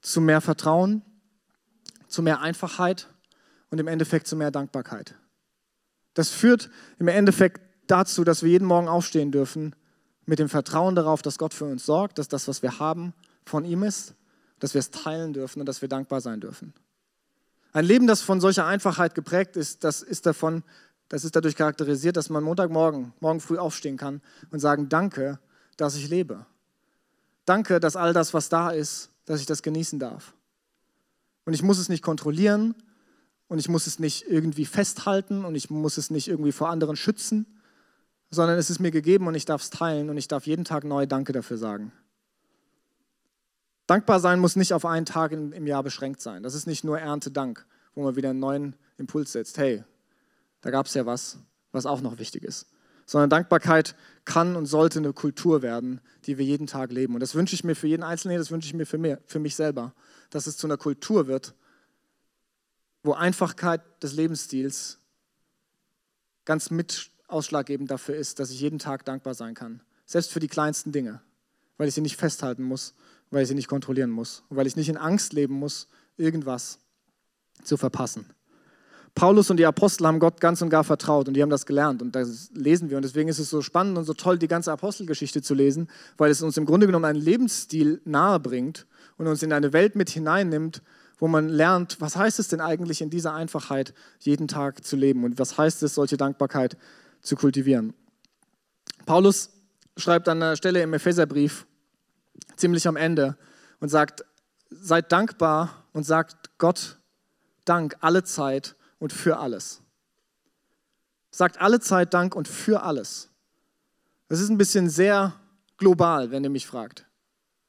zu 0.00 0.20
mehr 0.20 0.40
Vertrauen, 0.40 1.02
zu 2.08 2.22
mehr 2.22 2.40
Einfachheit 2.40 3.08
und 3.70 3.78
im 3.78 3.86
Endeffekt 3.86 4.26
zu 4.26 4.36
mehr 4.36 4.50
Dankbarkeit. 4.50 5.14
Das 6.14 6.30
führt 6.30 6.70
im 6.98 7.08
Endeffekt 7.08 7.60
dazu, 7.86 8.24
dass 8.24 8.42
wir 8.42 8.50
jeden 8.50 8.66
Morgen 8.66 8.88
aufstehen 8.88 9.30
dürfen 9.30 9.74
mit 10.26 10.38
dem 10.38 10.48
Vertrauen 10.48 10.94
darauf, 10.94 11.22
dass 11.22 11.38
Gott 11.38 11.54
für 11.54 11.64
uns 11.64 11.86
sorgt, 11.86 12.18
dass 12.18 12.28
das, 12.28 12.48
was 12.48 12.62
wir 12.62 12.78
haben, 12.78 13.14
von 13.44 13.64
ihm 13.64 13.82
ist, 13.82 14.14
dass 14.58 14.74
wir 14.74 14.80
es 14.80 14.90
teilen 14.90 15.32
dürfen 15.32 15.60
und 15.60 15.66
dass 15.66 15.80
wir 15.80 15.88
dankbar 15.88 16.20
sein 16.20 16.40
dürfen. 16.40 16.74
Ein 17.78 17.84
Leben, 17.84 18.08
das 18.08 18.22
von 18.22 18.40
solcher 18.40 18.66
Einfachheit 18.66 19.14
geprägt 19.14 19.54
ist, 19.56 19.84
das 19.84 20.02
ist, 20.02 20.26
davon, 20.26 20.64
das 21.08 21.24
ist 21.24 21.36
dadurch 21.36 21.54
charakterisiert, 21.54 22.16
dass 22.16 22.28
man 22.28 22.42
Montagmorgen, 22.42 23.12
morgen 23.20 23.38
früh 23.38 23.56
aufstehen 23.56 23.96
kann 23.96 24.20
und 24.50 24.58
sagen, 24.58 24.88
danke, 24.88 25.38
dass 25.76 25.94
ich 25.94 26.08
lebe. 26.08 26.44
Danke, 27.44 27.78
dass 27.78 27.94
all 27.94 28.12
das, 28.12 28.34
was 28.34 28.48
da 28.48 28.70
ist, 28.70 29.10
dass 29.26 29.38
ich 29.38 29.46
das 29.46 29.62
genießen 29.62 30.00
darf. 30.00 30.34
Und 31.44 31.54
ich 31.54 31.62
muss 31.62 31.78
es 31.78 31.88
nicht 31.88 32.02
kontrollieren 32.02 32.74
und 33.46 33.60
ich 33.60 33.68
muss 33.68 33.86
es 33.86 34.00
nicht 34.00 34.28
irgendwie 34.28 34.66
festhalten 34.66 35.44
und 35.44 35.54
ich 35.54 35.70
muss 35.70 35.98
es 35.98 36.10
nicht 36.10 36.26
irgendwie 36.26 36.50
vor 36.50 36.70
anderen 36.70 36.96
schützen, 36.96 37.46
sondern 38.28 38.58
es 38.58 38.70
ist 38.70 38.80
mir 38.80 38.90
gegeben 38.90 39.28
und 39.28 39.36
ich 39.36 39.44
darf 39.44 39.62
es 39.62 39.70
teilen 39.70 40.10
und 40.10 40.16
ich 40.16 40.26
darf 40.26 40.48
jeden 40.48 40.64
Tag 40.64 40.82
neu 40.82 41.06
Danke 41.06 41.32
dafür 41.32 41.58
sagen. 41.58 41.92
Dankbar 43.88 44.20
sein 44.20 44.38
muss 44.38 44.54
nicht 44.54 44.74
auf 44.74 44.84
einen 44.84 45.06
Tag 45.06 45.32
im 45.32 45.66
Jahr 45.66 45.82
beschränkt 45.82 46.20
sein. 46.20 46.42
Das 46.42 46.52
ist 46.52 46.66
nicht 46.66 46.84
nur 46.84 47.00
Erntedank, 47.00 47.66
wo 47.94 48.02
man 48.02 48.16
wieder 48.16 48.30
einen 48.30 48.38
neuen 48.38 48.76
Impuls 48.98 49.32
setzt. 49.32 49.56
Hey, 49.56 49.82
da 50.60 50.70
gab 50.70 50.86
es 50.86 50.94
ja 50.94 51.06
was, 51.06 51.38
was 51.72 51.86
auch 51.86 52.02
noch 52.02 52.18
wichtig 52.18 52.44
ist. 52.44 52.66
Sondern 53.06 53.30
Dankbarkeit 53.30 53.96
kann 54.26 54.56
und 54.56 54.66
sollte 54.66 54.98
eine 54.98 55.14
Kultur 55.14 55.62
werden, 55.62 56.02
die 56.26 56.36
wir 56.36 56.44
jeden 56.44 56.66
Tag 56.66 56.92
leben. 56.92 57.14
Und 57.14 57.20
das 57.20 57.34
wünsche 57.34 57.54
ich 57.54 57.64
mir 57.64 57.74
für 57.74 57.86
jeden 57.86 58.02
Einzelnen, 58.02 58.36
das 58.36 58.50
wünsche 58.50 58.66
ich 58.66 58.74
mir 58.74 58.84
für, 58.84 58.98
mir, 58.98 59.22
für 59.26 59.38
mich 59.38 59.56
selber, 59.56 59.94
dass 60.28 60.46
es 60.46 60.58
zu 60.58 60.66
einer 60.66 60.76
Kultur 60.76 61.26
wird, 61.26 61.54
wo 63.02 63.14
Einfachkeit 63.14 63.80
des 64.02 64.12
Lebensstils 64.12 64.98
ganz 66.44 66.70
mit 66.70 67.10
ausschlaggebend 67.26 67.90
dafür 67.90 68.16
ist, 68.16 68.38
dass 68.38 68.50
ich 68.50 68.60
jeden 68.60 68.78
Tag 68.78 69.06
dankbar 69.06 69.32
sein 69.32 69.54
kann. 69.54 69.80
Selbst 70.04 70.30
für 70.30 70.40
die 70.40 70.48
kleinsten 70.48 70.92
Dinge, 70.92 71.22
weil 71.78 71.88
ich 71.88 71.94
sie 71.94 72.02
nicht 72.02 72.18
festhalten 72.18 72.64
muss, 72.64 72.92
weil 73.30 73.42
ich 73.42 73.48
sie 73.48 73.54
nicht 73.54 73.68
kontrollieren 73.68 74.10
muss 74.10 74.42
weil 74.50 74.66
ich 74.66 74.76
nicht 74.76 74.88
in 74.88 74.96
Angst 74.96 75.32
leben 75.32 75.54
muss, 75.54 75.88
irgendwas 76.16 76.78
zu 77.62 77.76
verpassen. 77.76 78.26
Paulus 79.14 79.50
und 79.50 79.56
die 79.56 79.66
Apostel 79.66 80.06
haben 80.06 80.20
Gott 80.20 80.40
ganz 80.40 80.62
und 80.62 80.70
gar 80.70 80.84
vertraut 80.84 81.26
und 81.26 81.34
die 81.34 81.42
haben 81.42 81.50
das 81.50 81.66
gelernt 81.66 82.02
und 82.02 82.14
das 82.14 82.50
lesen 82.54 82.88
wir. 82.88 82.96
Und 82.96 83.02
deswegen 83.02 83.28
ist 83.28 83.40
es 83.40 83.50
so 83.50 83.62
spannend 83.62 83.98
und 83.98 84.04
so 84.04 84.14
toll, 84.14 84.38
die 84.38 84.46
ganze 84.46 84.70
Apostelgeschichte 84.70 85.42
zu 85.42 85.54
lesen, 85.54 85.88
weil 86.16 86.30
es 86.30 86.40
uns 86.40 86.56
im 86.56 86.66
Grunde 86.66 86.86
genommen 86.86 87.04
einen 87.04 87.20
Lebensstil 87.20 88.00
nahe 88.04 88.38
bringt 88.38 88.86
und 89.16 89.26
uns 89.26 89.42
in 89.42 89.52
eine 89.52 89.72
Welt 89.72 89.96
mit 89.96 90.08
hineinnimmt, 90.08 90.82
wo 91.18 91.26
man 91.26 91.48
lernt, 91.48 92.00
was 92.00 92.16
heißt 92.16 92.38
es 92.38 92.46
denn 92.46 92.60
eigentlich 92.60 93.00
in 93.00 93.10
dieser 93.10 93.34
Einfachheit 93.34 93.92
jeden 94.20 94.46
Tag 94.46 94.84
zu 94.84 94.94
leben 94.94 95.24
und 95.24 95.38
was 95.38 95.58
heißt 95.58 95.82
es, 95.82 95.96
solche 95.96 96.16
Dankbarkeit 96.16 96.76
zu 97.20 97.34
kultivieren. 97.34 97.94
Paulus 99.04 99.50
schreibt 99.96 100.28
an 100.28 100.40
einer 100.40 100.54
Stelle 100.54 100.80
im 100.80 100.94
Epheserbrief, 100.94 101.66
ziemlich 102.56 102.86
am 102.88 102.96
Ende 102.96 103.36
und 103.80 103.88
sagt, 103.88 104.24
seid 104.70 105.12
dankbar 105.12 105.84
und 105.92 106.04
sagt 106.04 106.58
Gott 106.58 106.98
Dank 107.64 107.96
alle 108.00 108.24
Zeit 108.24 108.76
und 108.98 109.12
für 109.12 109.38
alles. 109.38 109.82
Sagt 111.30 111.60
alle 111.60 111.80
Zeit 111.80 112.14
Dank 112.14 112.34
und 112.34 112.48
für 112.48 112.82
alles. 112.82 113.28
Das 114.28 114.40
ist 114.40 114.48
ein 114.48 114.58
bisschen 114.58 114.88
sehr 114.88 115.34
global, 115.76 116.30
wenn 116.30 116.44
ihr 116.44 116.50
mich 116.50 116.66
fragt. 116.66 117.06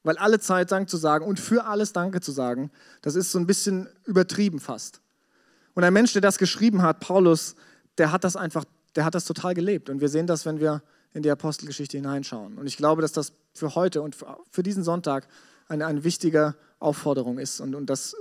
Weil 0.02 0.16
alle 0.16 0.40
Zeit 0.40 0.72
Dank 0.72 0.88
zu 0.88 0.96
sagen 0.96 1.26
und 1.26 1.38
für 1.38 1.66
alles 1.66 1.92
Danke 1.92 2.20
zu 2.20 2.32
sagen, 2.32 2.70
das 3.02 3.14
ist 3.14 3.30
so 3.32 3.38
ein 3.38 3.46
bisschen 3.46 3.88
übertrieben 4.06 4.58
fast. 4.58 5.00
Und 5.74 5.84
ein 5.84 5.92
Mensch, 5.92 6.12
der 6.12 6.22
das 6.22 6.38
geschrieben 6.38 6.82
hat, 6.82 7.00
Paulus, 7.00 7.54
der 7.98 8.12
hat 8.12 8.24
das 8.24 8.36
einfach, 8.36 8.64
der 8.96 9.04
hat 9.04 9.14
das 9.14 9.24
total 9.24 9.54
gelebt. 9.54 9.90
Und 9.90 10.00
wir 10.00 10.08
sehen 10.08 10.26
das, 10.26 10.46
wenn 10.46 10.60
wir 10.60 10.82
in 11.12 11.22
die 11.22 11.30
Apostelgeschichte 11.30 11.96
hineinschauen. 11.96 12.58
Und 12.58 12.66
ich 12.66 12.76
glaube, 12.76 13.02
dass 13.02 13.12
das 13.12 13.32
für 13.54 13.74
heute 13.74 14.02
und 14.02 14.16
für 14.50 14.62
diesen 14.62 14.84
Sonntag 14.84 15.26
eine, 15.68 15.86
eine 15.86 16.04
wichtige 16.04 16.54
Aufforderung 16.78 17.38
ist. 17.38 17.60
Und, 17.60 17.74
und 17.74 17.86
das 17.86 18.14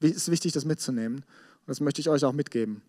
ist 0.00 0.30
wichtig, 0.30 0.52
das 0.52 0.64
mitzunehmen. 0.64 1.16
Und 1.16 1.66
das 1.66 1.80
möchte 1.80 2.00
ich 2.00 2.08
euch 2.08 2.24
auch 2.24 2.32
mitgeben. 2.32 2.82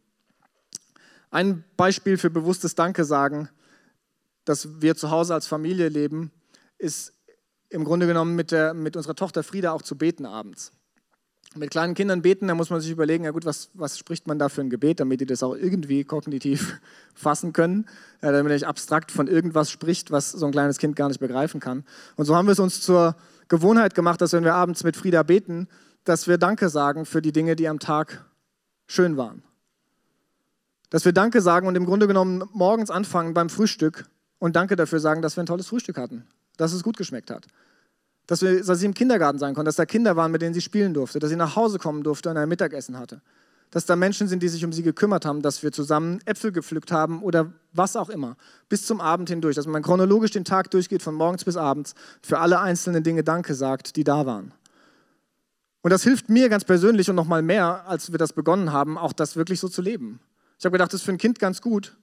Ein 1.32 1.64
Beispiel 1.78 2.18
für 2.18 2.30
bewusstes 2.30 2.76
Danke 2.76 3.06
sagen, 3.06 3.50
dass 4.46 4.82
wir 4.82 4.96
zu 4.96 5.12
Hause 5.12 5.34
als 5.34 5.48
Familie 5.48 5.90
leben, 5.90 6.32
ist 6.78 7.14
im 7.70 7.84
Grunde 7.84 8.08
genommen 8.08 8.36
mit, 8.36 8.52
der, 8.52 8.74
mit 8.74 8.96
unserer 8.96 9.16
Tochter 9.16 9.44
Frieda 9.44 9.72
auch 9.72 9.84
zu 9.84 9.96
beten 9.96 10.26
abends 10.26 10.72
mit 11.56 11.72
kleinen 11.72 11.96
Kindern 11.96 12.22
beten, 12.22 12.48
da 12.48 12.54
muss 12.54 12.70
man 12.70 12.80
sich 12.80 12.92
überlegen, 12.92 13.24
ja 13.24 13.32
gut, 13.32 13.46
was, 13.46 13.70
was 13.74 13.98
spricht 13.98 14.28
man 14.28 14.38
da 14.38 14.50
für 14.50 14.62
ein 14.62 14.70
Gebet, 14.70 15.00
damit 15.00 15.20
die 15.22 15.26
das 15.26 15.42
auch 15.42 15.56
irgendwie 15.56 16.04
kognitiv 16.04 16.80
fassen 17.16 17.54
können, 17.54 17.88
ja, 18.21 18.32
damit 18.32 18.52
er 18.52 18.56
nicht 18.56 18.67
abstrakt 18.67 19.12
von 19.12 19.28
irgendwas 19.28 19.71
spricht, 19.71 20.12
was 20.12 20.32
so 20.32 20.46
ein 20.46 20.52
kleines 20.52 20.78
Kind 20.78 20.96
gar 20.96 21.08
nicht 21.08 21.19
begreifen 21.19 21.60
kann. 21.60 21.84
Und 22.15 22.26
so 22.26 22.36
haben 22.36 22.48
wir 22.48 22.52
es 22.52 22.60
uns 22.60 22.82
zur 22.82 23.15
Gewohnheit 23.48 23.96
gemacht, 23.96 24.21
dass 24.21 24.34
wenn 24.34 24.44
wir 24.44 24.54
abends 24.54 24.84
mit 24.84 24.96
Frieda 24.96 25.23
beten, 25.23 25.67
dass 26.04 26.28
wir 26.28 26.38
Danke 26.38 26.69
sagen 26.69 27.06
für 27.06 27.21
die 27.21 27.32
Dinge, 27.32 27.56
die 27.56 27.67
am 27.67 27.80
Tag 27.80 28.26
schön 28.86 29.17
waren. 29.17 29.44
Dass 30.92 31.06
wir 31.06 31.13
Danke 31.13 31.42
sagen 31.42 31.67
und 31.67 31.76
im 31.76 31.86
Grunde 31.86 32.08
genommen 32.08 32.44
morgens 32.54 32.92
anfangen 32.92 33.34
beim 33.34 33.50
Frühstück 33.50 34.06
und 34.38 34.56
Danke 34.56 34.76
dafür 34.76 35.00
sagen, 35.00 35.21
dass 35.21 35.36
wir 35.36 35.44
ein 35.44 35.48
tolles 35.48 35.67
Frühstück 35.67 35.98
hatten, 35.98 36.28
dass 36.58 36.73
es 36.73 36.84
gut 36.84 36.98
geschmeckt 36.98 37.32
hat 37.32 37.48
dass, 38.30 38.44
wir, 38.44 38.63
dass 38.63 38.77
sie 38.77 38.86
im 38.86 38.94
Kindergarten 38.94 39.40
sein 39.40 39.56
konnte, 39.56 39.69
dass 39.69 39.75
da 39.75 39.88
Kinder 39.88 40.15
waren, 40.15 40.32
mit 40.32 40.44
denen 40.44 40.54
sie 40.54 40.62
spielen 40.62 40.94
durfte, 40.94 41.17
dass 41.17 41.32
sie 41.32 41.36
nach 41.36 41.56
Hause 41.56 41.80
kommen 41.80 42.04
durfte 42.04 42.30
und 42.30 42.38
ein 42.38 42.48
Mittagessen 42.48 43.00
hatte. 43.00 43.21
Dass 43.71 43.88
da 43.88 43.96
Menschen 43.96 44.27
sind, 44.27 44.44
die 44.44 44.50
sich 44.50 44.63
um 44.63 44.71
sie 44.71 44.84
gekümmert 44.84 45.25
haben, 45.25 45.42
dass 45.42 45.63
wir 45.63 45.71
zusammen 45.71 46.19
Äpfel 46.25 46.52
gepflückt 46.52 46.92
haben 46.92 47.23
oder 47.23 47.52
was 47.73 47.96
auch 47.96 48.08
immer, 48.08 48.38
bis 48.67 48.86
zum 48.86 49.02
Abend 49.02 49.30
hindurch, 49.30 49.56
dass 49.56 49.65
man 49.65 49.82
chronologisch 49.82 50.30
den 50.30 50.46
Tag 50.46 50.69
durchgeht, 50.69 51.02
von 51.02 51.15
morgens 51.15 51.44
bis 51.44 51.58
abends, 51.58 51.96
für 52.21 52.38
alle 52.38 52.60
einzelnen 52.60 53.02
Dinge 53.02 53.23
Danke 53.23 53.56
sagt, 53.56 53.96
die 53.96 54.04
da 54.04 54.27
waren. 54.27 54.54
Und 55.82 55.90
das 55.90 56.04
hilft 56.04 56.30
mir 56.30 56.50
ganz 56.50 56.65
persönlich 56.65 57.10
und 57.10 57.15
nochmal 57.15 57.42
mehr, 57.42 57.88
als 57.88 58.12
wir 58.12 58.19
das 58.19 58.34
begonnen 58.34 58.71
haben, 58.71 59.00
auch 59.00 59.13
das 59.13 59.38
wirklich 59.38 59.60
so 59.60 59.69
zu 59.69 59.82
leben. 59.82 60.19
Ich 60.60 60.65
habe 60.65 60.73
gedacht, 60.73 60.94
das 60.94 61.00
ist 61.00 61.06
für 61.06 61.13
ein 61.13 61.17
Kind 61.17 61.40
ganz 61.40 61.62
gut, 61.62 61.98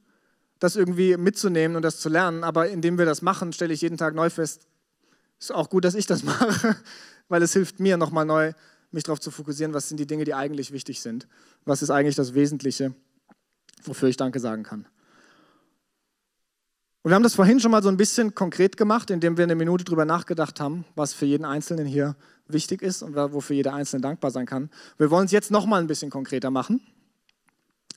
das 0.59 0.75
irgendwie 0.75 1.17
mitzunehmen 1.17 1.77
und 1.77 1.83
das 1.83 2.01
zu 2.01 2.09
lernen, 2.09 2.43
aber 2.43 2.69
indem 2.69 2.99
wir 2.99 3.05
das 3.05 3.23
machen, 3.23 3.53
stelle 3.53 3.73
ich 3.73 3.83
jeden 3.83 3.97
Tag 3.97 4.17
neu 4.17 4.29
fest, 4.29 4.67
ist 5.39 5.53
auch 5.53 5.71
gut, 5.71 5.85
dass 5.85 5.95
ich 5.95 6.07
das 6.07 6.23
mache, 6.25 6.77
weil 7.29 7.43
es 7.43 7.53
hilft 7.53 7.81
mir 7.81 7.97
nochmal 7.97 8.25
neu, 8.25 8.53
mich 8.91 9.05
darauf 9.05 9.21
zu 9.21 9.31
fokussieren, 9.31 9.75
was 9.75 9.89
sind 9.89 9.99
die 9.99 10.07
Dinge, 10.07 10.25
die 10.25 10.35
eigentlich 10.35 10.73
wichtig 10.73 11.01
sind. 11.01 11.27
Was 11.65 11.83
ist 11.83 11.91
eigentlich 11.91 12.15
das 12.15 12.35
Wesentliche, 12.35 12.95
wofür 13.83 14.09
ich 14.09 14.17
Danke 14.17 14.41
sagen 14.41 14.63
kann. 14.63 14.87
Und 17.03 17.11
wir 17.11 17.15
haben 17.15 17.23
das 17.23 17.37
vorhin 17.37 17.61
schon 17.61 17.71
mal 17.71 17.85
so 17.85 17.89
ein 17.89 17.97
bisschen 17.97 18.35
konkret 18.35 18.77
gemacht, 18.77 19.11
indem 19.11 19.37
wir 19.37 19.45
eine 19.45 19.55
Minute 19.55 19.85
drüber 19.85 20.05
nachgedacht 20.05 20.59
haben, 20.59 20.85
was 20.97 21.13
für 21.13 21.25
jeden 21.25 21.45
Einzelnen 21.45 21.87
hier 21.87 22.17
wichtig 22.49 22.83
ist 22.83 23.03
und 23.03 23.15
wofür 23.15 23.55
jeder 23.55 23.75
Einzelne 23.75 24.01
dankbar 24.01 24.33
sein 24.33 24.45
kann. 24.45 24.71
Wir 24.99 25.09
wollen 25.11 25.27
es 25.27 25.31
jetzt 25.31 25.53
noch 25.53 25.67
mal 25.67 25.81
ein 25.81 25.87
bisschen 25.87 26.11
konkreter 26.11 26.51
machen. 26.51 26.81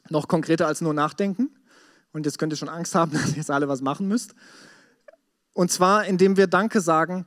Noch 0.10 0.28
konkreter 0.28 0.68
als 0.68 0.82
nur 0.82 0.94
nachdenken. 0.94 1.50
Und 2.12 2.26
jetzt 2.28 2.38
könnt 2.38 2.54
ihr 2.54 2.58
schon 2.58 2.70
Angst 2.70 2.94
haben, 2.94 3.12
dass 3.14 3.32
ihr 3.32 3.38
jetzt 3.38 3.50
alle 3.50 3.68
was 3.68 3.82
machen 3.82 4.08
müsst. 4.08 4.36
Und 5.54 5.72
zwar, 5.72 6.06
indem 6.06 6.38
wir 6.38 6.48
Danke 6.48 6.82
sagen 6.82 7.26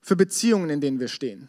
für 0.00 0.16
Beziehungen, 0.16 0.70
in 0.70 0.80
denen 0.80 1.00
wir 1.00 1.08
stehen. 1.08 1.48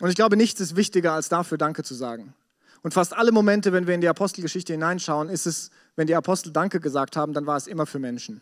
Und 0.00 0.08
ich 0.08 0.16
glaube, 0.16 0.36
nichts 0.36 0.60
ist 0.60 0.76
wichtiger, 0.76 1.12
als 1.12 1.28
dafür 1.28 1.58
Danke 1.58 1.82
zu 1.82 1.94
sagen. 1.94 2.34
Und 2.82 2.94
fast 2.94 3.14
alle 3.14 3.32
Momente, 3.32 3.72
wenn 3.72 3.86
wir 3.86 3.94
in 3.94 4.00
die 4.00 4.08
Apostelgeschichte 4.08 4.72
hineinschauen, 4.72 5.28
ist 5.28 5.46
es, 5.46 5.70
wenn 5.96 6.06
die 6.06 6.14
Apostel 6.14 6.52
Danke 6.52 6.80
gesagt 6.80 7.16
haben, 7.16 7.34
dann 7.34 7.46
war 7.46 7.56
es 7.56 7.66
immer 7.66 7.84
für 7.84 7.98
Menschen. 7.98 8.40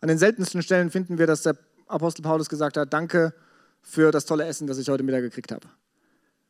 An 0.00 0.08
den 0.08 0.18
seltensten 0.18 0.62
Stellen 0.62 0.90
finden 0.90 1.18
wir, 1.18 1.26
dass 1.26 1.42
der 1.42 1.56
Apostel 1.86 2.22
Paulus 2.22 2.48
gesagt 2.48 2.76
hat, 2.76 2.92
danke 2.92 3.34
für 3.82 4.10
das 4.10 4.24
tolle 4.24 4.44
Essen, 4.44 4.66
das 4.66 4.78
ich 4.78 4.88
heute 4.88 5.02
Mittag 5.02 5.20
gekriegt 5.20 5.52
habe. 5.52 5.68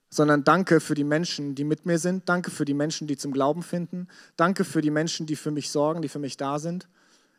Sondern 0.08 0.44
danke 0.44 0.80
für 0.80 0.94
die 0.94 1.04
Menschen, 1.04 1.54
die 1.54 1.64
mit 1.64 1.84
mir 1.84 1.98
sind. 1.98 2.28
Danke 2.28 2.50
für 2.50 2.64
die 2.64 2.74
Menschen, 2.74 3.06
die 3.06 3.16
zum 3.16 3.32
Glauben 3.32 3.62
finden. 3.62 4.08
Danke 4.36 4.64
für 4.64 4.80
die 4.80 4.90
Menschen, 4.90 5.26
die 5.26 5.36
für 5.36 5.50
mich 5.50 5.70
sorgen, 5.70 6.00
die 6.00 6.08
für 6.08 6.20
mich 6.20 6.36
da 6.36 6.58
sind. 6.58 6.88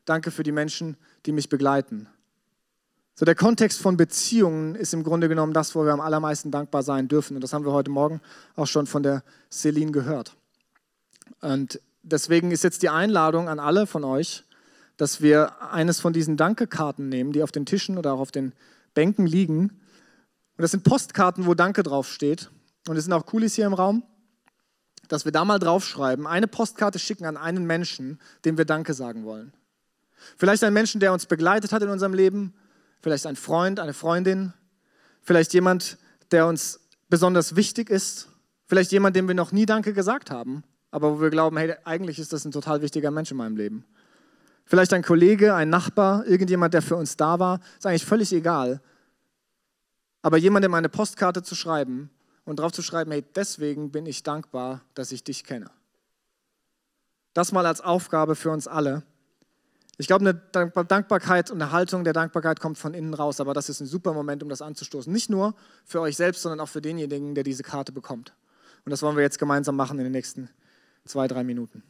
Danke 0.08 0.32
für 0.32 0.44
die 0.44 0.54
Menschen, 0.54 0.96
die 1.26 1.34
mich 1.34 1.50
begleiten. 1.50 2.08
So 3.14 3.26
der 3.26 3.36
Kontext 3.36 3.82
von 3.82 3.98
Beziehungen 3.98 4.76
ist 4.76 4.94
im 4.94 5.04
Grunde 5.04 5.28
genommen 5.28 5.52
das, 5.52 5.76
wo 5.76 5.84
wir 5.84 5.92
am 5.92 6.00
allermeisten 6.00 6.50
dankbar 6.50 6.82
sein 6.82 7.10
dürfen. 7.10 7.36
Und 7.36 7.44
das 7.44 7.52
haben 7.52 7.66
wir 7.66 7.74
heute 7.74 7.92
Morgen 7.92 8.22
auch 8.56 8.68
schon 8.68 8.88
von 8.88 9.04
der 9.04 9.22
Celine 9.52 9.92
gehört. 9.92 10.38
Und 11.42 11.82
deswegen 12.04 12.52
ist 12.52 12.64
jetzt 12.64 12.84
die 12.84 12.90
Einladung 12.90 13.50
an 13.50 13.60
alle 13.60 13.86
von 13.86 14.06
euch, 14.06 14.46
dass 14.96 15.22
wir 15.22 15.62
eines 15.74 16.00
von 16.00 16.14
diesen 16.14 16.38
Dankekarten 16.38 17.10
nehmen, 17.10 17.34
die 17.34 17.44
auf 17.44 17.52
den 17.52 17.66
Tischen 17.66 17.98
oder 17.98 18.14
auch 18.14 18.20
auf 18.20 18.32
den 18.32 18.54
Bänken 18.94 19.28
liegen. 19.28 19.64
Und 19.64 20.62
das 20.62 20.72
sind 20.72 20.86
Postkarten, 20.86 21.48
wo 21.48 21.54
Danke 21.54 21.84
draufsteht. 21.84 22.50
Und 22.88 22.96
es 22.96 23.04
sind 23.04 23.14
auch 23.14 23.26
Coolies 23.26 23.56
hier 23.56 23.66
im 23.66 23.74
Raum, 23.74 24.04
dass 25.10 25.26
wir 25.26 25.34
da 25.34 25.44
mal 25.44 25.60
draufschreiben, 25.60 26.26
eine 26.26 26.48
Postkarte 26.48 26.98
schicken 26.98 27.26
an 27.26 27.36
einen 27.36 27.66
Menschen, 27.66 28.20
dem 28.46 28.58
wir 28.58 28.66
Danke 28.66 28.94
sagen 28.94 29.26
wollen. 29.26 29.52
Vielleicht 30.38 30.64
einen 30.64 30.74
Menschen, 30.74 31.00
der 31.00 31.14
uns 31.14 31.26
begleitet 31.26 31.72
hat 31.72 31.82
in 31.82 31.90
unserem 31.90 32.14
Leben, 32.14 32.54
vielleicht 33.02 33.26
ein 33.26 33.36
Freund, 33.36 33.80
eine 33.80 33.94
Freundin, 33.94 34.54
vielleicht 35.22 35.54
jemand, 35.54 35.98
der 36.32 36.48
uns 36.48 36.80
besonders 37.10 37.56
wichtig 37.56 37.90
ist, 37.90 38.30
vielleicht 38.66 38.92
jemand, 38.92 39.16
dem 39.16 39.28
wir 39.28 39.36
noch 39.36 39.52
nie 39.52 39.66
Danke 39.66 39.94
gesagt 39.94 40.32
haben, 40.32 40.64
aber 40.92 41.16
wo 41.16 41.22
wir 41.22 41.30
glauben, 41.30 41.58
hey, 41.58 41.76
eigentlich 41.84 42.20
ist 42.20 42.34
das 42.34 42.46
ein 42.46 42.52
total 42.52 42.82
wichtiger 42.82 43.12
Mensch 43.12 43.32
in 43.32 43.38
meinem 43.38 43.56
Leben. 43.56 43.86
Vielleicht 44.66 44.94
ein 44.94 45.04
Kollege, 45.04 45.56
ein 45.56 45.70
Nachbar, 45.70 46.26
irgendjemand, 46.26 46.74
der 46.74 46.82
für 46.82 46.98
uns 46.98 47.16
da 47.16 47.40
war, 47.40 47.62
ist 47.78 47.86
eigentlich 47.86 48.06
völlig 48.06 48.34
egal. 48.34 48.82
Aber 50.22 50.38
jemandem 50.38 50.74
eine 50.74 50.90
Postkarte 50.90 51.42
zu 51.42 51.56
schreiben 51.56 52.10
und 52.44 52.60
drauf 52.60 52.74
zu 52.74 52.82
schreiben, 52.82 53.12
hey, 53.12 53.24
deswegen 53.36 53.92
bin 53.92 54.06
ich 54.06 54.24
dankbar, 54.24 54.82
dass 54.94 55.14
ich 55.14 55.24
dich 55.24 55.46
kenne. 55.46 55.70
Das 57.34 57.52
mal 57.52 57.66
als 57.66 57.80
Aufgabe 57.80 58.36
für 58.36 58.50
uns 58.50 58.68
alle. 58.68 59.04
Ich 60.00 60.06
glaube, 60.06 60.30
eine 60.30 60.36
Dankbarkeit 60.86 61.50
und 61.50 61.60
eine 61.60 61.72
Haltung 61.72 62.04
der 62.04 62.14
Dankbarkeit 62.14 62.60
kommt 62.60 62.78
von 62.78 62.94
innen 62.94 63.16
raus, 63.16 63.40
aber 63.40 63.56
das 63.56 63.68
ist 63.68 63.82
ein 63.82 63.88
super 63.88 64.14
Moment, 64.14 64.44
um 64.44 64.50
das 64.50 64.62
anzustoßen. 64.62 65.12
Nicht 65.12 65.30
nur 65.30 65.56
für 65.86 66.02
euch 66.02 66.16
selbst, 66.16 66.44
sondern 66.44 66.60
auch 66.60 66.70
für 66.70 66.82
denjenigen, 66.82 67.34
der 67.34 67.44
diese 67.44 67.64
Karte 67.64 67.92
bekommt. 67.92 68.34
Und 68.86 68.92
das 68.92 69.02
wollen 69.02 69.16
wir 69.16 69.24
jetzt 69.24 69.40
gemeinsam 69.40 69.76
machen 69.76 69.98
in 69.98 70.04
den 70.04 70.14
nächsten 70.14 70.50
zwei, 71.06 71.28
drei 71.28 71.44
Minuten. 71.44 71.82